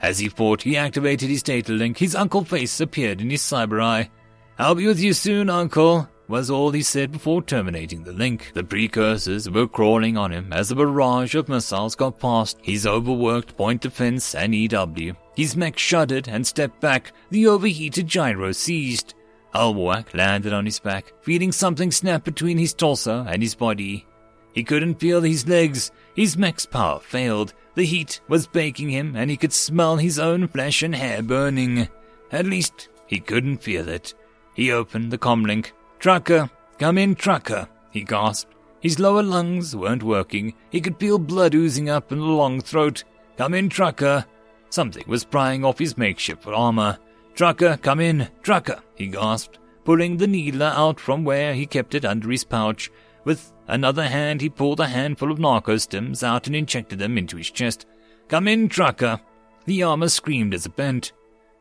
As 0.00 0.18
he 0.18 0.30
fought, 0.30 0.62
he 0.62 0.76
activated 0.76 1.28
his 1.28 1.42
data 1.42 1.72
link. 1.72 1.98
His 1.98 2.14
uncle 2.14 2.44
face 2.44 2.80
appeared 2.80 3.20
in 3.20 3.28
his 3.28 3.42
cyber 3.42 3.82
eye. 3.82 4.10
I'll 4.58 4.74
be 4.74 4.86
with 4.86 4.98
you 4.98 5.12
soon, 5.12 5.50
uncle, 5.50 6.08
was 6.28 6.48
all 6.48 6.70
he 6.70 6.82
said 6.82 7.12
before 7.12 7.42
terminating 7.42 8.04
the 8.04 8.14
link. 8.14 8.52
The 8.54 8.64
precursors 8.64 9.50
were 9.50 9.68
crawling 9.68 10.16
on 10.16 10.32
him 10.32 10.50
as 10.50 10.70
a 10.70 10.74
barrage 10.74 11.34
of 11.34 11.50
missiles 11.50 11.94
got 11.94 12.18
past 12.18 12.58
his 12.62 12.86
overworked 12.86 13.54
point 13.58 13.82
defense 13.82 14.34
and 14.34 14.54
EW. 14.54 15.14
His 15.36 15.56
mech 15.56 15.78
shuddered 15.78 16.26
and 16.26 16.46
stepped 16.46 16.80
back, 16.80 17.12
the 17.28 17.46
overheated 17.46 18.06
gyro 18.06 18.52
seized. 18.52 19.12
Ulmoak 19.54 20.14
landed 20.14 20.54
on 20.54 20.64
his 20.64 20.78
back, 20.78 21.12
feeling 21.20 21.52
something 21.52 21.92
snap 21.92 22.24
between 22.24 22.56
his 22.56 22.72
torso 22.72 23.26
and 23.28 23.42
his 23.42 23.54
body. 23.54 24.06
He 24.54 24.64
couldn't 24.64 25.00
feel 25.00 25.20
his 25.20 25.46
legs. 25.46 25.90
His 26.14 26.38
mech's 26.38 26.64
power 26.64 27.00
failed. 27.00 27.52
The 27.74 27.84
heat 27.84 28.22
was 28.26 28.46
baking 28.46 28.88
him, 28.88 29.16
and 29.16 29.30
he 29.30 29.36
could 29.36 29.52
smell 29.52 29.98
his 29.98 30.18
own 30.18 30.48
flesh 30.48 30.82
and 30.82 30.94
hair 30.94 31.22
burning. 31.22 31.88
At 32.32 32.46
least, 32.46 32.88
he 33.06 33.20
couldn't 33.20 33.58
feel 33.58 33.86
it. 33.88 34.14
He 34.56 34.72
opened 34.72 35.12
the 35.12 35.18
comlink. 35.18 35.72
Trucker, 35.98 36.50
come 36.78 36.96
in, 36.96 37.14
trucker, 37.14 37.68
he 37.90 38.02
gasped. 38.02 38.54
His 38.80 38.98
lower 38.98 39.22
lungs 39.22 39.76
weren't 39.76 40.02
working. 40.02 40.54
He 40.70 40.80
could 40.80 40.98
feel 40.98 41.18
blood 41.18 41.54
oozing 41.54 41.90
up 41.90 42.10
in 42.10 42.18
the 42.18 42.24
long 42.24 42.60
throat. 42.60 43.04
Come 43.36 43.52
in, 43.52 43.68
trucker. 43.68 44.24
Something 44.70 45.04
was 45.06 45.24
prying 45.24 45.64
off 45.64 45.78
his 45.78 45.98
makeshift 45.98 46.46
armor. 46.46 46.98
Trucker, 47.34 47.76
come 47.76 48.00
in, 48.00 48.28
trucker, 48.42 48.80
he 48.94 49.08
gasped, 49.08 49.58
pulling 49.84 50.16
the 50.16 50.26
needler 50.26 50.72
out 50.74 50.98
from 50.98 51.22
where 51.22 51.52
he 51.52 51.66
kept 51.66 51.94
it 51.94 52.04
under 52.04 52.30
his 52.30 52.44
pouch. 52.44 52.90
With 53.24 53.52
another 53.68 54.04
hand, 54.04 54.40
he 54.40 54.48
pulled 54.48 54.80
a 54.80 54.86
handful 54.86 55.30
of 55.30 55.38
narco 55.38 55.74
stims 55.76 56.22
out 56.22 56.46
and 56.46 56.56
injected 56.56 56.98
them 56.98 57.18
into 57.18 57.36
his 57.36 57.50
chest. 57.50 57.84
Come 58.28 58.48
in, 58.48 58.70
trucker. 58.70 59.20
The 59.66 59.82
armor 59.82 60.08
screamed 60.08 60.54
as 60.54 60.64
it 60.64 60.76
bent. 60.76 61.12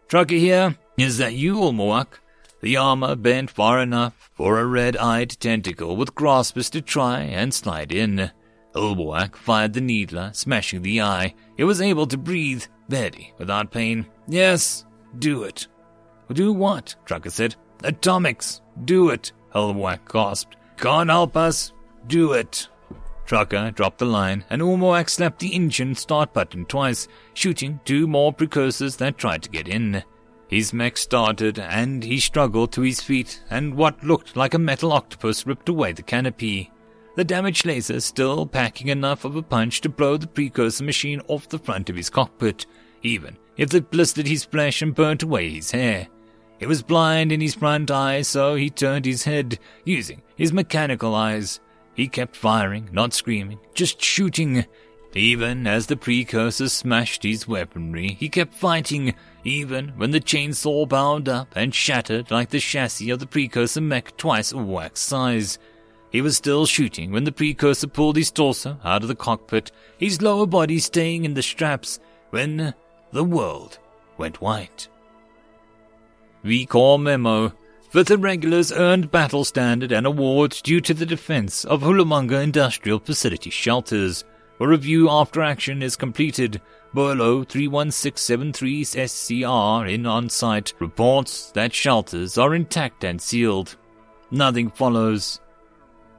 Trucker 0.08 0.36
here, 0.36 0.78
is 0.98 1.18
that 1.18 1.34
you, 1.34 1.56
Ulmoak? 1.56 2.20
The 2.62 2.78
armor 2.78 3.16
bent 3.16 3.52
far 3.52 3.80
enough 3.80 4.32
for 4.34 4.60
a 4.60 4.66
red-eyed 4.66 5.30
tentacle 5.40 5.96
with 5.96 6.16
graspers 6.16 6.70
to 6.72 6.82
try 6.82 7.22
and 7.22 7.54
slide 7.54 7.92
in. 7.92 8.32
Ulmoak 8.76 9.36
fired 9.36 9.74
the 9.74 9.82
needler, 9.82 10.32
smashing 10.34 10.82
the 10.82 11.02
eye. 11.02 11.36
It 11.58 11.66
was 11.66 11.82
able 11.82 12.08
to 12.08 12.18
breathe, 12.18 12.66
barely, 12.90 13.34
without 13.38 13.72
pain. 13.72 14.08
Yes, 14.28 14.86
do 15.20 15.44
it. 15.44 15.68
Do 16.32 16.52
what? 16.52 16.96
Trucker 17.06 17.30
said. 17.30 17.56
Atomics. 17.84 18.62
Do 18.84 19.10
it. 19.10 19.32
Ulmoak 19.54 20.12
gasped. 20.12 20.58
Can't 20.78 21.10
help 21.10 21.38
us. 21.38 21.72
Do 22.08 22.34
it. 22.34 22.68
Trucker 23.26 23.72
dropped 23.72 24.00
the 24.00 24.06
line, 24.06 24.44
and 24.50 24.62
Ulmoak 24.62 25.10
slapped 25.10 25.40
the 25.40 25.56
engine 25.56 25.96
start 25.96 26.34
button 26.34 26.66
twice, 26.66 27.08
shooting 27.34 27.80
two 27.86 28.08
more 28.08 28.34
precursors 28.34 28.98
that 28.98 29.18
tried 29.18 29.44
to 29.44 29.50
get 29.50 29.68
in. 29.68 30.04
His 30.56 30.72
mech 30.72 30.96
started, 30.96 31.60
and 31.60 32.02
he 32.02 32.18
struggled 32.18 32.72
to 32.72 32.82
his 32.82 33.02
feet, 33.02 33.44
and 33.50 33.76
what 33.76 34.02
looked 34.06 34.38
like 34.38 34.54
a 34.54 34.58
metal 34.58 34.94
octopus 34.94 35.46
ripped 35.46 35.68
away 35.68 35.92
the 35.92 36.02
canopy. 36.02 36.72
The 37.18 37.26
damaged 37.26 37.66
laser 37.66 38.00
still 38.00 38.46
packing 38.46 38.88
enough 38.88 39.26
of 39.26 39.36
a 39.36 39.42
punch 39.42 39.82
to 39.82 39.90
blow 39.90 40.16
the 40.16 40.28
precursor 40.28 40.86
machine 40.86 41.20
off 41.28 41.50
the 41.50 41.60
front 41.60 41.90
of 41.90 41.98
his 41.98 42.10
cockpit, 42.10 42.68
even 43.04 43.36
if 43.58 43.74
it 43.74 43.92
blistered 43.92 44.28
his 44.28 44.46
flesh 44.46 44.82
and 44.82 44.96
burnt 44.96 45.24
away 45.24 45.50
his 45.50 45.72
hair. 45.72 46.08
He 46.58 46.66
was 46.66 46.82
blind 46.82 47.34
in 47.34 47.42
his 47.42 47.56
front 47.56 47.92
eye, 47.92 48.22
so 48.22 48.56
he 48.56 48.70
turned 48.70 49.04
his 49.04 49.26
head, 49.26 49.60
using 49.84 50.22
his 50.38 50.54
mechanical 50.54 51.16
eyes. 51.16 51.60
He 51.96 52.08
kept 52.08 52.34
firing, 52.34 52.88
not 52.94 53.14
screaming, 53.14 53.60
just 53.74 54.02
shooting. 54.02 54.66
Even 55.16 55.66
as 55.66 55.88
the 55.88 55.96
precursor 55.96 56.68
smashed 56.68 57.24
his 57.24 57.48
weaponry, 57.48 58.18
he 58.20 58.28
kept 58.28 58.54
fighting, 58.54 59.16
even 59.46 59.94
when 59.96 60.12
the 60.12 60.20
chainsaw 60.20 60.86
bound 60.88 61.30
up 61.30 61.48
and 61.56 61.74
shattered 61.74 62.30
like 62.32 62.50
the 62.50 62.60
chassis 62.60 63.10
of 63.10 63.20
the 63.20 63.26
precursor 63.26 63.80
mech 63.80 64.18
twice 64.18 64.52
a 64.52 64.58
wax 64.58 65.00
size. 65.00 65.58
He 66.12 66.20
was 66.20 66.36
still 66.36 66.66
shooting 66.66 67.14
when 67.14 67.24
the 67.24 67.32
precursor 67.32 67.88
pulled 67.88 68.18
his 68.18 68.30
torso 68.30 68.78
out 68.84 69.04
of 69.04 69.08
the 69.08 69.16
cockpit, 69.16 69.72
his 69.98 70.22
lower 70.22 70.46
body 70.46 70.80
staying 70.80 71.24
in 71.24 71.34
the 71.34 71.42
straps, 71.42 71.98
when 72.32 72.74
the 73.14 73.24
world 73.24 73.80
went 74.18 74.42
white. 74.42 74.90
VCOR 76.44 77.02
memo. 77.02 77.54
Fifth 77.90 78.12
regulars 78.12 78.74
earned 78.74 79.12
battle 79.12 79.46
standard 79.46 79.94
and 79.94 80.06
awards 80.06 80.62
due 80.62 80.82
to 80.82 80.94
the 80.94 81.06
defense 81.06 81.64
of 81.64 81.82
Hulamunga 81.82 82.44
Industrial 82.44 83.00
Facility 83.00 83.50
shelters. 83.50 84.26
A 84.60 84.68
review 84.68 85.10
after 85.10 85.42
action 85.42 85.82
is 85.82 85.96
completed. 85.98 86.62
Burlow 86.94 87.44
31673SCR 87.44 89.94
in 89.94 90.06
on 90.06 90.30
site 90.30 90.74
reports 90.80 91.52
that 91.52 91.74
shelters 91.74 92.38
are 92.38 92.56
intact 92.56 93.04
and 93.04 93.22
sealed. 93.22 93.76
Nothing 94.32 94.70
follows. 94.70 95.42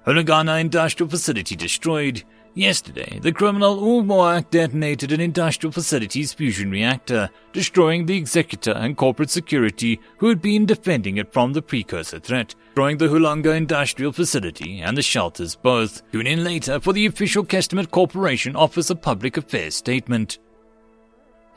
Hulagana 0.07 0.61
industrial 0.61 1.09
facility 1.09 1.57
destroyed. 1.57 2.24
Yesterday, 2.57 3.18
the 3.20 3.32
criminal 3.32 3.76
Ulmoak 3.76 4.48
detonated 4.48 5.12
an 5.12 5.20
industrial 5.20 5.72
facility's 5.72 6.32
fusion 6.32 6.70
reactor, 6.70 7.28
destroying 7.52 8.07
the 8.07 8.16
executor 8.16 8.70
and 8.70 8.96
corporate 8.96 9.28
security 9.28 10.00
who 10.16 10.30
had 10.30 10.40
been 10.40 10.64
defending 10.64 11.18
it 11.18 11.34
from 11.34 11.52
the 11.52 11.61
precursor 11.61 12.18
threat, 12.18 12.54
destroying 12.68 12.96
the 12.96 13.09
Hulunga 13.09 13.54
industrial 13.54 14.11
facility 14.11 14.80
and 14.80 14.96
the 14.96 15.02
shelters 15.02 15.54
both. 15.54 16.00
Tune 16.12 16.26
in 16.26 16.44
later 16.44 16.80
for 16.80 16.94
the 16.94 17.04
official 17.04 17.44
Kestimate 17.44 17.90
Corporation 17.90 18.57
Office 18.57 18.88
of 18.88 19.02
Public 19.02 19.36
Affairs 19.36 19.74
statement. 19.74 20.38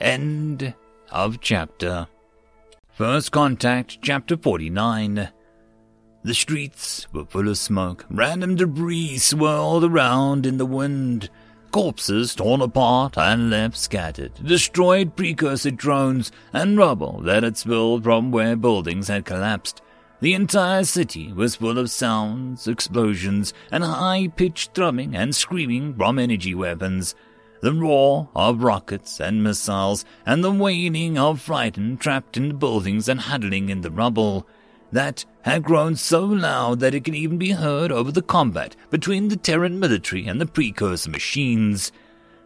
End 0.01 0.73
of 1.11 1.39
chapter. 1.39 2.09
First 2.91 3.31
Contact, 3.31 3.99
Chapter 4.01 4.35
49. 4.35 5.29
The 6.21 6.33
streets 6.33 7.07
were 7.13 7.25
full 7.25 7.47
of 7.47 7.57
smoke. 7.57 8.05
Random 8.09 8.55
debris 8.55 9.19
swirled 9.19 9.85
around 9.85 10.45
in 10.45 10.57
the 10.57 10.65
wind. 10.65 11.29
Corpses 11.71 12.35
torn 12.35 12.61
apart 12.61 13.17
and 13.17 13.49
left 13.49 13.77
scattered. 13.77 14.33
Destroyed 14.43 15.15
precursor 15.15 15.71
drones 15.71 16.31
and 16.51 16.77
rubble 16.77 17.21
that 17.21 17.43
had 17.43 17.55
spilled 17.55 18.03
from 18.03 18.31
where 18.31 18.57
buildings 18.57 19.07
had 19.07 19.23
collapsed. 19.23 19.81
The 20.19 20.33
entire 20.33 20.83
city 20.83 21.31
was 21.31 21.55
full 21.55 21.77
of 21.77 21.89
sounds, 21.89 22.67
explosions, 22.67 23.53
and 23.71 23.85
high-pitched 23.85 24.73
thrumming 24.73 25.15
and 25.15 25.33
screaming 25.33 25.95
from 25.95 26.19
energy 26.19 26.53
weapons. 26.53 27.15
The 27.61 27.73
roar 27.73 28.27
of 28.35 28.61
rockets 28.61 29.21
and 29.21 29.41
missiles, 29.41 30.03
and 30.25 30.43
the 30.43 30.51
wailing 30.51 31.17
of 31.17 31.39
frightened 31.39 32.01
trapped 32.01 32.35
in 32.35 32.49
the 32.49 32.53
buildings 32.53 33.07
and 33.07 33.21
huddling 33.21 33.69
in 33.69 33.81
the 33.81 33.91
rubble 33.91 34.45
that 34.91 35.23
had 35.43 35.63
grown 35.63 35.95
so 35.95 36.25
loud 36.25 36.79
that 36.79 36.93
it 36.93 37.03
could 37.03 37.15
even 37.15 37.37
be 37.37 37.51
heard 37.51 37.91
over 37.91 38.11
the 38.11 38.21
combat 38.21 38.75
between 38.89 39.27
the 39.27 39.37
Terran 39.37 39.79
military 39.79 40.27
and 40.27 40.39
the 40.39 40.45
precursor 40.45 41.09
machines. 41.09 41.91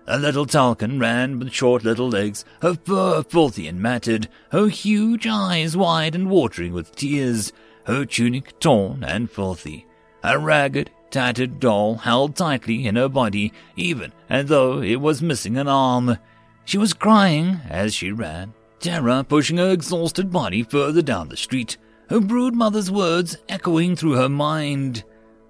A 0.05 0.19
little 0.19 0.45
Telkan 0.45 0.99
ran 0.99 1.39
with 1.39 1.51
short 1.51 1.83
little 1.83 2.09
legs, 2.09 2.43
her 2.61 2.75
fur 2.75 3.23
filthy 3.23 3.67
and 3.67 3.81
matted, 3.81 4.27
her 4.51 4.67
huge 4.67 5.25
eyes 5.25 5.77
wide 5.77 6.13
and 6.13 6.29
watering 6.29 6.73
with 6.73 6.95
tears, 6.95 7.53
her 7.85 8.05
tunic 8.05 8.59
torn 8.59 9.03
and 9.03 9.31
filthy. 9.31 9.85
A 10.23 10.37
ragged, 10.37 10.89
tattered 11.09 11.59
doll 11.59 11.95
held 11.95 12.35
tightly 12.35 12.85
in 12.85 12.95
her 12.95 13.09
body, 13.09 13.53
even 13.75 14.11
as 14.29 14.47
though 14.47 14.81
it 14.81 14.99
was 14.99 15.21
missing 15.21 15.57
an 15.57 15.67
arm. 15.67 16.17
She 16.65 16.77
was 16.77 16.93
crying 16.93 17.59
as 17.69 17.93
she 17.93 18.11
ran, 18.11 18.53
terror 18.79 19.23
pushing 19.23 19.57
her 19.57 19.71
exhausted 19.71 20.31
body 20.31 20.63
further 20.63 21.01
down 21.01 21.29
the 21.29 21.37
street 21.37 21.77
her 22.13 22.19
brood 22.19 22.53
mother's 22.53 22.91
words 22.91 23.35
echoing 23.49 23.95
through 23.95 24.11
her 24.11 24.29
mind. 24.29 25.03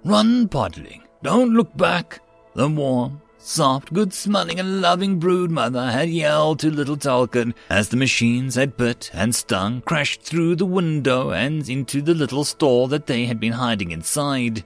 Run, 0.05 0.47
podling, 0.47 1.01
don't 1.21 1.53
look 1.53 1.75
back. 1.75 2.21
The 2.55 2.69
warm, 2.69 3.21
soft, 3.37 3.91
good 3.91 4.13
smelling 4.13 4.61
and 4.61 4.79
loving 4.79 5.19
brood 5.19 5.51
mother 5.51 5.91
had 5.91 6.07
yelled 6.07 6.59
to 6.59 6.71
little 6.71 6.95
Telkan 6.95 7.53
as 7.69 7.89
the 7.89 7.97
machines 7.97 8.55
had 8.55 8.77
bit 8.77 9.11
and 9.13 9.35
stung, 9.35 9.81
crashed 9.81 10.21
through 10.21 10.55
the 10.55 10.65
window 10.65 11.31
and 11.31 11.67
into 11.67 12.01
the 12.01 12.13
little 12.13 12.45
store 12.45 12.87
that 12.87 13.07
they 13.07 13.25
had 13.25 13.41
been 13.41 13.51
hiding 13.51 13.91
inside. 13.91 14.63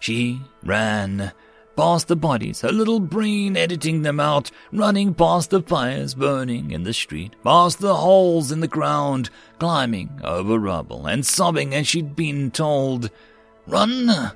She 0.00 0.40
ran, 0.64 1.30
past 1.78 2.08
the 2.08 2.16
bodies, 2.16 2.62
her 2.62 2.72
little 2.72 2.98
brain 2.98 3.56
editing 3.56 4.02
them 4.02 4.18
out, 4.18 4.50
running 4.72 5.14
past 5.14 5.50
the 5.50 5.62
fires 5.62 6.12
burning 6.12 6.72
in 6.72 6.82
the 6.82 6.92
street, 6.92 7.36
past 7.44 7.78
the 7.78 7.94
holes 7.94 8.50
in 8.50 8.58
the 8.58 8.66
ground, 8.66 9.30
climbing 9.60 10.10
over 10.24 10.58
rubble, 10.58 11.06
and 11.06 11.24
sobbing 11.24 11.72
as 11.72 11.86
she'd 11.86 12.16
been 12.16 12.50
told. 12.50 13.12
Run! 13.68 14.32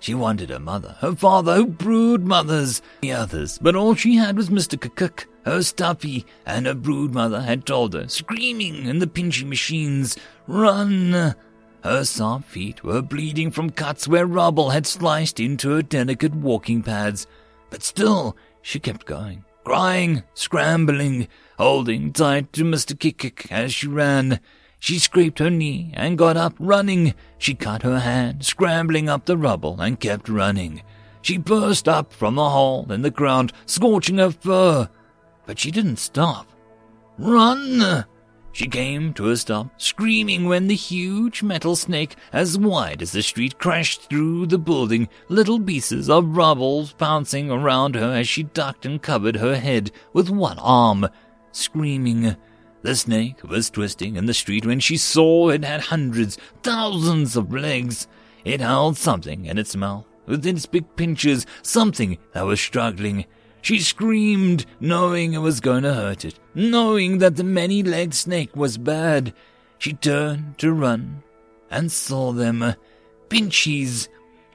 She 0.00 0.14
wanted 0.14 0.48
her 0.48 0.58
mother, 0.58 0.96
her 1.00 1.14
father, 1.14 1.56
her 1.56 1.66
brood 1.66 2.24
mothers, 2.24 2.80
the 3.02 3.12
others, 3.12 3.58
but 3.58 3.76
all 3.76 3.94
she 3.94 4.16
had 4.16 4.34
was 4.34 4.48
Mr. 4.48 4.80
Cook, 4.96 5.28
her 5.44 5.60
stuffy, 5.60 6.24
and 6.46 6.64
her 6.64 6.74
brood 6.74 7.12
mother 7.12 7.42
had 7.42 7.66
told 7.66 7.92
her, 7.92 8.08
screaming 8.08 8.86
in 8.86 9.00
the 9.00 9.06
pinching 9.06 9.50
machines, 9.50 10.16
Run! 10.46 11.34
Her 11.86 12.04
soft 12.04 12.48
feet 12.48 12.82
were 12.82 13.00
bleeding 13.00 13.52
from 13.52 13.70
cuts 13.70 14.08
where 14.08 14.26
rubble 14.26 14.70
had 14.70 14.88
sliced 14.88 15.38
into 15.38 15.70
her 15.70 15.82
delicate 15.82 16.34
walking 16.34 16.82
pads, 16.82 17.28
but 17.70 17.84
still 17.84 18.36
she 18.60 18.80
kept 18.80 19.06
going, 19.06 19.44
crying, 19.62 20.24
scrambling, 20.34 21.28
holding 21.56 22.12
tight 22.12 22.52
to 22.54 22.64
Mr. 22.64 22.98
Kikik 22.98 23.52
as 23.52 23.72
she 23.72 23.86
ran. 23.86 24.40
She 24.80 24.98
scraped 24.98 25.38
her 25.38 25.48
knee 25.48 25.92
and 25.94 26.18
got 26.18 26.36
up 26.36 26.54
running. 26.58 27.14
She 27.38 27.54
cut 27.54 27.82
her 27.82 28.00
hand, 28.00 28.44
scrambling 28.44 29.08
up 29.08 29.26
the 29.26 29.36
rubble, 29.36 29.80
and 29.80 30.00
kept 30.00 30.28
running. 30.28 30.82
She 31.22 31.38
burst 31.38 31.88
up 31.88 32.12
from 32.12 32.34
the 32.34 32.50
hole 32.50 32.90
in 32.90 33.02
the 33.02 33.12
ground, 33.12 33.52
scorching 33.64 34.18
her 34.18 34.32
fur. 34.32 34.88
But 35.46 35.60
she 35.60 35.70
didn't 35.70 35.98
stop. 35.98 36.48
Run! 37.16 38.06
She 38.56 38.68
came 38.68 39.12
to 39.12 39.28
a 39.28 39.36
stop, 39.36 39.68
screaming 39.76 40.46
when 40.46 40.66
the 40.66 40.74
huge 40.74 41.42
metal 41.42 41.76
snake, 41.76 42.16
as 42.32 42.56
wide 42.56 43.02
as 43.02 43.12
the 43.12 43.22
street, 43.22 43.58
crashed 43.58 44.08
through 44.08 44.46
the 44.46 44.56
building, 44.56 45.10
little 45.28 45.60
pieces 45.60 46.08
of 46.08 46.38
rubble 46.38 46.88
bouncing 46.96 47.50
around 47.50 47.96
her 47.96 48.14
as 48.14 48.30
she 48.30 48.44
ducked 48.44 48.86
and 48.86 49.02
covered 49.02 49.36
her 49.36 49.56
head 49.56 49.90
with 50.14 50.30
one 50.30 50.58
arm, 50.60 51.06
screaming. 51.52 52.34
The 52.80 52.96
snake 52.96 53.44
was 53.44 53.68
twisting 53.68 54.16
in 54.16 54.24
the 54.24 54.32
street 54.32 54.64
when 54.64 54.80
she 54.80 54.96
saw 54.96 55.50
it 55.50 55.62
had 55.62 55.82
hundreds, 55.82 56.38
thousands 56.62 57.36
of 57.36 57.52
legs. 57.52 58.08
It 58.42 58.62
held 58.62 58.96
something 58.96 59.44
in 59.44 59.58
its 59.58 59.76
mouth, 59.76 60.06
with 60.24 60.46
its 60.46 60.64
big 60.64 60.96
pinchers, 60.96 61.44
something 61.60 62.16
that 62.32 62.46
was 62.46 62.58
struggling. 62.58 63.26
She 63.62 63.80
screamed, 63.80 64.66
knowing 64.80 65.32
it 65.32 65.38
was 65.38 65.60
going 65.60 65.82
to 65.82 65.94
hurt 65.94 66.24
it, 66.24 66.38
knowing 66.54 67.18
that 67.18 67.36
the 67.36 67.44
many 67.44 67.82
legged 67.82 68.14
snake 68.14 68.54
was 68.54 68.78
bad. 68.78 69.34
She 69.78 69.92
turned 69.92 70.58
to 70.58 70.72
run 70.72 71.22
and 71.70 71.90
saw 71.90 72.32
them. 72.32 72.62
Uh, 72.62 72.74
pinchies. 73.28 74.08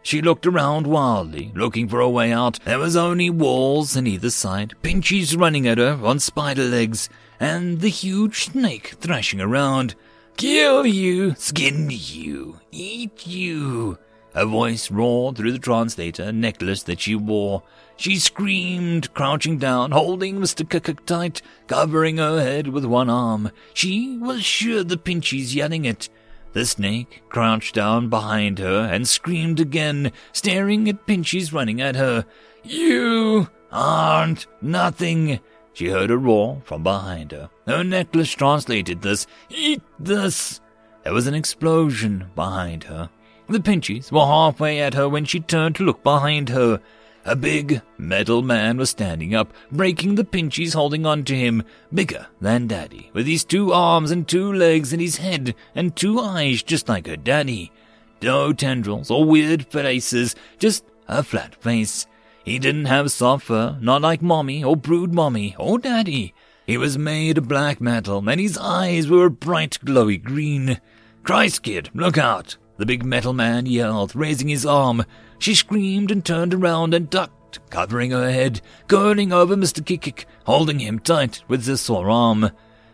She 0.03 0.21
looked 0.21 0.47
around 0.47 0.87
wildly, 0.87 1.51
looking 1.55 1.87
for 1.87 1.99
a 1.99 2.09
way 2.09 2.31
out. 2.31 2.59
There 2.65 2.79
was 2.79 2.95
only 2.95 3.29
walls 3.29 3.95
on 3.95 4.07
either 4.07 4.31
side, 4.31 4.73
Pinchies 4.81 5.37
running 5.39 5.67
at 5.67 5.77
her 5.77 5.99
on 6.03 6.19
spider 6.19 6.63
legs, 6.63 7.07
and 7.39 7.81
the 7.81 7.89
huge 7.89 8.45
snake 8.45 8.95
thrashing 8.99 9.39
around. 9.39 9.93
Kill 10.37 10.87
you, 10.87 11.35
skin 11.35 11.89
you, 11.91 12.59
eat 12.71 13.27
you. 13.27 13.99
A 14.33 14.45
voice 14.45 14.89
roared 14.89 15.35
through 15.35 15.51
the 15.51 15.59
translator 15.59 16.31
necklace 16.31 16.83
that 16.83 17.01
she 17.01 17.15
wore. 17.15 17.63
She 17.97 18.17
screamed, 18.17 19.13
crouching 19.13 19.57
down, 19.57 19.91
holding 19.91 20.39
Mr. 20.39 20.67
Cook 20.67 21.05
tight, 21.05 21.41
covering 21.67 22.17
her 22.17 22.41
head 22.41 22.69
with 22.69 22.85
one 22.85 23.09
arm. 23.09 23.51
She 23.73 24.17
was 24.17 24.43
sure 24.43 24.83
the 24.83 24.97
Pinchies 24.97 25.53
yelling 25.53 25.85
it. 25.85 26.09
The 26.53 26.65
snake 26.65 27.23
crouched 27.29 27.75
down 27.75 28.09
behind 28.09 28.59
her 28.59 28.89
and 28.91 29.07
screamed 29.07 29.59
again, 29.59 30.11
staring 30.33 30.89
at 30.89 31.05
Pinchies 31.05 31.53
running 31.53 31.81
at 31.81 31.95
her. 31.95 32.25
You 32.63 33.49
aren't 33.71 34.47
nothing. 34.61 35.39
She 35.73 35.87
heard 35.87 36.11
a 36.11 36.17
roar 36.17 36.61
from 36.65 36.83
behind 36.83 37.31
her. 37.31 37.49
Her 37.67 37.83
necklace 37.83 38.31
translated 38.31 39.01
this. 39.01 39.27
Eat 39.49 39.81
this. 39.99 40.59
There 41.03 41.13
was 41.13 41.27
an 41.27 41.33
explosion 41.33 42.29
behind 42.35 42.85
her. 42.85 43.09
The 43.51 43.59
Pinchies 43.59 44.13
were 44.13 44.25
halfway 44.25 44.79
at 44.79 44.93
her 44.93 45.09
when 45.09 45.25
she 45.25 45.41
turned 45.41 45.75
to 45.75 45.83
look 45.83 46.03
behind 46.03 46.47
her. 46.47 46.79
A 47.25 47.35
big 47.35 47.81
metal 47.97 48.41
man 48.41 48.77
was 48.77 48.91
standing 48.91 49.35
up, 49.35 49.53
breaking 49.69 50.15
the 50.15 50.23
pinchies 50.23 50.73
holding 50.73 51.05
on 51.05 51.25
to 51.25 51.35
him, 51.35 51.63
bigger 51.93 52.27
than 52.39 52.67
Daddy, 52.67 53.11
with 53.11 53.27
his 53.27 53.43
two 53.43 53.73
arms 53.73 54.09
and 54.09 54.25
two 54.25 54.53
legs 54.53 54.93
and 54.93 55.01
his 55.01 55.17
head 55.17 55.53
and 55.75 55.93
two 55.93 56.17
eyes 56.17 56.63
just 56.63 56.87
like 56.87 57.07
her 57.07 57.17
daddy. 57.17 57.73
No 58.21 58.53
tendrils 58.53 59.11
or 59.11 59.25
weird 59.25 59.65
faces, 59.65 60.33
just 60.57 60.85
a 61.09 61.21
flat 61.21 61.53
face. 61.61 62.07
He 62.45 62.57
didn't 62.57 62.85
have 62.85 63.11
soft 63.11 63.47
fur, 63.47 63.77
not 63.81 64.01
like 64.01 64.21
Mommy 64.21 64.63
or 64.63 64.77
Brood 64.77 65.13
Mommy 65.13 65.57
or 65.59 65.77
Daddy. 65.77 66.33
He 66.65 66.77
was 66.77 66.97
made 66.97 67.37
of 67.37 67.49
black 67.49 67.81
metal, 67.81 68.23
and 68.29 68.39
his 68.39 68.57
eyes 68.57 69.09
were 69.09 69.25
a 69.25 69.29
bright, 69.29 69.77
glowy 69.83 70.23
green. 70.23 70.79
Christ, 71.23 71.63
kid, 71.63 71.89
look 71.93 72.17
out! 72.17 72.55
The 72.81 72.87
big 72.87 73.05
metal 73.05 73.33
man 73.33 73.67
yelled, 73.67 74.15
raising 74.15 74.47
his 74.47 74.65
arm. 74.65 75.05
She 75.37 75.53
screamed 75.53 76.09
and 76.09 76.25
turned 76.25 76.51
around 76.51 76.95
and 76.95 77.11
ducked, 77.11 77.59
covering 77.69 78.09
her 78.09 78.31
head, 78.31 78.59
curling 78.87 79.31
over 79.31 79.55
Mr. 79.55 79.85
Kikik, 79.85 80.25
holding 80.45 80.79
him 80.79 80.97
tight 80.97 81.43
with 81.47 81.65
the 81.65 81.77
sore 81.77 82.09
arm. 82.09 82.49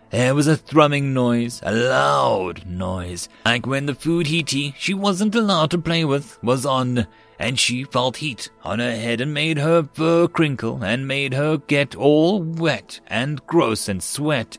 There 0.09 0.35
was 0.35 0.45
a 0.45 0.57
thrumming 0.57 1.13
noise, 1.13 1.61
a 1.63 1.71
loud 1.71 2.65
noise, 2.65 3.29
like 3.45 3.65
when 3.65 3.85
the 3.85 3.95
food 3.95 4.27
heaty 4.27 4.75
she 4.77 4.93
wasn't 4.93 5.35
allowed 5.35 5.71
to 5.71 5.77
play 5.77 6.03
with 6.03 6.38
was 6.43 6.65
on, 6.65 7.07
and 7.39 7.57
she 7.57 7.85
felt 7.85 8.17
heat 8.17 8.49
on 8.63 8.79
her 8.79 8.91
head 8.91 9.21
and 9.21 9.33
made 9.33 9.57
her 9.57 9.88
fur 9.93 10.27
crinkle 10.27 10.83
and 10.83 11.07
made 11.07 11.33
her 11.33 11.59
get 11.59 11.95
all 11.95 12.43
wet 12.43 12.99
and 13.07 13.47
gross 13.47 13.88
and 13.88 14.03
sweat. 14.03 14.57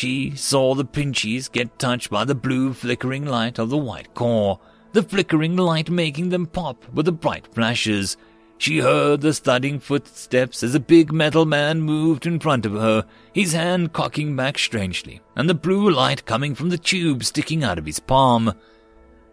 She 0.00 0.34
saw 0.34 0.74
the 0.74 0.86
pinchies 0.86 1.52
get 1.52 1.78
touched 1.78 2.08
by 2.08 2.24
the 2.24 2.34
blue 2.34 2.72
flickering 2.72 3.26
light 3.26 3.58
of 3.58 3.68
the 3.68 3.76
white 3.76 4.14
core, 4.14 4.58
the 4.94 5.02
flickering 5.02 5.58
light 5.58 5.90
making 5.90 6.30
them 6.30 6.46
pop 6.46 6.88
with 6.90 7.04
the 7.04 7.12
bright 7.12 7.46
flashes. 7.52 8.16
She 8.56 8.78
heard 8.78 9.20
the 9.20 9.34
thudding 9.34 9.78
footsteps 9.78 10.62
as 10.62 10.74
a 10.74 10.80
big 10.80 11.12
metal 11.12 11.44
man 11.44 11.82
moved 11.82 12.24
in 12.24 12.40
front 12.40 12.64
of 12.64 12.72
her, 12.72 13.04
his 13.34 13.52
hand 13.52 13.92
cocking 13.92 14.34
back 14.34 14.56
strangely, 14.56 15.20
and 15.36 15.50
the 15.50 15.54
blue 15.54 15.90
light 15.90 16.24
coming 16.24 16.54
from 16.54 16.70
the 16.70 16.78
tube 16.78 17.22
sticking 17.22 17.62
out 17.62 17.76
of 17.76 17.84
his 17.84 18.00
palm. 18.00 18.54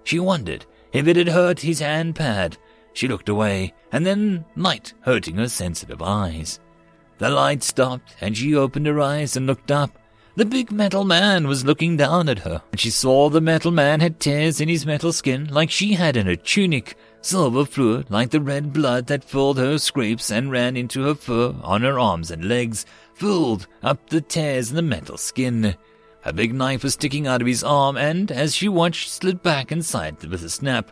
She 0.04 0.20
wondered 0.20 0.66
if 0.92 1.08
it 1.08 1.16
had 1.16 1.30
hurt 1.30 1.62
his 1.62 1.80
hand 1.80 2.18
pad. 2.18 2.58
She 2.92 3.08
looked 3.08 3.30
away, 3.30 3.74
and 3.94 4.06
then 4.06 4.44
light 4.58 4.92
hurting 5.00 5.38
her 5.38 5.48
sensitive 5.48 6.02
eyes. 6.02 6.60
The 7.20 7.30
light 7.30 7.64
stopped, 7.64 8.18
and 8.20 8.36
she 8.36 8.54
opened 8.54 8.88
her 8.88 9.00
eyes 9.00 9.38
and 9.38 9.48
looked 9.48 9.72
up. 9.72 9.98
The 10.38 10.46
big 10.46 10.72
metal 10.72 11.04
man 11.04 11.48
was 11.48 11.66
looking 11.66 11.98
down 11.98 12.30
at 12.30 12.38
her, 12.38 12.62
and 12.72 12.80
she 12.80 12.92
saw 12.92 13.28
the 13.28 13.42
metal 13.42 13.72
man 13.72 14.02
had 14.02 14.20
tears 14.20 14.62
in 14.62 14.70
his 14.70 14.86
metal 14.86 15.12
skin 15.12 15.48
like 15.48 15.72
she 15.72 15.94
had 15.94 16.16
in 16.16 16.28
her 16.28 16.36
tunic, 16.36 16.96
silver 17.22 17.66
fluid 17.66 18.12
like 18.12 18.30
the 18.30 18.40
red 18.40 18.72
blood 18.72 19.08
that 19.08 19.24
filled 19.24 19.58
her 19.58 19.80
scrapes 19.80 20.30
and 20.30 20.52
ran 20.52 20.78
into 20.78 21.02
her 21.06 21.16
fur 21.16 21.56
on 21.64 21.82
her 21.82 21.98
arms 21.98 22.30
and 22.30 22.48
legs, 22.48 22.86
filled 23.16 23.66
up 23.82 24.12
the 24.12 24.22
tears 24.22 24.70
in 24.70 24.76
the 24.76 24.84
metal 24.84 25.18
skin. 25.18 25.76
A 26.24 26.32
big 26.32 26.54
knife 26.54 26.84
was 26.84 26.94
sticking 26.94 27.26
out 27.26 27.42
of 27.42 27.48
his 27.48 27.64
arm, 27.64 27.98
and 27.98 28.32
as 28.32 28.54
she 28.54 28.70
watched, 28.70 29.10
slid 29.10 29.42
back 29.42 29.72
inside 29.72 30.24
with 30.24 30.44
a 30.44 30.50
snap. 30.50 30.92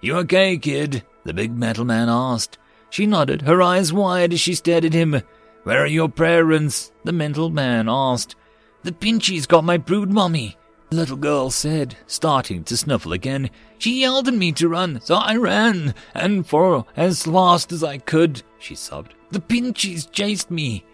You 0.00 0.16
okay, 0.16 0.58
kid? 0.58 1.04
The 1.22 1.32
big 1.32 1.56
metal 1.56 1.84
man 1.84 2.08
asked. 2.08 2.58
She 2.90 3.06
nodded, 3.06 3.42
her 3.42 3.62
eyes 3.62 3.92
wide 3.92 4.32
as 4.32 4.40
she 4.40 4.56
stared 4.56 4.84
at 4.84 4.94
him. 4.94 5.22
Where 5.62 5.84
are 5.84 5.86
your 5.86 6.08
parents? 6.08 6.90
The 7.04 7.12
metal 7.12 7.50
man 7.50 7.88
asked. 7.88 8.34
The 8.82 8.92
Pinchy's 8.92 9.46
got 9.46 9.64
my 9.64 9.76
brood 9.76 10.10
mommy, 10.10 10.56
the 10.90 10.96
little 10.96 11.16
girl 11.16 11.50
said, 11.50 11.96
starting 12.06 12.64
to 12.64 12.76
snuffle 12.76 13.12
again. 13.12 13.50
She 13.78 14.00
yelled 14.00 14.26
at 14.26 14.34
me 14.34 14.52
to 14.52 14.68
run, 14.68 15.00
so 15.02 15.14
I 15.14 15.36
ran, 15.36 15.94
and 16.14 16.46
for 16.46 16.86
as 16.96 17.22
fast 17.24 17.72
as 17.72 17.84
I 17.84 17.98
could, 17.98 18.42
she 18.58 18.74
sobbed. 18.74 19.14
The 19.30 19.38
Pinchies 19.38 20.10
chased 20.10 20.50
me. 20.50 20.84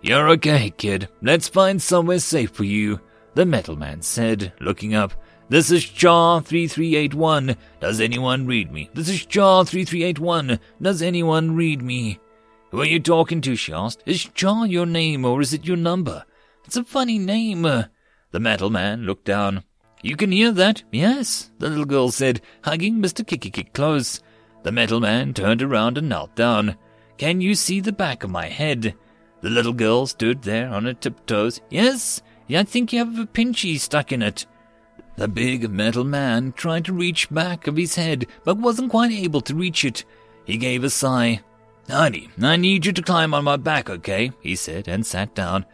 You're 0.00 0.28
okay, 0.30 0.70
kid. 0.70 1.08
Let's 1.20 1.48
find 1.48 1.82
somewhere 1.82 2.20
safe 2.20 2.50
for 2.52 2.64
you, 2.64 3.00
the 3.34 3.44
metal 3.44 3.76
man 3.76 4.02
said, 4.02 4.52
looking 4.60 4.94
up. 4.94 5.12
This 5.48 5.70
is 5.70 5.84
Char 5.84 6.40
3381. 6.40 7.56
Does 7.80 8.00
anyone 8.00 8.46
read 8.46 8.72
me? 8.72 8.88
This 8.94 9.08
is 9.08 9.26
Char 9.26 9.64
3381. 9.64 10.58
Does 10.80 11.02
anyone 11.02 11.54
read 11.54 11.82
me? 11.82 12.18
Who 12.70 12.80
are 12.80 12.86
you 12.86 13.00
talking 13.00 13.40
to? 13.42 13.54
she 13.54 13.72
asked. 13.72 14.02
Is 14.06 14.24
Char 14.34 14.66
your 14.66 14.86
name 14.86 15.24
or 15.24 15.40
is 15.40 15.52
it 15.52 15.66
your 15.66 15.76
number? 15.76 16.24
It's 16.66 16.76
a 16.76 16.84
funny 16.84 17.18
name. 17.18 17.64
Uh, 17.64 17.84
the 18.32 18.40
metal 18.40 18.70
man 18.70 19.02
looked 19.02 19.24
down. 19.24 19.62
You 20.02 20.16
can 20.16 20.32
hear 20.32 20.50
that? 20.52 20.82
Yes, 20.90 21.50
the 21.58 21.68
little 21.68 21.84
girl 21.84 22.10
said, 22.10 22.40
hugging 22.64 22.96
Mr. 22.96 23.26
Kicky 23.26 23.64
close. 23.72 24.20
The 24.64 24.72
metal 24.72 25.00
man 25.00 25.32
turned 25.32 25.62
around 25.62 25.96
and 25.96 26.08
knelt 26.08 26.34
down. 26.34 26.76
Can 27.18 27.40
you 27.40 27.54
see 27.54 27.80
the 27.80 27.92
back 27.92 28.24
of 28.24 28.30
my 28.30 28.46
head? 28.46 28.94
The 29.42 29.50
little 29.50 29.72
girl 29.72 30.06
stood 30.06 30.42
there 30.42 30.68
on 30.68 30.84
her 30.86 30.94
tiptoes. 30.94 31.60
Yes, 31.70 32.20
I 32.50 32.64
think 32.64 32.92
you 32.92 32.98
have 32.98 33.18
a 33.18 33.26
pinchy 33.26 33.78
stuck 33.78 34.10
in 34.10 34.22
it. 34.22 34.44
The 35.16 35.28
big 35.28 35.70
metal 35.70 36.04
man 36.04 36.52
tried 36.52 36.84
to 36.86 36.92
reach 36.92 37.30
back 37.30 37.66
of 37.66 37.76
his 37.76 37.94
head, 37.94 38.26
but 38.44 38.58
wasn't 38.58 38.90
quite 38.90 39.12
able 39.12 39.40
to 39.42 39.54
reach 39.54 39.84
it. 39.84 40.04
He 40.44 40.56
gave 40.56 40.82
a 40.82 40.90
sigh. 40.90 41.40
Honey, 41.88 42.28
I 42.42 42.56
need 42.56 42.84
you 42.84 42.92
to 42.92 43.02
climb 43.02 43.34
on 43.34 43.44
my 43.44 43.56
back, 43.56 43.88
okay? 43.88 44.32
he 44.40 44.56
said, 44.56 44.88
and 44.88 45.06
sat 45.06 45.34
down. 45.34 45.64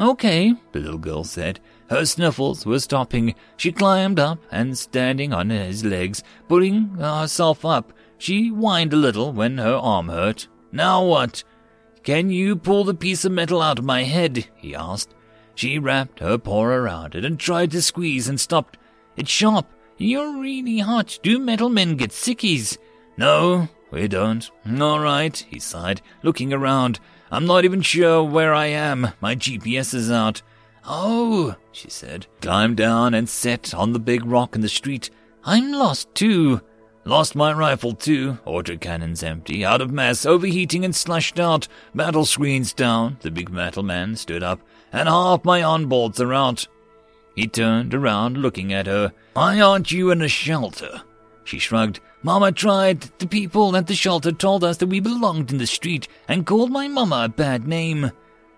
Okay, 0.00 0.54
the 0.72 0.80
little 0.80 0.98
girl 0.98 1.24
said. 1.24 1.60
Her 1.90 2.04
sniffles 2.04 2.64
were 2.64 2.78
stopping. 2.78 3.34
She 3.56 3.72
climbed 3.72 4.20
up, 4.20 4.38
and 4.50 4.76
standing 4.76 5.32
on 5.32 5.50
his 5.50 5.84
legs, 5.84 6.22
putting 6.48 6.90
herself 6.90 7.64
up, 7.64 7.92
she 8.18 8.48
whined 8.48 8.92
a 8.92 8.96
little 8.96 9.32
when 9.32 9.58
her 9.58 9.76
arm 9.76 10.08
hurt. 10.08 10.48
Now 10.70 11.04
what? 11.04 11.44
Can 12.02 12.30
you 12.30 12.56
pull 12.56 12.84
the 12.84 12.94
piece 12.94 13.24
of 13.24 13.32
metal 13.32 13.62
out 13.62 13.78
of 13.78 13.84
my 13.84 14.02
head? 14.04 14.46
he 14.56 14.74
asked. 14.74 15.14
She 15.54 15.78
wrapped 15.78 16.20
her 16.20 16.38
paw 16.38 16.64
around 16.64 17.14
it 17.14 17.24
and 17.24 17.38
tried 17.38 17.70
to 17.72 17.82
squeeze 17.82 18.28
and 18.28 18.38
stopped. 18.38 18.76
It's 19.16 19.30
sharp. 19.30 19.66
You're 19.96 20.40
really 20.40 20.78
hot. 20.78 21.18
Do 21.22 21.38
metal 21.38 21.68
men 21.68 21.96
get 21.96 22.10
sickies? 22.10 22.78
No, 23.16 23.68
we 23.90 24.06
don't. 24.06 24.48
All 24.80 25.00
right, 25.00 25.36
he 25.50 25.58
sighed, 25.58 26.00
looking 26.22 26.52
around. 26.52 27.00
I'm 27.30 27.46
not 27.46 27.64
even 27.64 27.82
sure 27.82 28.22
where 28.22 28.54
I 28.54 28.66
am. 28.66 29.08
My 29.20 29.34
GPS 29.34 29.94
is 29.94 30.10
out. 30.10 30.42
Oh, 30.86 31.54
she 31.72 31.90
said. 31.90 32.26
Climbed 32.40 32.76
down 32.76 33.14
and 33.14 33.28
sat 33.28 33.74
on 33.74 33.92
the 33.92 33.98
big 33.98 34.24
rock 34.24 34.54
in 34.54 34.62
the 34.62 34.68
street. 34.68 35.10
I'm 35.44 35.72
lost 35.72 36.14
too. 36.14 36.62
Lost 37.04 37.34
my 37.34 37.52
rifle 37.52 37.94
too. 37.94 38.38
Autocannons 38.46 39.22
empty, 39.22 39.64
out 39.64 39.80
of 39.80 39.90
mass, 39.90 40.26
overheating 40.26 40.84
and 40.84 40.94
slashed 40.94 41.40
out. 41.40 41.68
Battle 41.94 42.24
screens 42.24 42.72
down. 42.72 43.18
The 43.20 43.30
big 43.30 43.50
metal 43.50 43.82
man 43.82 44.16
stood 44.16 44.42
up, 44.42 44.60
and 44.92 45.08
half 45.08 45.44
my 45.44 45.60
onboards 45.60 46.20
are 46.20 46.34
out. 46.34 46.66
He 47.34 47.46
turned 47.46 47.94
around, 47.94 48.36
looking 48.38 48.72
at 48.72 48.86
her. 48.86 49.12
Why 49.34 49.60
aren't 49.60 49.92
you 49.92 50.10
in 50.10 50.22
a 50.22 50.28
shelter? 50.28 51.02
She 51.44 51.58
shrugged. 51.58 52.00
Mama 52.22 52.50
tried. 52.50 53.00
The 53.18 53.26
people 53.26 53.76
at 53.76 53.86
the 53.86 53.94
shelter 53.94 54.32
told 54.32 54.64
us 54.64 54.78
that 54.78 54.88
we 54.88 55.00
belonged 55.00 55.50
in 55.52 55.58
the 55.58 55.66
street 55.66 56.08
and 56.26 56.46
called 56.46 56.70
my 56.70 56.88
mama 56.88 57.22
a 57.24 57.28
bad 57.28 57.66
name. 57.68 58.10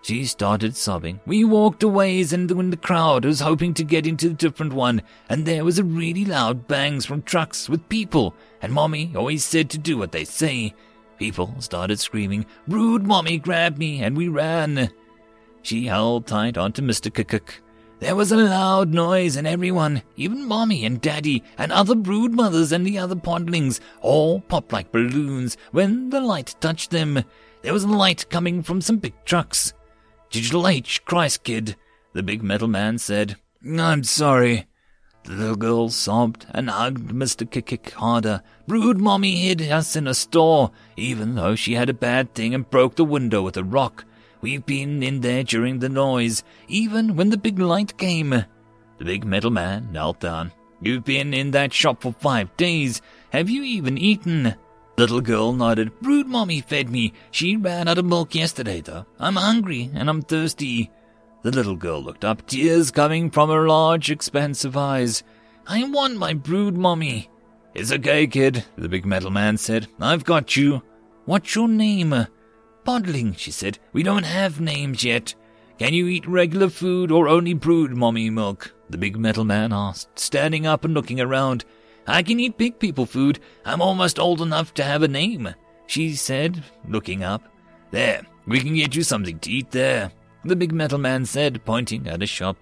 She 0.02 0.24
started 0.24 0.76
sobbing. 0.76 1.20
We 1.26 1.44
walked 1.44 1.82
a 1.82 1.88
ways 1.88 2.32
and 2.32 2.48
the 2.48 2.76
crowd 2.78 3.26
was 3.26 3.40
hoping 3.40 3.74
to 3.74 3.84
get 3.84 4.06
into 4.06 4.28
a 4.28 4.34
different 4.34 4.72
one, 4.72 5.02
and 5.28 5.44
there 5.44 5.62
was 5.62 5.78
a 5.78 5.84
really 5.84 6.24
loud 6.24 6.66
bangs 6.66 7.04
from 7.04 7.22
trucks 7.22 7.68
with 7.68 7.86
people, 7.90 8.34
and 8.62 8.72
Mommy 8.72 9.12
always 9.14 9.44
said 9.44 9.68
to 9.70 9.78
do 9.78 9.98
what 9.98 10.12
they 10.12 10.24
say. 10.24 10.74
People 11.18 11.54
started 11.58 12.00
screaming, 12.00 12.46
Rude 12.66 13.06
Mommy 13.06 13.36
grabbed 13.36 13.76
me, 13.76 14.02
and 14.02 14.16
we 14.16 14.28
ran. 14.28 14.90
She 15.60 15.84
held 15.84 16.26
tight 16.26 16.56
onto 16.56 16.80
Mr. 16.80 17.12
Cook. 17.12 17.60
There 18.00 18.16
was 18.16 18.32
a 18.32 18.36
loud 18.36 18.94
noise, 18.94 19.36
and 19.36 19.46
everyone, 19.46 20.02
even 20.16 20.46
Mommy 20.46 20.86
and 20.86 21.02
Daddy, 21.02 21.44
and 21.58 21.70
other 21.70 21.94
brood 21.94 22.32
mothers 22.32 22.72
and 22.72 22.86
the 22.86 22.98
other 22.98 23.14
podlings, 23.14 23.78
all 24.00 24.40
popped 24.40 24.72
like 24.72 24.90
balloons 24.90 25.58
when 25.70 26.08
the 26.08 26.22
light 26.22 26.54
touched 26.60 26.90
them. 26.90 27.22
There 27.60 27.74
was 27.74 27.84
light 27.84 28.30
coming 28.30 28.62
from 28.62 28.80
some 28.80 28.96
big 28.96 29.12
trucks. 29.26 29.74
Digital 30.30 30.66
H, 30.66 31.04
Christ, 31.04 31.44
kid, 31.44 31.76
the 32.14 32.22
big 32.22 32.42
metal 32.42 32.68
man 32.68 32.96
said. 32.96 33.36
I'm 33.62 34.04
sorry. 34.04 34.66
The 35.24 35.32
little 35.32 35.56
girl 35.56 35.90
sobbed 35.90 36.46
and 36.52 36.70
hugged 36.70 37.10
Mr. 37.12 37.46
Kikik 37.46 37.90
harder. 37.92 38.42
Brood 38.66 38.98
Mommy 38.98 39.36
hid 39.36 39.60
us 39.60 39.94
in 39.94 40.06
a 40.06 40.14
store, 40.14 40.70
even 40.96 41.34
though 41.34 41.54
she 41.54 41.74
had 41.74 41.90
a 41.90 41.94
bad 41.94 42.34
thing 42.34 42.54
and 42.54 42.70
broke 42.70 42.96
the 42.96 43.04
window 43.04 43.42
with 43.42 43.58
a 43.58 43.62
rock. 43.64 44.06
We've 44.40 44.64
been 44.64 45.02
in 45.02 45.20
there 45.20 45.44
during 45.44 45.78
the 45.78 45.88
noise, 45.88 46.42
even 46.68 47.16
when 47.16 47.30
the 47.30 47.36
big 47.36 47.58
light 47.58 47.96
came. 47.98 48.30
The 48.30 49.04
big 49.04 49.24
metal 49.24 49.50
man 49.50 49.92
knelt 49.92 50.20
down. 50.20 50.52
You've 50.80 51.04
been 51.04 51.34
in 51.34 51.50
that 51.50 51.72
shop 51.72 52.02
for 52.02 52.12
five 52.12 52.56
days. 52.56 53.02
Have 53.30 53.50
you 53.50 53.62
even 53.62 53.98
eaten? 53.98 54.54
Little 54.96 55.20
girl 55.20 55.52
nodded. 55.52 55.98
Brood 56.00 56.26
mommy 56.26 56.60
fed 56.62 56.90
me. 56.90 57.12
She 57.30 57.56
ran 57.56 57.88
out 57.88 57.98
of 57.98 58.04
milk 58.04 58.34
yesterday, 58.34 58.80
though. 58.80 59.06
I'm 59.18 59.36
hungry 59.36 59.90
and 59.94 60.08
I'm 60.08 60.22
thirsty. 60.22 60.90
The 61.42 61.50
little 61.50 61.76
girl 61.76 62.02
looked 62.02 62.24
up, 62.24 62.46
tears 62.46 62.90
coming 62.90 63.30
from 63.30 63.48
her 63.48 63.66
large, 63.66 64.10
expansive 64.10 64.76
eyes. 64.76 65.22
I 65.66 65.84
want 65.84 66.16
my 66.16 66.34
brood 66.34 66.76
mommy. 66.76 67.30
It's 67.74 67.92
okay, 67.92 68.26
kid, 68.26 68.64
the 68.76 68.88
big 68.88 69.06
metal 69.06 69.30
man 69.30 69.56
said. 69.56 69.88
I've 70.00 70.24
got 70.24 70.56
you. 70.56 70.82
What's 71.24 71.54
your 71.54 71.68
name? 71.68 72.26
Podling, 72.84 73.36
she 73.36 73.50
said. 73.50 73.78
We 73.92 74.02
don't 74.02 74.24
have 74.24 74.60
names 74.60 75.04
yet. 75.04 75.34
Can 75.78 75.94
you 75.94 76.08
eat 76.08 76.26
regular 76.26 76.68
food 76.68 77.10
or 77.10 77.28
only 77.28 77.54
brood 77.54 77.92
mommy 77.96 78.28
milk? 78.30 78.74
The 78.90 78.98
big 78.98 79.16
metal 79.16 79.44
man 79.44 79.72
asked, 79.72 80.18
standing 80.18 80.66
up 80.66 80.84
and 80.84 80.92
looking 80.92 81.20
around. 81.20 81.64
I 82.06 82.22
can 82.22 82.40
eat 82.40 82.58
big 82.58 82.78
people 82.78 83.06
food. 83.06 83.38
I'm 83.64 83.80
almost 83.80 84.18
old 84.18 84.40
enough 84.40 84.74
to 84.74 84.84
have 84.84 85.02
a 85.02 85.08
name, 85.08 85.54
she 85.86 86.14
said, 86.14 86.62
looking 86.88 87.22
up. 87.22 87.42
There, 87.90 88.22
we 88.46 88.60
can 88.60 88.74
get 88.74 88.94
you 88.94 89.02
something 89.02 89.38
to 89.38 89.50
eat 89.50 89.70
there, 89.70 90.12
the 90.44 90.56
big 90.56 90.72
metal 90.72 90.98
man 90.98 91.24
said, 91.24 91.64
pointing 91.64 92.08
at 92.08 92.22
a 92.22 92.26
shop. 92.26 92.56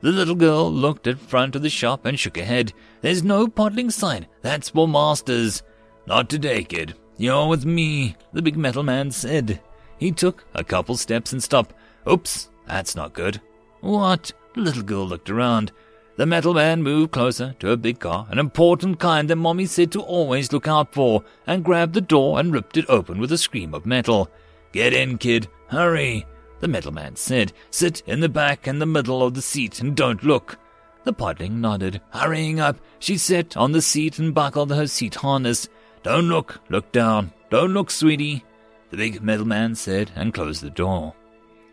The 0.00 0.10
little 0.10 0.34
girl 0.34 0.72
looked 0.72 1.06
at 1.06 1.18
front 1.18 1.54
of 1.54 1.62
the 1.62 1.70
shop 1.70 2.06
and 2.06 2.18
shook 2.18 2.36
her 2.36 2.44
head. 2.44 2.72
There's 3.00 3.22
no 3.22 3.46
Podling 3.46 3.92
sign. 3.92 4.26
That's 4.40 4.68
for 4.68 4.88
masters. 4.88 5.62
Not 6.06 6.28
today, 6.28 6.64
kid. 6.64 6.94
You're 7.16 7.48
with 7.48 7.64
me, 7.64 8.16
the 8.32 8.42
big 8.42 8.56
metal 8.56 8.82
man 8.82 9.10
said. 9.10 9.60
He 9.98 10.10
took 10.10 10.44
a 10.54 10.64
couple 10.64 10.96
steps 10.96 11.32
and 11.32 11.42
stopped. 11.42 11.74
Oops, 12.10 12.48
that's 12.66 12.96
not 12.96 13.12
good. 13.12 13.40
What? 13.80 14.32
The 14.54 14.60
little 14.60 14.82
girl 14.82 15.06
looked 15.06 15.30
around. 15.30 15.72
The 16.16 16.26
metal 16.26 16.54
man 16.54 16.82
moved 16.82 17.12
closer 17.12 17.54
to 17.58 17.70
a 17.70 17.76
big 17.76 18.00
car, 18.00 18.26
an 18.30 18.38
important 18.38 18.98
kind 18.98 19.30
that 19.30 19.36
Mommy 19.36 19.66
said 19.66 19.90
to 19.92 20.02
always 20.02 20.52
look 20.52 20.68
out 20.68 20.92
for, 20.92 21.24
and 21.46 21.64
grabbed 21.64 21.94
the 21.94 22.00
door 22.00 22.38
and 22.38 22.52
ripped 22.52 22.76
it 22.76 22.84
open 22.88 23.18
with 23.18 23.32
a 23.32 23.38
scream 23.38 23.72
of 23.72 23.86
metal. 23.86 24.28
Get 24.72 24.92
in, 24.92 25.18
kid. 25.18 25.48
Hurry. 25.68 26.26
The 26.60 26.68
metal 26.68 26.92
man 26.92 27.16
said, 27.16 27.52
Sit 27.70 28.02
in 28.06 28.20
the 28.20 28.28
back 28.28 28.66
and 28.66 28.80
the 28.80 28.86
middle 28.86 29.22
of 29.22 29.34
the 29.34 29.42
seat 29.42 29.80
and 29.80 29.96
don't 29.96 30.22
look. 30.22 30.58
The 31.04 31.12
podling 31.12 31.60
nodded. 31.60 32.00
Hurrying 32.10 32.60
up, 32.60 32.78
she 32.98 33.16
sat 33.16 33.56
on 33.56 33.72
the 33.72 33.82
seat 33.82 34.18
and 34.18 34.34
buckled 34.34 34.70
her 34.70 34.86
seat 34.86 35.16
harness. 35.16 35.68
Don't 36.02 36.28
look, 36.28 36.60
look 36.68 36.90
down. 36.90 37.32
Don't 37.50 37.72
look, 37.72 37.90
sweetie, 37.90 38.44
the 38.90 38.96
big 38.96 39.22
metal 39.22 39.46
man 39.46 39.74
said 39.74 40.10
and 40.16 40.34
closed 40.34 40.62
the 40.62 40.70
door. 40.70 41.14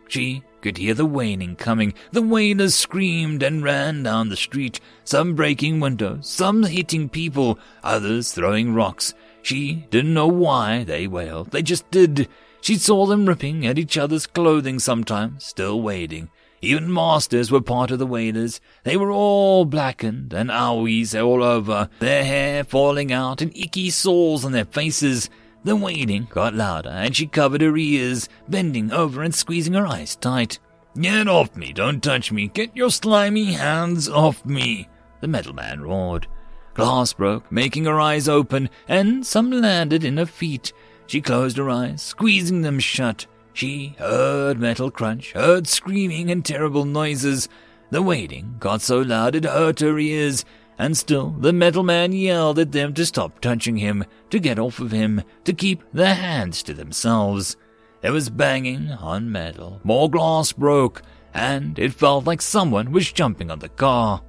She 0.08 0.44
could 0.62 0.78
hear 0.78 0.94
the 0.94 1.06
wailing 1.06 1.56
coming. 1.56 1.94
The 2.12 2.22
wailers 2.22 2.76
screamed 2.76 3.42
and 3.42 3.64
ran 3.64 4.04
down 4.04 4.30
the 4.30 4.36
street, 4.36 4.80
some 5.04 5.36
breaking 5.36 5.80
windows, 5.80 6.28
some 6.28 6.64
hitting 6.64 7.10
people, 7.10 7.58
others 7.84 8.32
throwing 8.32 8.74
rocks. 8.74 9.14
She 9.42 9.88
didn't 9.90 10.14
know 10.14 10.28
why 10.28 10.84
they 10.84 11.08
wailed. 11.08 11.52
They 11.52 11.62
just 11.62 11.90
did. 11.92 12.28
She 12.62 12.76
saw 12.76 13.06
them 13.06 13.26
ripping 13.26 13.66
at 13.66 13.80
each 13.80 13.98
other's 13.98 14.28
clothing 14.28 14.80
sometimes, 14.80 15.46
still 15.46 15.82
waiting. 15.82 16.30
Even 16.62 16.92
masters 16.92 17.52
were 17.52 17.62
part 17.62 17.92
of 17.92 18.00
the 18.00 18.06
wailers. 18.06 18.60
They 18.84 18.98
were 18.98 19.12
all 19.12 19.66
blackened 19.66 20.34
and 20.34 20.50
owies 20.50 21.14
all 21.20 21.44
over, 21.44 21.90
their 22.00 22.24
hair 22.24 22.64
falling 22.64 23.12
out 23.12 23.42
and 23.42 23.56
icky 23.56 23.90
sores 23.90 24.44
on 24.44 24.52
their 24.52 24.66
faces. 24.66 25.30
The 25.64 25.76
wailing 25.76 26.28
got 26.32 26.54
louder, 26.54 26.90
and 26.90 27.16
she 27.16 27.28
covered 27.28 27.62
her 27.62 27.76
ears, 27.76 28.30
bending 28.48 28.92
over 28.92 29.24
and 29.24 29.36
squeezing 29.36 29.74
her 29.74 29.86
eyes 29.86 30.16
tight. 30.16 30.60
Get 31.00 31.28
off 31.28 31.56
me, 31.56 31.74
don't 31.74 32.02
touch 32.02 32.32
me, 32.32 32.48
get 32.48 32.76
your 32.76 32.90
slimy 32.90 33.54
hands 33.54 34.10
off 34.10 34.46
me, 34.46 34.88
the 35.22 35.28
metal 35.28 35.54
man 35.54 35.82
roared. 35.82 36.28
Glass 36.74 37.14
broke, 37.14 37.52
making 37.52 37.86
her 37.86 38.00
eyes 38.00 38.30
open, 38.30 38.70
and 38.88 39.26
some 39.26 39.52
landed 39.52 40.04
in 40.04 40.18
her 40.18 40.26
feet. 40.26 40.72
She 41.08 41.22
closed 41.22 41.58
her 41.58 41.70
eyes, 41.70 42.02
squeezing 42.02 42.62
them 42.62 42.80
shut. 42.80 43.26
She 43.60 43.94
heard 44.00 44.58
metal 44.58 44.90
crunch, 44.90 45.34
heard 45.34 45.68
screaming 45.68 46.32
and 46.32 46.46
terrible 46.46 46.86
noises. 46.86 47.50
The 47.90 48.02
wailing 48.02 48.56
got 48.58 48.82
so 48.82 49.02
loud 49.02 49.36
it 49.36 49.44
hurt 49.44 49.82
her 49.82 50.00
ears, 50.00 50.46
and 50.78 50.96
still 50.96 51.32
the 51.32 51.52
metal 51.52 51.84
man 51.84 52.14
yelled 52.14 52.58
at 52.58 52.72
them 52.72 52.94
to 52.94 53.06
stop 53.06 53.42
touching 53.42 53.76
him, 53.76 54.06
to 54.30 54.40
get 54.40 54.60
off 54.60 54.80
of 54.80 54.94
him, 54.94 55.24
to 55.44 55.52
keep 55.52 55.84
their 55.92 56.16
hands 56.16 56.64
to 56.64 56.74
themselves. 56.74 57.58
There 58.00 58.14
was 58.14 58.30
banging 58.30 58.92
on 58.94 59.30
metal, 59.30 59.82
more 59.84 60.10
glass 60.10 60.54
broke, 60.54 61.02
and 61.34 61.78
it 61.78 61.94
felt 61.94 62.26
like 62.26 62.42
someone 62.42 62.94
was 62.94 63.12
jumping 63.12 63.52
on 63.52 63.60
the 63.60 63.68
car. 63.68 64.24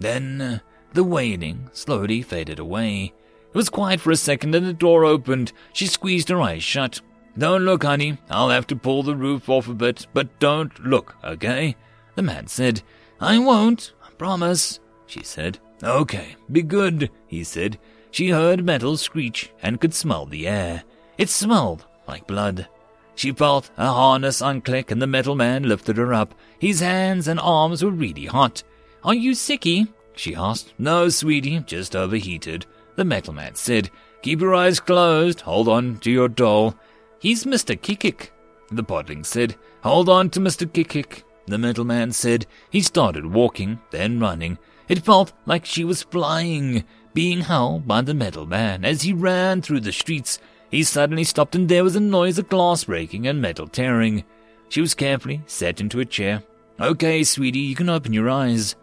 Then 0.00 0.40
uh, 0.40 0.58
the 0.94 1.04
wailing 1.04 1.70
slowly 1.72 2.22
faded 2.22 2.58
away. 2.58 3.14
It 3.50 3.54
was 3.54 3.70
quiet 3.70 4.00
for 4.00 4.10
a 4.10 4.16
second 4.16 4.56
and 4.56 4.66
the 4.66 4.72
door 4.72 5.04
opened. 5.04 5.52
She 5.72 5.86
squeezed 5.86 6.28
her 6.28 6.40
eyes 6.40 6.64
shut. 6.64 7.00
Don't 7.36 7.64
look, 7.64 7.82
honey. 7.82 8.18
I'll 8.30 8.50
have 8.50 8.66
to 8.68 8.76
pull 8.76 9.02
the 9.02 9.16
roof 9.16 9.48
off 9.48 9.68
a 9.68 9.74
bit, 9.74 10.06
but 10.12 10.38
don't 10.38 10.84
look, 10.84 11.16
okay? 11.24 11.76
The 12.14 12.22
man 12.22 12.46
said. 12.46 12.82
I 13.20 13.38
won't, 13.38 13.92
I 14.04 14.10
promise 14.12 14.80
she 15.06 15.22
said. 15.22 15.58
Okay, 15.82 16.36
be 16.50 16.62
good, 16.62 17.10
he 17.26 17.44
said. 17.44 17.78
She 18.10 18.28
heard 18.28 18.64
metal 18.64 18.96
screech 18.96 19.50
and 19.62 19.80
could 19.80 19.94
smell 19.94 20.26
the 20.26 20.46
air. 20.46 20.84
It 21.18 21.28
smelled 21.28 21.86
like 22.06 22.26
blood. 22.26 22.68
She 23.14 23.32
felt 23.32 23.70
a 23.76 23.86
harness 23.86 24.40
unclick 24.40 24.90
and 24.90 25.00
the 25.00 25.06
metal 25.06 25.34
man 25.34 25.64
lifted 25.64 25.96
her 25.96 26.12
up. 26.14 26.34
His 26.58 26.80
hands 26.80 27.28
and 27.28 27.40
arms 27.40 27.82
were 27.82 27.90
really 27.90 28.26
hot. 28.26 28.62
Are 29.04 29.14
you 29.14 29.32
sicky? 29.32 29.88
she 30.14 30.34
asked. 30.34 30.72
No, 30.78 31.08
sweetie, 31.08 31.60
just 31.60 31.96
overheated. 31.96 32.66
The 32.96 33.04
metal 33.04 33.32
man 33.32 33.54
said. 33.54 33.90
Keep 34.22 34.40
your 34.40 34.54
eyes 34.54 34.78
closed. 34.78 35.40
Hold 35.40 35.68
on 35.68 35.98
to 35.98 36.10
your 36.10 36.28
doll. 36.28 36.76
He's 37.22 37.44
Mr. 37.44 37.80
Kikik. 37.80 38.30
The 38.72 38.82
podling 38.82 39.24
said. 39.24 39.54
Hold 39.84 40.08
on 40.08 40.28
to 40.30 40.40
Mr. 40.40 40.66
Kikik. 40.66 41.22
The 41.46 41.56
metal 41.56 41.84
man 41.84 42.10
said. 42.10 42.46
He 42.68 42.80
started 42.80 43.24
walking, 43.24 43.78
then 43.92 44.18
running. 44.18 44.58
It 44.88 45.04
felt 45.04 45.32
like 45.46 45.64
she 45.64 45.84
was 45.84 46.02
flying, 46.02 46.82
being 47.14 47.42
held 47.42 47.86
by 47.86 48.00
the 48.00 48.12
metal 48.12 48.44
man. 48.44 48.84
As 48.84 49.02
he 49.02 49.12
ran 49.12 49.62
through 49.62 49.82
the 49.82 49.92
streets, 49.92 50.40
he 50.68 50.82
suddenly 50.82 51.22
stopped 51.22 51.54
and 51.54 51.68
there 51.68 51.84
was 51.84 51.94
a 51.94 52.00
noise 52.00 52.40
of 52.40 52.48
glass 52.48 52.82
breaking 52.82 53.28
and 53.28 53.40
metal 53.40 53.68
tearing. 53.68 54.24
She 54.68 54.80
was 54.80 54.92
carefully 54.92 55.42
set 55.46 55.80
into 55.80 56.00
a 56.00 56.04
chair. 56.04 56.42
Okay, 56.80 57.22
sweetie, 57.22 57.60
you 57.60 57.76
can 57.76 57.88
open 57.88 58.12
your 58.12 58.30
eyes. 58.30 58.74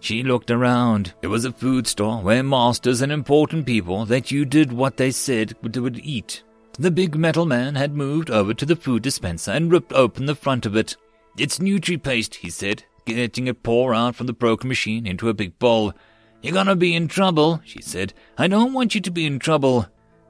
She 0.00 0.24
looked 0.24 0.50
around. 0.50 1.14
It 1.22 1.28
was 1.28 1.44
a 1.44 1.52
food 1.52 1.86
store 1.86 2.22
where 2.22 2.42
masters 2.42 3.02
and 3.02 3.12
important 3.12 3.66
people 3.66 4.04
that 4.06 4.32
you 4.32 4.44
did 4.44 4.72
what 4.72 4.96
they 4.96 5.12
said 5.12 5.54
would 5.62 6.00
eat. 6.02 6.42
The 6.78 6.90
big 6.90 7.16
metal 7.16 7.46
man 7.46 7.74
had 7.74 7.96
moved 7.96 8.30
over 8.30 8.54
to 8.54 8.66
the 8.66 8.76
food 8.76 9.02
dispenser 9.02 9.52
and 9.52 9.70
ripped 9.70 9.92
open 9.92 10.26
the 10.26 10.34
front 10.34 10.64
of 10.64 10.76
it. 10.76 10.96
It's 11.36 11.58
Nutri-Paste, 11.58 12.36
he 12.36 12.50
said 12.50 12.84
getting 13.08 13.48
a 13.48 13.54
pour 13.54 13.94
out 13.94 14.14
from 14.14 14.26
the 14.26 14.32
broken 14.32 14.68
machine 14.68 15.06
into 15.06 15.28
a 15.28 15.34
big 15.34 15.58
bowl. 15.58 15.92
You're 16.42 16.52
gonna 16.52 16.76
be 16.76 16.94
in 16.94 17.08
trouble, 17.08 17.60
she 17.64 17.80
said. 17.80 18.12
I 18.36 18.48
don't 18.48 18.72
want 18.72 18.94
you 18.94 19.00
to 19.00 19.10
be 19.10 19.26
in 19.26 19.38
trouble. 19.38 19.86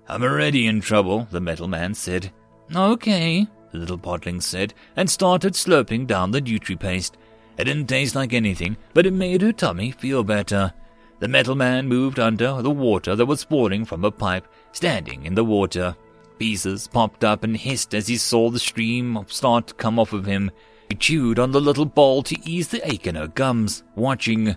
I'm 0.09 0.23
already 0.23 0.67
in 0.67 0.81
trouble, 0.81 1.27
the 1.31 1.41
metal 1.41 1.69
man 1.69 1.95
said. 1.95 2.33
Okay, 2.75 3.47
the 3.73 3.79
little 3.79 3.99
podling 3.99 4.43
said, 4.43 4.75
and 4.97 5.11
started 5.11 5.55
slurping 5.55 6.07
down 6.07 6.31
the 6.31 6.41
Nutri-Paste. 6.41 7.17
It 7.59 7.65
didn't 7.65 7.89
taste 7.89 8.15
like 8.15 8.33
anything, 8.33 8.77
but 8.95 9.07
it 9.07 9.13
made 9.13 9.43
her 9.43 9.53
tummy 9.53 9.91
feel 9.91 10.23
better. 10.23 10.73
The 11.19 11.29
metal 11.29 11.57
man 11.57 11.89
moved 11.89 12.21
under 12.21 12.63
the 12.63 12.71
water 12.71 13.17
that 13.17 13.27
was 13.27 13.45
pouring 13.45 13.85
from 13.85 14.05
a 14.05 14.11
pipe, 14.11 14.47
standing 14.71 15.27
in 15.27 15.35
the 15.35 15.45
water. 15.45 15.97
Pieces 16.39 16.87
popped 16.87 17.25
up 17.25 17.43
and 17.43 17.57
hissed 17.57 17.95
as 17.95 18.07
he 18.07 18.17
saw 18.17 18.51
the 18.51 18.59
stream 18.61 19.25
start 19.27 19.69
to 19.69 19.75
come 19.75 19.99
off 19.99 20.13
of 20.13 20.27
him. 20.27 20.51
He 20.89 20.95
chewed 20.95 21.39
on 21.39 21.51
the 21.51 21.61
little 21.61 21.85
ball 21.85 22.23
to 22.23 22.49
ease 22.49 22.69
the 22.69 22.87
ache 22.89 23.07
in 23.07 23.17
her 23.17 23.29
gums, 23.29 23.83
watching. 23.97 24.57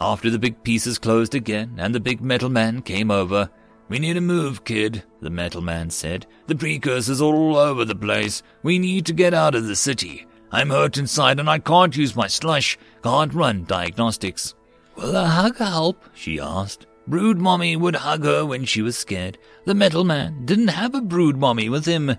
After 0.00 0.30
the 0.30 0.38
big 0.38 0.62
pieces 0.62 0.98
closed 0.98 1.34
again 1.34 1.76
and 1.78 1.94
the 1.94 2.00
big 2.00 2.20
metal 2.20 2.48
man 2.48 2.82
came 2.82 3.10
over, 3.10 3.50
We 3.88 3.98
need 3.98 4.14
to 4.14 4.20
move, 4.20 4.64
kid, 4.64 5.02
the 5.20 5.30
metal 5.30 5.60
man 5.60 5.90
said. 5.90 6.26
The 6.46 6.54
precursors 6.54 7.20
all 7.20 7.56
over 7.56 7.84
the 7.84 7.94
place. 7.94 8.42
We 8.62 8.78
need 8.78 9.04
to 9.06 9.12
get 9.12 9.34
out 9.34 9.54
of 9.54 9.66
the 9.66 9.76
city. 9.76 10.26
I'm 10.52 10.70
hurt 10.70 10.96
inside 10.98 11.38
and 11.38 11.48
I 11.48 11.58
can't 11.58 11.96
use 11.96 12.16
my 12.16 12.26
slush, 12.26 12.78
can't 13.02 13.34
run 13.34 13.64
diagnostics. 13.64 14.54
Will 14.96 15.16
a 15.16 15.26
hug 15.26 15.58
help? 15.58 16.04
she 16.14 16.40
asked. 16.40 16.86
Brood 17.06 17.38
mommy 17.38 17.76
would 17.76 17.96
hug 17.96 18.24
her 18.24 18.44
when 18.44 18.64
she 18.64 18.82
was 18.82 18.96
scared. 18.96 19.38
The 19.64 19.74
metal 19.74 20.04
man 20.04 20.44
didn't 20.44 20.68
have 20.68 20.94
a 20.94 21.00
brood 21.00 21.36
mommy 21.36 21.68
with 21.68 21.86
him. 21.86 22.16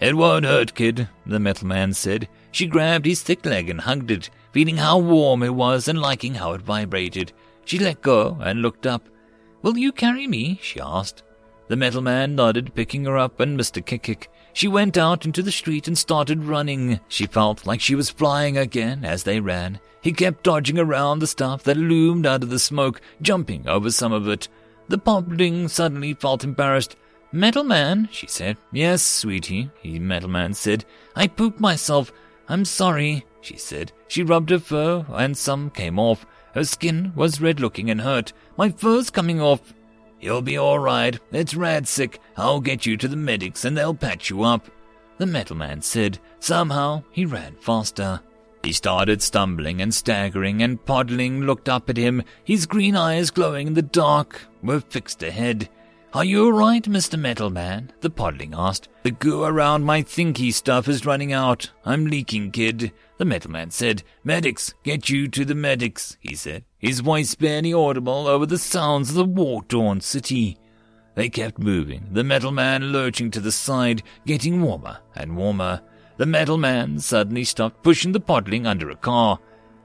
It 0.00 0.16
won't 0.16 0.44
hurt, 0.44 0.74
kid, 0.74 1.08
the 1.26 1.38
metal 1.38 1.68
man 1.68 1.92
said. 1.92 2.28
She 2.50 2.66
grabbed 2.66 3.06
his 3.06 3.22
thick 3.22 3.44
leg 3.44 3.70
and 3.70 3.80
hugged 3.80 4.10
it, 4.10 4.30
feeling 4.52 4.76
how 4.76 4.98
warm 4.98 5.42
it 5.42 5.54
was 5.54 5.86
and 5.88 6.00
liking 6.00 6.34
how 6.34 6.52
it 6.54 6.62
vibrated. 6.62 7.32
She 7.64 7.78
let 7.78 8.02
go 8.02 8.38
and 8.40 8.62
looked 8.62 8.86
up. 8.86 9.08
Will 9.62 9.78
you 9.78 9.92
carry 9.92 10.26
me? 10.26 10.58
she 10.62 10.80
asked. 10.80 11.22
The 11.68 11.76
metal 11.76 12.02
man 12.02 12.34
nodded, 12.34 12.74
picking 12.74 13.04
her 13.04 13.16
up, 13.16 13.40
and 13.40 13.58
Mr. 13.58 13.84
Kikik. 13.84 14.28
She 14.52 14.68
went 14.68 14.98
out 14.98 15.24
into 15.24 15.42
the 15.42 15.52
street 15.52 15.88
and 15.88 15.96
started 15.96 16.44
running. 16.44 17.00
She 17.08 17.26
felt 17.26 17.66
like 17.66 17.80
she 17.80 17.94
was 17.94 18.10
flying 18.10 18.58
again 18.58 19.04
as 19.04 19.22
they 19.22 19.40
ran. 19.40 19.80
He 20.02 20.12
kept 20.12 20.44
dodging 20.44 20.78
around 20.78 21.20
the 21.20 21.26
stuff 21.26 21.62
that 21.62 21.76
loomed 21.76 22.26
out 22.26 22.42
of 22.42 22.50
the 22.50 22.58
smoke, 22.58 23.00
jumping 23.22 23.66
over 23.66 23.90
some 23.90 24.12
of 24.12 24.28
it. 24.28 24.48
The 24.88 24.98
podling 24.98 25.70
suddenly 25.70 26.12
felt 26.14 26.44
embarrassed. 26.44 26.96
Metal 27.30 27.64
man, 27.64 28.08
she 28.12 28.26
said. 28.26 28.58
Yes, 28.72 29.02
sweetie, 29.02 29.70
he 29.80 29.98
metal 29.98 30.28
man 30.28 30.52
said. 30.52 30.84
I 31.16 31.28
pooped 31.28 31.60
myself. 31.60 32.12
I'm 32.48 32.66
sorry, 32.66 33.24
she 33.40 33.56
said. 33.56 33.92
She 34.08 34.22
rubbed 34.22 34.50
her 34.50 34.58
fur, 34.58 35.06
and 35.08 35.34
some 35.34 35.70
came 35.70 35.98
off. 35.98 36.26
Her 36.54 36.64
skin 36.64 37.12
was 37.16 37.40
red 37.40 37.60
looking 37.60 37.90
and 37.90 38.02
hurt. 38.02 38.34
My 38.58 38.68
fur's 38.68 39.08
coming 39.08 39.40
off. 39.40 39.72
You'll 40.22 40.40
be 40.40 40.56
all 40.56 40.78
right. 40.78 41.18
It's 41.32 41.54
rad 41.54 41.88
sick. 41.88 42.20
I'll 42.36 42.60
get 42.60 42.86
you 42.86 42.96
to 42.96 43.08
the 43.08 43.16
medics 43.16 43.64
and 43.64 43.76
they'll 43.76 43.92
patch 43.92 44.30
you 44.30 44.44
up. 44.44 44.70
The 45.18 45.26
metal 45.26 45.56
man 45.56 45.82
said. 45.82 46.18
Somehow 46.38 47.02
he 47.10 47.26
ran 47.26 47.56
faster. 47.60 48.20
He 48.62 48.72
started 48.72 49.20
stumbling 49.20 49.82
and 49.82 49.92
staggering, 49.92 50.62
and 50.62 50.84
Podling 50.84 51.44
looked 51.44 51.68
up 51.68 51.90
at 51.90 51.96
him. 51.96 52.22
His 52.44 52.66
green 52.66 52.94
eyes, 52.94 53.32
glowing 53.32 53.66
in 53.66 53.74
the 53.74 53.82
dark, 53.82 54.42
were 54.62 54.78
fixed 54.78 55.24
ahead. 55.24 55.68
Are 56.14 56.24
you 56.24 56.44
all 56.44 56.52
right, 56.52 56.82
Mr. 56.82 57.18
Metalman? 57.18 57.88
The 58.02 58.10
podling 58.10 58.52
asked. 58.54 58.90
The 59.02 59.12
goo 59.12 59.44
around 59.44 59.84
my 59.84 60.02
thinky 60.02 60.52
stuff 60.52 60.86
is 60.86 61.06
running 61.06 61.32
out. 61.32 61.70
I'm 61.86 62.04
leaking, 62.04 62.50
kid. 62.50 62.92
The 63.16 63.24
metalman 63.24 63.72
said. 63.72 64.02
Medics, 64.22 64.74
get 64.82 65.08
you 65.08 65.26
to 65.28 65.46
the 65.46 65.54
medics, 65.54 66.18
he 66.20 66.34
said, 66.34 66.64
his 66.78 67.00
voice 67.00 67.34
barely 67.34 67.72
audible 67.72 68.26
over 68.26 68.44
the 68.44 68.58
sounds 68.58 69.08
of 69.08 69.14
the 69.14 69.24
war-torn 69.24 70.02
city. 70.02 70.58
They 71.14 71.30
kept 71.30 71.58
moving, 71.58 72.08
the 72.12 72.24
metalman 72.24 72.92
lurching 72.92 73.30
to 73.30 73.40
the 73.40 73.52
side, 73.52 74.02
getting 74.26 74.60
warmer 74.60 74.98
and 75.14 75.34
warmer. 75.34 75.80
The 76.18 76.26
metalman 76.26 77.00
suddenly 77.00 77.44
stopped 77.44 77.82
pushing 77.82 78.12
the 78.12 78.20
podling 78.20 78.66
under 78.66 78.90
a 78.90 78.96
car. 78.96 79.38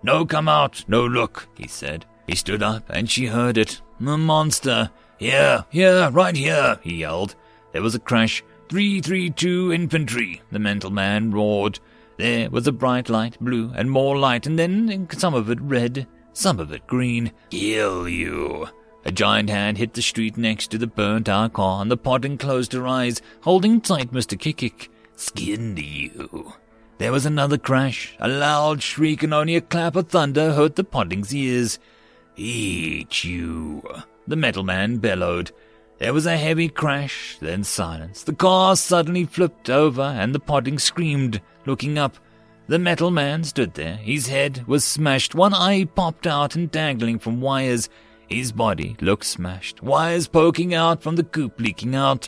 No 0.03 0.25
come 0.25 0.49
out, 0.49 0.83
no 0.89 1.05
look, 1.05 1.47
he 1.55 1.69
said. 1.69 2.05
He 2.27 2.35
stood 2.35 2.61
up 2.61 2.83
and 2.89 3.09
she 3.09 3.27
heard 3.27 3.57
it. 3.57 3.81
The 4.01 4.17
monster. 4.17 4.91
Here, 5.17 5.65
here, 5.69 6.09
right 6.11 6.35
here, 6.35 6.79
he 6.83 6.97
yelled. 6.97 7.35
There 7.71 7.81
was 7.81 7.95
a 7.95 7.99
crash. 7.99 8.43
332 8.69 9.71
infantry, 9.71 10.41
the 10.51 10.59
mental 10.59 10.91
man 10.91 11.31
roared. 11.31 11.79
There 12.17 12.49
was 12.49 12.67
a 12.67 12.71
bright 12.71 13.09
light, 13.09 13.37
blue, 13.39 13.71
and 13.75 13.89
more 13.89 14.17
light, 14.17 14.45
and 14.45 14.59
then 14.59 15.07
some 15.11 15.33
of 15.33 15.49
it 15.49 15.61
red, 15.61 16.07
some 16.33 16.59
of 16.59 16.71
it 16.71 16.85
green. 16.85 17.31
Kill 17.49 18.09
you. 18.09 18.67
A 19.05 19.11
giant 19.11 19.49
hand 19.49 19.77
hit 19.77 19.93
the 19.93 20.01
street 20.01 20.35
next 20.35 20.69
to 20.71 20.77
the 20.77 20.87
burnt 20.87 21.27
car, 21.27 21.81
and 21.81 21.89
the 21.89 21.97
Podling 21.97 22.37
closed 22.37 22.73
her 22.73 22.85
eyes, 22.85 23.21
holding 23.41 23.79
tight 23.79 24.11
Mr. 24.11 24.37
Kick. 24.37 24.91
Skinned 25.15 25.79
you. 25.79 26.53
There 26.97 27.11
was 27.11 27.25
another 27.25 27.57
crash. 27.57 28.15
A 28.19 28.27
loud 28.27 28.83
shriek 28.83 29.23
and 29.23 29.33
only 29.33 29.55
a 29.55 29.61
clap 29.61 29.95
of 29.95 30.09
thunder 30.09 30.53
hurt 30.53 30.75
the 30.75 30.83
Podling's 30.83 31.33
ears. 31.33 31.79
Eat 32.35 33.23
you. 33.23 33.81
The 34.27 34.35
metal 34.35 34.63
man 34.63 34.97
bellowed. 34.97 35.51
There 35.99 36.13
was 36.13 36.25
a 36.25 36.37
heavy 36.37 36.69
crash, 36.69 37.37
then 37.39 37.63
silence. 37.63 38.23
The 38.23 38.35
car 38.35 38.75
suddenly 38.75 39.25
flipped 39.25 39.69
over 39.69 40.01
and 40.01 40.35
the 40.35 40.39
Podling 40.39 40.79
screamed, 40.79 41.41
looking 41.65 41.97
up. 41.97 42.17
The 42.67 42.77
metal 42.77 43.09
man 43.09 43.45
stood 43.45 43.73
there. 43.73 43.95
His 43.95 44.27
head 44.27 44.67
was 44.67 44.83
smashed. 44.83 45.33
One 45.33 45.53
eye 45.53 45.85
popped 45.85 46.27
out 46.27 46.55
and 46.55 46.69
dangling 46.69 47.19
from 47.19 47.39
wires. 47.39 47.89
His 48.27 48.51
body 48.51 48.97
looked 48.99 49.25
smashed. 49.25 49.81
Wires 49.81 50.27
poking 50.27 50.73
out 50.73 51.01
from 51.01 51.15
the 51.15 51.23
coop 51.23 51.59
leaking 51.59 51.95
out. 51.95 52.27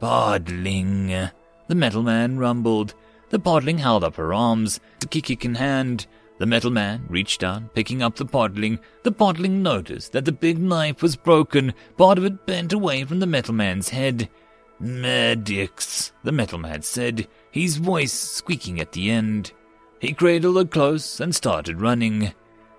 Podling. 0.00 1.32
The 1.66 1.74
metal 1.74 2.04
man 2.04 2.38
rumbled. 2.38 2.94
The 3.30 3.40
Podling 3.40 3.80
held 3.80 4.04
up 4.04 4.14
her 4.16 4.32
arms, 4.32 4.78
the 5.00 5.08
kick 5.08 5.44
in 5.44 5.56
hand. 5.56 6.06
The 6.38 6.46
metal 6.46 6.70
man 6.70 7.06
reached 7.08 7.40
down, 7.40 7.70
picking 7.74 8.02
up 8.02 8.16
the 8.16 8.26
Podling. 8.26 8.78
The 9.04 9.12
Podling 9.12 9.62
noticed 9.62 10.12
that 10.12 10.26
the 10.26 10.32
big 10.32 10.58
knife 10.58 11.02
was 11.02 11.16
broken, 11.16 11.72
part 11.96 12.18
of 12.18 12.24
it 12.24 12.44
bent 12.44 12.72
away 12.72 13.04
from 13.04 13.20
the 13.20 13.26
metal 13.26 13.54
man's 13.54 13.88
head. 13.88 14.28
Medics, 14.78 16.12
the 16.22 16.32
metal 16.32 16.58
man 16.58 16.82
said, 16.82 17.26
his 17.50 17.78
voice 17.78 18.12
squeaking 18.12 18.80
at 18.80 18.92
the 18.92 19.10
end. 19.10 19.52
He 19.98 20.12
cradled 20.12 20.56
her 20.56 20.66
close 20.66 21.20
and 21.20 21.34
started 21.34 21.80
running. 21.80 22.34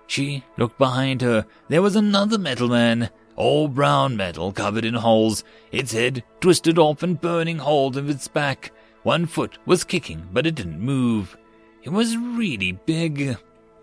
She 0.06 0.44
looked 0.56 0.78
behind 0.78 1.20
her. 1.22 1.44
There 1.68 1.82
was 1.82 1.96
another 1.96 2.38
metal 2.38 2.68
man, 2.68 3.10
all 3.34 3.66
brown 3.66 4.16
metal 4.16 4.52
covered 4.52 4.84
in 4.84 4.94
holes, 4.94 5.42
its 5.72 5.92
head 5.92 6.22
twisted 6.40 6.78
off 6.78 7.02
and 7.02 7.20
burning 7.20 7.58
hold 7.58 7.96
of 7.96 8.08
its 8.08 8.28
back. 8.28 8.70
One 9.02 9.26
foot 9.26 9.58
was 9.66 9.82
kicking, 9.82 10.28
but 10.32 10.46
it 10.46 10.54
didn't 10.54 10.80
move. 10.80 11.36
It 11.82 11.90
was 11.90 12.16
really 12.16 12.72
big. 12.72 13.36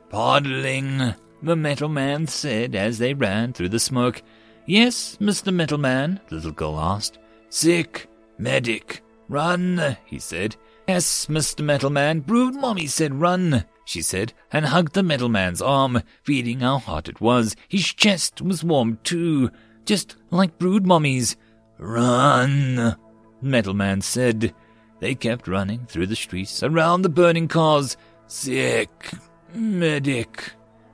Podling, 0.09 1.15
the 1.41 1.55
metal 1.55 1.89
man 1.89 2.27
said 2.27 2.75
as 2.75 2.97
they 2.97 3.13
ran 3.13 3.53
through 3.53 3.69
the 3.69 3.79
smoke. 3.79 4.21
Yes, 4.65 5.17
Mr. 5.21 5.53
Metal 5.53 5.77
Man, 5.77 6.19
the 6.27 6.35
little 6.35 6.51
girl 6.51 6.79
asked. 6.79 7.19
Sick. 7.49 8.07
Medic. 8.37 9.01
Run, 9.29 9.97
he 10.05 10.19
said. 10.19 10.55
Yes, 10.87 11.27
Mr. 11.27 11.63
Metal 11.63 11.89
Man, 11.89 12.19
Brood 12.19 12.55
Mommy 12.55 12.87
said 12.87 13.19
run, 13.19 13.65
she 13.85 14.01
said, 14.01 14.33
and 14.51 14.65
hugged 14.65 14.93
the 14.93 15.03
metal 15.03 15.29
man's 15.29 15.61
arm, 15.61 16.01
feeling 16.23 16.59
how 16.59 16.77
hot 16.79 17.07
it 17.07 17.21
was. 17.21 17.55
His 17.67 17.85
chest 17.85 18.41
was 18.41 18.63
warm 18.63 18.99
too, 19.03 19.49
just 19.85 20.15
like 20.31 20.59
Brood 20.59 20.85
Mommy's. 20.85 21.37
Run, 21.77 22.95
Metal 23.41 23.73
Man 23.73 24.01
said. 24.01 24.53
They 24.99 25.15
kept 25.15 25.47
running 25.47 25.85
through 25.87 26.07
the 26.07 26.15
streets, 26.15 26.63
around 26.63 27.01
the 27.01 27.09
burning 27.09 27.47
cars. 27.47 27.97
Sick. 28.27 29.11
Medic. 29.55 30.51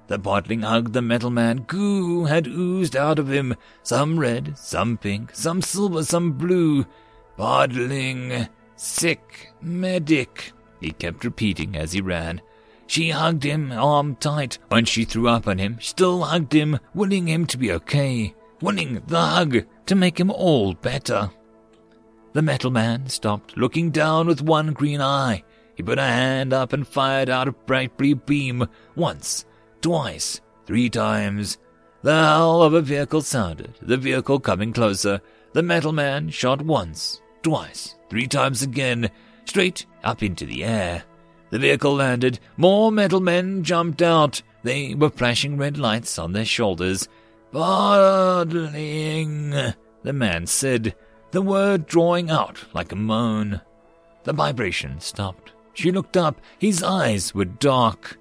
The 0.07 0.19
Podling 0.19 0.63
hugged 0.63 0.93
the 0.93 1.01
metal 1.01 1.29
man. 1.29 1.63
Goo 1.67 2.25
had 2.25 2.47
oozed 2.47 2.95
out 2.95 3.17
of 3.17 3.31
him, 3.31 3.55
some 3.83 4.19
red, 4.19 4.57
some 4.57 4.97
pink, 4.97 5.31
some 5.33 5.61
silver, 5.61 6.03
some 6.03 6.33
blue. 6.33 6.85
Podling. 7.37 8.49
Sick. 8.75 9.53
Medic. 9.61 10.51
He 10.79 10.91
kept 10.91 11.23
repeating 11.23 11.75
as 11.75 11.93
he 11.93 12.01
ran. 12.01 12.41
She 12.87 13.09
hugged 13.09 13.43
him, 13.43 13.71
arm 13.71 14.17
tight. 14.17 14.57
When 14.67 14.83
she 14.83 15.05
threw 15.05 15.29
up 15.29 15.47
on 15.47 15.59
him, 15.59 15.77
still 15.79 16.23
hugged 16.23 16.53
him, 16.53 16.77
willing 16.93 17.27
him 17.27 17.45
to 17.45 17.57
be 17.57 17.71
okay, 17.71 18.35
wanting 18.59 19.01
the 19.07 19.21
hug 19.21 19.65
to 19.85 19.95
make 19.95 20.19
him 20.19 20.29
all 20.29 20.73
better. 20.73 21.31
The 22.33 22.41
metal 22.41 22.69
man 22.69 23.07
stopped, 23.07 23.55
looking 23.55 23.91
down 23.91 24.27
with 24.27 24.41
one 24.41 24.73
green 24.73 24.99
eye. 24.99 25.43
He 25.75 25.83
put 25.83 25.99
a 25.99 26.03
hand 26.03 26.53
up 26.53 26.73
and 26.73 26.87
fired 26.87 27.29
out 27.29 27.47
a 27.47 27.53
bright 27.53 27.97
blue 27.97 28.15
beam 28.15 28.67
once, 28.95 29.45
twice, 29.81 30.41
three 30.65 30.89
times. 30.89 31.57
The 32.03 32.13
howl 32.13 32.63
of 32.63 32.73
a 32.73 32.81
vehicle 32.81 33.21
sounded, 33.21 33.75
the 33.81 33.97
vehicle 33.97 34.39
coming 34.39 34.73
closer. 34.73 35.21
The 35.53 35.63
metal 35.63 35.91
man 35.91 36.29
shot 36.29 36.61
once, 36.61 37.21
twice, 37.43 37.95
three 38.09 38.27
times 38.27 38.61
again, 38.61 39.09
straight 39.45 39.85
up 40.03 40.23
into 40.23 40.45
the 40.45 40.63
air. 40.63 41.03
The 41.49 41.59
vehicle 41.59 41.93
landed. 41.95 42.39
More 42.57 42.91
metal 42.91 43.19
men 43.19 43.63
jumped 43.63 44.01
out. 44.01 44.41
They 44.63 44.95
were 44.95 45.09
flashing 45.09 45.57
red 45.57 45.77
lights 45.77 46.17
on 46.17 46.31
their 46.31 46.45
shoulders. 46.45 47.09
Podling, 47.53 48.55
the 50.03 50.13
man 50.13 50.47
said, 50.47 50.95
the 51.31 51.41
word 51.41 51.85
drawing 51.85 52.29
out 52.29 52.63
like 52.73 52.91
a 52.91 52.95
moan. 52.95 53.61
The 54.23 54.33
vibration 54.33 54.99
stopped. 54.99 55.51
She 55.73 55.91
looked 55.91 56.17
up. 56.17 56.41
His 56.59 56.83
eyes 56.83 57.33
were 57.33 57.45
dark. 57.45 58.17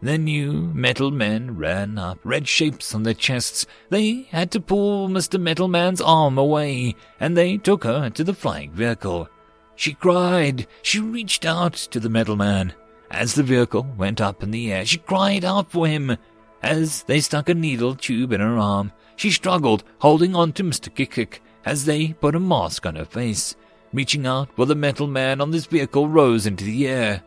The 0.00 0.16
new 0.16 0.52
metal 0.52 1.10
men 1.10 1.56
ran 1.56 1.98
up, 1.98 2.18
red 2.22 2.46
shapes 2.46 2.94
on 2.94 3.02
their 3.02 3.14
chests. 3.14 3.66
They 3.90 4.28
had 4.30 4.52
to 4.52 4.60
pull 4.60 5.08
Mr. 5.08 5.40
Metal 5.40 5.66
Man's 5.66 6.00
arm 6.00 6.38
away, 6.38 6.94
and 7.18 7.36
they 7.36 7.56
took 7.56 7.82
her 7.82 8.08
to 8.10 8.22
the 8.22 8.34
flying 8.34 8.70
vehicle. 8.70 9.28
She 9.74 9.94
cried. 9.94 10.68
She 10.82 11.00
reached 11.00 11.44
out 11.44 11.72
to 11.74 11.98
the 11.98 12.08
metal 12.08 12.36
man. 12.36 12.74
As 13.10 13.34
the 13.34 13.42
vehicle 13.42 13.86
went 13.96 14.20
up 14.20 14.42
in 14.42 14.50
the 14.50 14.72
air, 14.72 14.84
she 14.84 14.98
cried 14.98 15.44
out 15.44 15.70
for 15.70 15.88
him. 15.88 16.16
As 16.62 17.02
they 17.04 17.20
stuck 17.20 17.48
a 17.48 17.54
needle 17.54 17.94
tube 17.94 18.32
in 18.32 18.40
her 18.40 18.58
arm, 18.58 18.92
she 19.16 19.30
struggled, 19.30 19.82
holding 19.98 20.34
on 20.36 20.52
to 20.54 20.64
Mr. 20.64 20.94
Kick 20.94 21.42
as 21.64 21.84
they 21.84 22.12
put 22.12 22.34
a 22.34 22.40
mask 22.40 22.86
on 22.86 22.96
her 22.96 23.04
face. 23.04 23.56
Reaching 23.92 24.26
out 24.26 24.50
for 24.54 24.66
the 24.66 24.74
metal 24.74 25.06
man 25.06 25.40
on 25.40 25.50
this 25.50 25.66
vehicle 25.66 26.08
rose 26.08 26.46
into 26.46 26.64
the 26.64 26.86
air. 26.86 27.22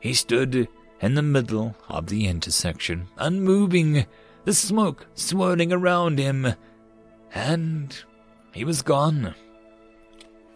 He 0.00 0.14
stood 0.14 0.68
in 1.00 1.14
the 1.14 1.22
middle 1.22 1.76
of 1.88 2.06
the 2.06 2.26
intersection, 2.26 3.08
unmoving, 3.16 4.06
the 4.44 4.54
smoke 4.54 5.06
swirling 5.14 5.72
around 5.72 6.18
him, 6.18 6.54
and 7.34 7.96
he 8.52 8.64
was 8.64 8.82
gone. 8.82 9.34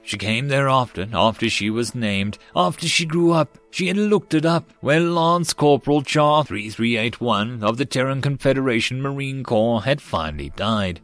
She 0.05 0.19
came 0.19 0.49
there 0.49 0.69
often, 0.69 1.11
after 1.15 1.49
she 1.49 1.71
was 1.71 1.95
named, 1.95 2.37
after 2.57 2.89
she 2.89 3.07
grew 3.07 3.33
up. 3.33 3.57
She 3.71 3.87
had 3.87 3.97
looked 3.97 4.35
it 4.35 4.45
up, 4.45 4.73
where 4.81 5.01
Lance 5.01 5.53
Corporal 5.53 6.03
Char 6.03 6.45
3381 6.45 7.63
of 7.63 7.77
the 7.77 7.85
Terran 7.85 8.21
Confederation 8.21 9.01
Marine 9.01 9.45
Corps 9.45 9.83
had 9.83 10.03
finally 10.03 10.51
died. 10.57 11.01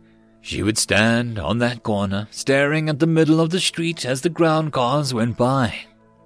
She 0.49 0.63
would 0.63 0.79
stand 0.79 1.39
on 1.39 1.59
that 1.59 1.83
corner, 1.83 2.27
staring 2.31 2.89
at 2.89 3.01
the 3.01 3.07
middle 3.07 3.39
of 3.39 3.51
the 3.51 3.61
street 3.61 4.07
as 4.07 4.23
the 4.23 4.31
ground 4.31 4.73
cars 4.73 5.13
went 5.13 5.37
by. 5.37 5.75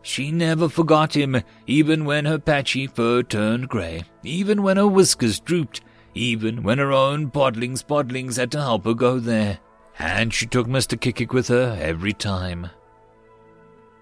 She 0.01 0.31
never 0.31 0.68
forgot 0.68 1.16
him, 1.16 1.43
even 1.66 2.05
when 2.05 2.27
her 2.27 2.39
patchy 2.39 2.87
fur 2.87 3.25
turned 3.25 3.68
grey, 3.68 4.05
even 4.23 4.62
when 4.62 4.77
her 4.77 4.87
whiskers 4.87 5.41
drooped, 5.41 5.81
even 6.14 6.62
when 6.62 6.79
her 6.79 6.93
own 6.93 7.33
podlings 7.33 7.85
podlings 7.85 8.37
had 8.37 8.53
to 8.53 8.61
help 8.61 8.85
her 8.85 8.95
go 8.95 9.18
there. 9.18 9.59
And 9.99 10.33
she 10.33 10.47
took 10.47 10.68
Mr. 10.68 11.01
Kick 11.01 11.33
with 11.33 11.49
her 11.49 11.77
every 11.81 12.12
time. 12.12 12.70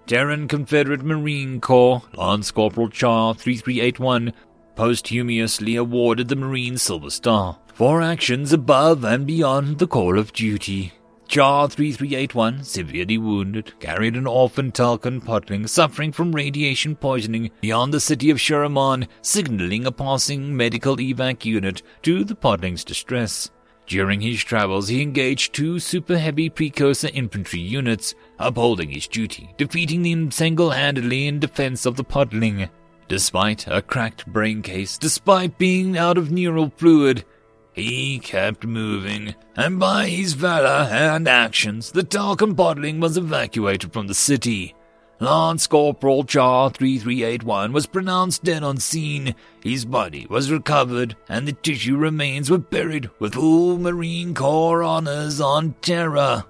Terran 0.07 0.49
Confederate 0.49 1.03
Marine 1.03 1.63
Corps, 1.63 2.03
Lance 2.13 2.51
Corporal 2.51 2.91
Char 2.91 3.33
3381, 3.33 4.35
posthumously 4.81 5.77
awarded 5.77 6.29
the 6.29 6.35
Marine 6.35 6.79
Silver 6.79 7.11
Star 7.11 7.59
for 7.75 8.01
actions 8.01 8.51
above 8.51 9.05
and 9.05 9.27
beyond 9.27 9.79
the 9.79 9.87
call 9.87 10.19
of 10.19 10.33
duty. 10.33 10.91
Char 11.29 11.69
3381, 11.69 12.65
severely 12.65 13.19
wounded, 13.19 13.79
carried 13.79 14.17
an 14.17 14.27
orphan 14.27 14.73
Telkan 14.73 15.23
Podling 15.23 15.69
suffering 15.69 16.13
from 16.13 16.35
radiation 16.35 16.97
poisoning 16.97 17.51
beyond 17.61 17.93
the 17.93 18.01
city 18.01 18.31
of 18.31 18.39
Shuraman, 18.39 19.07
signaling 19.21 19.85
a 19.85 19.93
passing 19.93 20.57
medical 20.57 20.97
evac 20.97 21.45
unit 21.45 21.83
to 22.05 22.25
the 22.25 22.35
Podling's 22.35 22.83
distress. 22.83 23.51
During 23.87 24.23
his 24.23 24.43
travels, 24.43 24.89
he 24.89 25.03
engaged 25.03 25.53
two 25.53 25.79
super 25.79 26.17
heavy 26.17 26.49
precursor 26.49 27.11
infantry 27.13 27.61
units, 27.61 28.15
upholding 28.39 28.89
his 28.89 29.07
duty, 29.07 29.53
defeating 29.59 30.01
them 30.01 30.31
single 30.31 30.71
handedly 30.71 31.27
in 31.27 31.39
defense 31.39 31.85
of 31.85 31.97
the 31.97 32.05
Podling. 32.05 32.71
Despite 33.11 33.67
a 33.67 33.83
cracked 33.83 34.25
brain 34.29 34.63
case, 34.63 34.97
despite 34.97 35.59
being 35.59 35.99
out 35.99 36.17
of 36.17 36.31
neural 36.31 36.73
fluid, 36.77 37.25
he 37.73 38.21
kept 38.21 38.65
moving, 38.65 39.35
and 39.57 39.81
by 39.81 40.07
his 40.07 40.35
valor 40.35 40.89
and 40.89 41.27
actions, 41.27 41.91
the 41.91 42.05
Telkan 42.05 42.55
Podling 42.55 43.01
was 43.01 43.17
evacuated 43.17 43.93
from 43.93 44.07
the 44.07 44.15
city. 44.15 44.77
Lance 45.19 45.67
Corporal 45.67 46.23
Char 46.23 46.71
3381 46.71 47.73
was 47.73 47.87
pronounced 47.87 48.45
dead 48.45 48.63
on 48.63 48.77
scene. 48.77 49.35
His 49.61 49.85
body 49.85 50.29
was 50.31 50.53
recovered, 50.53 51.17
and 51.29 51.49
the 51.49 51.53
tissue 51.53 51.97
remains 51.97 52.49
were 52.49 52.59
buried 52.59 53.11
with 53.19 53.35
full 53.35 53.77
Marine 53.77 54.35
Corps 54.35 54.85
honors 54.85 55.41
on 55.41 55.75
Terra. 55.83 56.47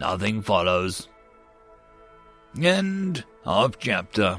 Nothing 0.00 0.42
follows. 0.42 1.06
End 2.60 3.24
of 3.44 3.78
chapter. 3.78 4.38